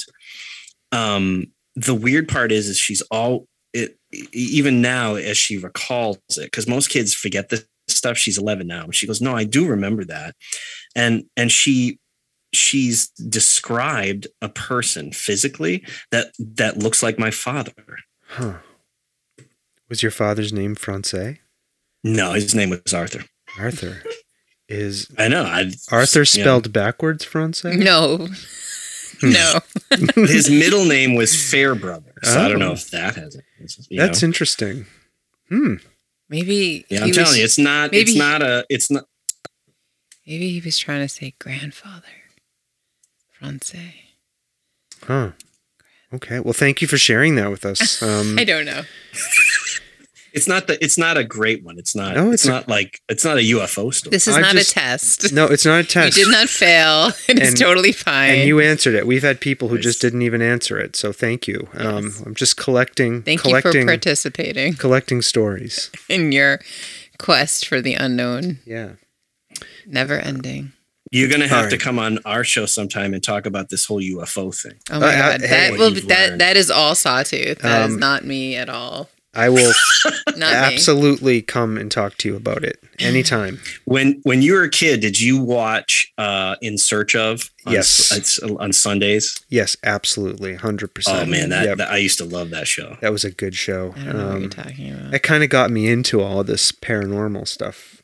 [0.92, 3.98] Um, the weird part is, is she's all it
[4.34, 8.18] even now as she recalls it, because most kids forget this stuff.
[8.18, 8.88] She's 11 now.
[8.92, 10.36] She goes, no, I do remember that.
[10.96, 12.00] And and she
[12.54, 17.74] she's described a person physically that that looks like my father.
[18.28, 18.58] Huh.
[19.90, 21.42] Was your father's name Francais?
[22.04, 23.24] No, his name was Arthur.
[23.60, 24.02] Arthur.
[24.70, 25.44] Is I know.
[25.44, 26.24] I Arthur yeah.
[26.24, 27.76] spelled backwards Francais?
[27.76, 28.28] No.
[29.22, 29.32] Hmm.
[29.32, 29.60] no.
[30.26, 32.14] his middle name was Fairbrother.
[32.24, 32.74] So I don't know Oh.
[32.74, 33.44] if that has it.
[33.92, 34.26] That's know?
[34.28, 34.86] interesting.
[35.50, 35.76] Hmm.
[36.30, 37.02] Maybe yeah.
[37.02, 37.92] I'm was, telling you, it's not.
[37.92, 38.66] maybe- It's not a.
[38.70, 39.06] It's not.
[40.26, 42.08] maybe he was trying to say grandfather.
[43.34, 43.96] Francais.
[45.04, 45.32] Huh.
[46.14, 46.40] Okay.
[46.40, 48.02] Well, thank you for sharing that with us.
[48.02, 48.82] Um, I don't know.
[50.36, 50.78] It's not the.
[50.84, 51.80] It's not a great one.
[51.80, 52.16] It's not.
[52.16, 53.02] No, it's, it's a- not like.
[53.10, 54.12] It's not a UFO story.
[54.12, 55.34] This is I not just- a test.
[55.34, 56.18] no, it's not a test.
[56.18, 57.12] You did not fail.
[57.30, 58.36] It is And- totally fine.
[58.36, 59.08] and you answered it.
[59.08, 60.96] We've had people who just didn't even answer it.
[60.96, 61.68] So thank you.
[61.76, 65.90] Um, I'm just collecting, Thank you collecting, for participating collecting stories.
[66.10, 66.60] in your
[67.18, 68.94] quest for the unknown, Yeah.
[69.88, 70.74] never ending.
[71.12, 74.02] You're gonna have All to come on our show sometime and talk about this whole
[74.02, 74.74] UFO thing.
[74.92, 76.42] Oh my Uh, uh, god, hey, that what will that learned.
[76.42, 77.60] that is all Sawtooth.
[77.60, 79.10] That is Um, not me at all.
[79.36, 79.74] I will
[80.30, 80.44] Not me.
[80.46, 83.60] absolutely come and talk to you about it anytime.
[83.86, 87.50] When when you were a kid, did you watch uh, In Search of?
[87.66, 88.12] On, Yes.
[88.12, 89.40] s- on Sundays.
[89.50, 90.56] Yes, absolutely.
[90.56, 91.04] 100%.
[91.08, 91.78] Oh man, that, Yep.
[91.80, 92.98] that I used to love that show.
[93.02, 93.94] that was a good show.
[93.98, 95.14] I don't know what you're Um, talking about.
[95.14, 98.02] it kind of got me into all this paranormal stuff.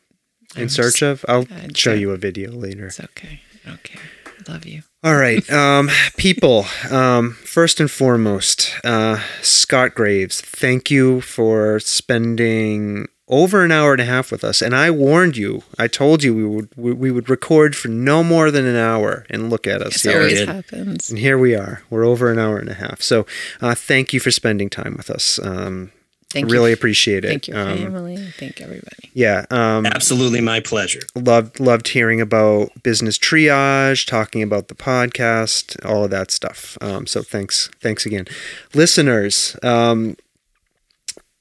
[0.55, 2.87] In I'm search of, I'll I'd show say- you a video later.
[2.87, 3.41] It's okay.
[3.65, 4.01] I don't care.
[4.20, 4.83] I love you.
[5.03, 6.65] All right, um, people.
[6.89, 10.41] Um, first and foremost, uh, Scott Graves.
[10.41, 14.61] Thank you for spending over an hour and a half with us.
[14.61, 15.63] And I warned you.
[15.79, 19.25] I told you we would we, we would record for no more than an hour.
[19.29, 20.19] And look at us here.
[20.19, 21.09] always happens.
[21.09, 21.81] And here we are.
[21.89, 23.01] We're over an hour and a half.
[23.01, 23.25] So
[23.61, 25.39] uh, thank you for spending time with us.
[25.41, 25.91] Um,
[26.31, 26.73] Thank really you.
[26.75, 27.29] appreciate it.
[27.29, 28.17] Thank your Um, family.
[28.37, 29.09] Thank everybody.
[29.13, 29.45] yeah.
[29.51, 31.01] Um, Absolutely my pleasure.
[31.15, 36.77] loved loved hearing about business triage, talking about the podcast, all of that stuff.
[36.81, 38.25] Um, so thanks, thanks again,
[38.73, 39.55] listeners.
[39.63, 40.15] Um,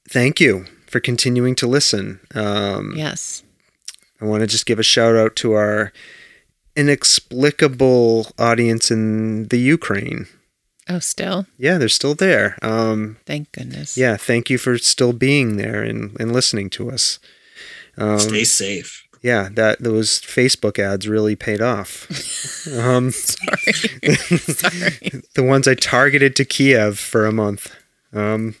[0.09, 2.19] thank you for continuing to listen.
[2.35, 3.43] Um, Yes.
[4.21, 5.91] I want to just give a shout out to our
[6.75, 10.27] inexplicable audience in the Ukraine.
[10.93, 11.45] Oh, still.
[11.57, 12.57] Yeah, they're still there.
[12.61, 13.97] Um, Thank goodness.
[13.97, 17.17] yeah, thank you for still being there and, and listening to us.
[17.97, 19.07] Um, Stay safe.
[19.21, 22.07] yeah, that those Facebook ads really paid off.
[22.77, 24.15] um, Sorry.
[24.15, 25.21] Sorry.
[25.35, 27.73] the ones I targeted to Kiev for a month.
[28.13, 28.55] Um,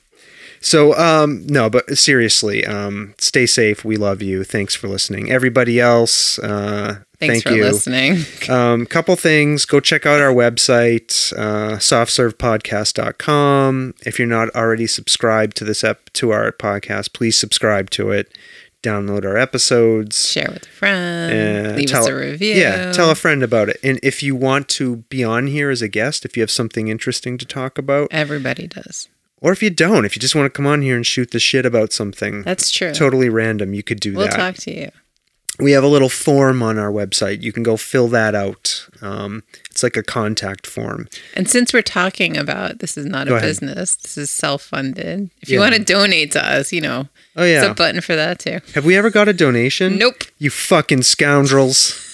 [0.61, 3.83] so um, no, but seriously, um, stay safe.
[3.83, 4.43] We love you.
[4.43, 5.31] Thanks for listening.
[5.31, 7.63] Everybody else, uh, Thanks thank for you.
[7.63, 8.19] listening.
[8.49, 9.65] Um, couple things.
[9.65, 13.93] Go check out our website, uh, softservepodcast.com.
[14.05, 18.35] If you're not already subscribed to this ep- to our podcast, please subscribe to it.
[18.83, 20.27] Download our episodes.
[20.31, 21.67] Share with a friend.
[21.67, 22.55] Uh, leave tell- us a review.
[22.55, 23.77] Yeah, tell a friend about it.
[23.83, 26.87] And if you want to be on here as a guest, if you have something
[26.87, 29.07] interesting to talk about, Everybody does.
[29.41, 31.39] Or if you don't, if you just want to come on here and shoot the
[31.39, 32.93] shit about something That's true.
[32.93, 34.35] totally random, you could do we'll that.
[34.35, 34.91] talk to you.
[35.59, 37.41] We have a little form on our website.
[37.43, 38.87] You can go fill that out.
[39.01, 41.07] Um, it's like a contact form.
[41.35, 43.49] And since we're talking about this is not Go a ahead.
[43.49, 45.29] business, this is self funded.
[45.41, 47.71] If you want to donate to us, you know, Oh yeah, there's yeah.
[47.71, 48.59] a button for that too.
[48.73, 49.97] Have we ever got a donation?
[49.97, 50.23] Nope.
[50.39, 52.07] You fucking scoundrels.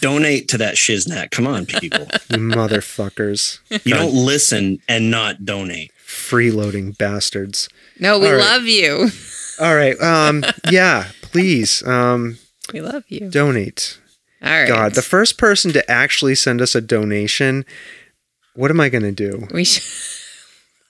[0.00, 1.30] Donate to that shiznat.
[1.30, 2.06] Come on, people.
[2.30, 3.58] You motherfuckers.
[3.84, 5.92] You don't listen and not donate.
[6.08, 7.68] Freeloading bastards.
[8.00, 8.38] No, we right.
[8.40, 9.10] love you.
[9.60, 10.00] All right.
[10.00, 12.38] Um, yeah, please um,
[12.72, 13.28] We love you.
[13.30, 14.00] donate.
[14.42, 14.66] All right.
[14.68, 17.66] God, the first person to actually send us a donation,
[18.54, 19.48] what am I going to do?
[19.52, 19.82] we should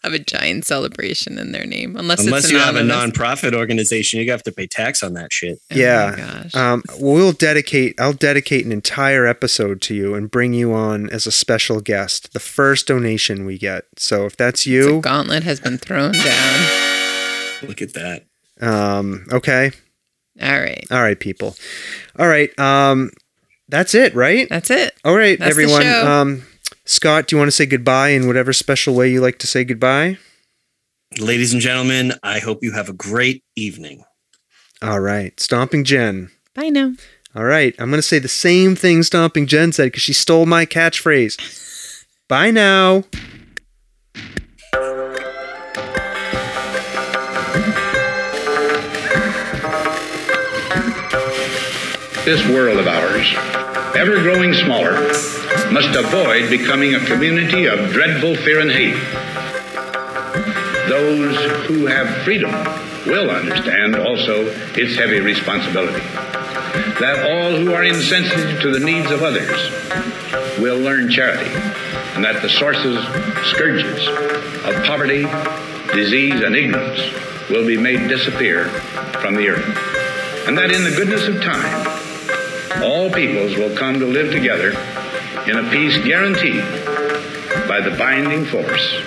[0.04, 4.20] have a giant celebration in their name, unless Unless it's you have a nonprofit organization,
[4.20, 5.58] you have to pay tax on that shit.
[5.70, 6.16] Oh my yeah.
[6.16, 6.54] gosh.
[6.54, 11.26] Um, we'll dedicate, I'll dedicate an entire episode to you and bring you on as
[11.26, 13.84] a special guest, the first donation we get.
[13.96, 16.68] So if that's the you, gauntlet has been thrown down.
[17.62, 18.24] Look at that.
[18.60, 19.72] um, okay.
[20.40, 20.86] All right.
[20.92, 21.56] All right, people.
[22.16, 22.56] All right.
[22.58, 23.10] Um,
[23.68, 24.48] that's it, right?
[24.48, 24.94] That's it.
[25.04, 25.82] All right, That's the everyone.
[25.82, 26.06] show.
[26.10, 26.42] Um,
[26.88, 29.62] Scott, do you want to say goodbye in whatever special way you like to say
[29.62, 30.16] goodbye?
[31.18, 34.04] Ladies and gentlemen, I hope you have a great evening.
[34.80, 36.30] All right, Stomping Jen.
[36.54, 36.94] Bye now.
[37.34, 40.46] All right, I'm going to say the same thing Stomping Jen said because she stole
[40.46, 42.06] my catchphrase.
[42.28, 43.04] Bye now.
[52.24, 53.26] This world of ours,
[53.94, 54.94] ever growing smaller,
[55.72, 58.94] must avoid becoming a community of dreadful fear and hate.
[60.88, 62.50] Those who have freedom
[63.06, 66.04] will understand also its heavy responsibility.
[67.00, 71.50] That all who are insensitive to the needs of others will learn charity,
[72.14, 73.04] and that the sources,
[73.52, 74.08] scourges
[74.64, 75.26] of poverty,
[75.94, 77.00] disease, and ignorance
[77.48, 78.68] will be made disappear
[79.20, 79.98] from the earth
[80.48, 84.72] and that in the goodness of time, all peoples will come to live together
[85.46, 86.64] in a peace guaranteed
[87.68, 89.02] by the binding force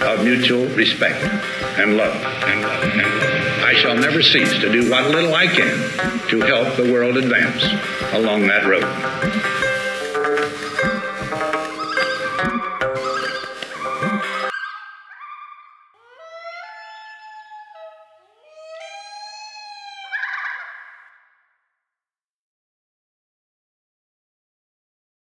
[0.00, 1.22] of mutual respect
[1.78, 2.14] and love.
[2.14, 2.82] And love.
[2.82, 3.62] And love.
[3.64, 7.64] I shall never cease to do what little I can to help the world advance
[8.14, 9.45] along that road.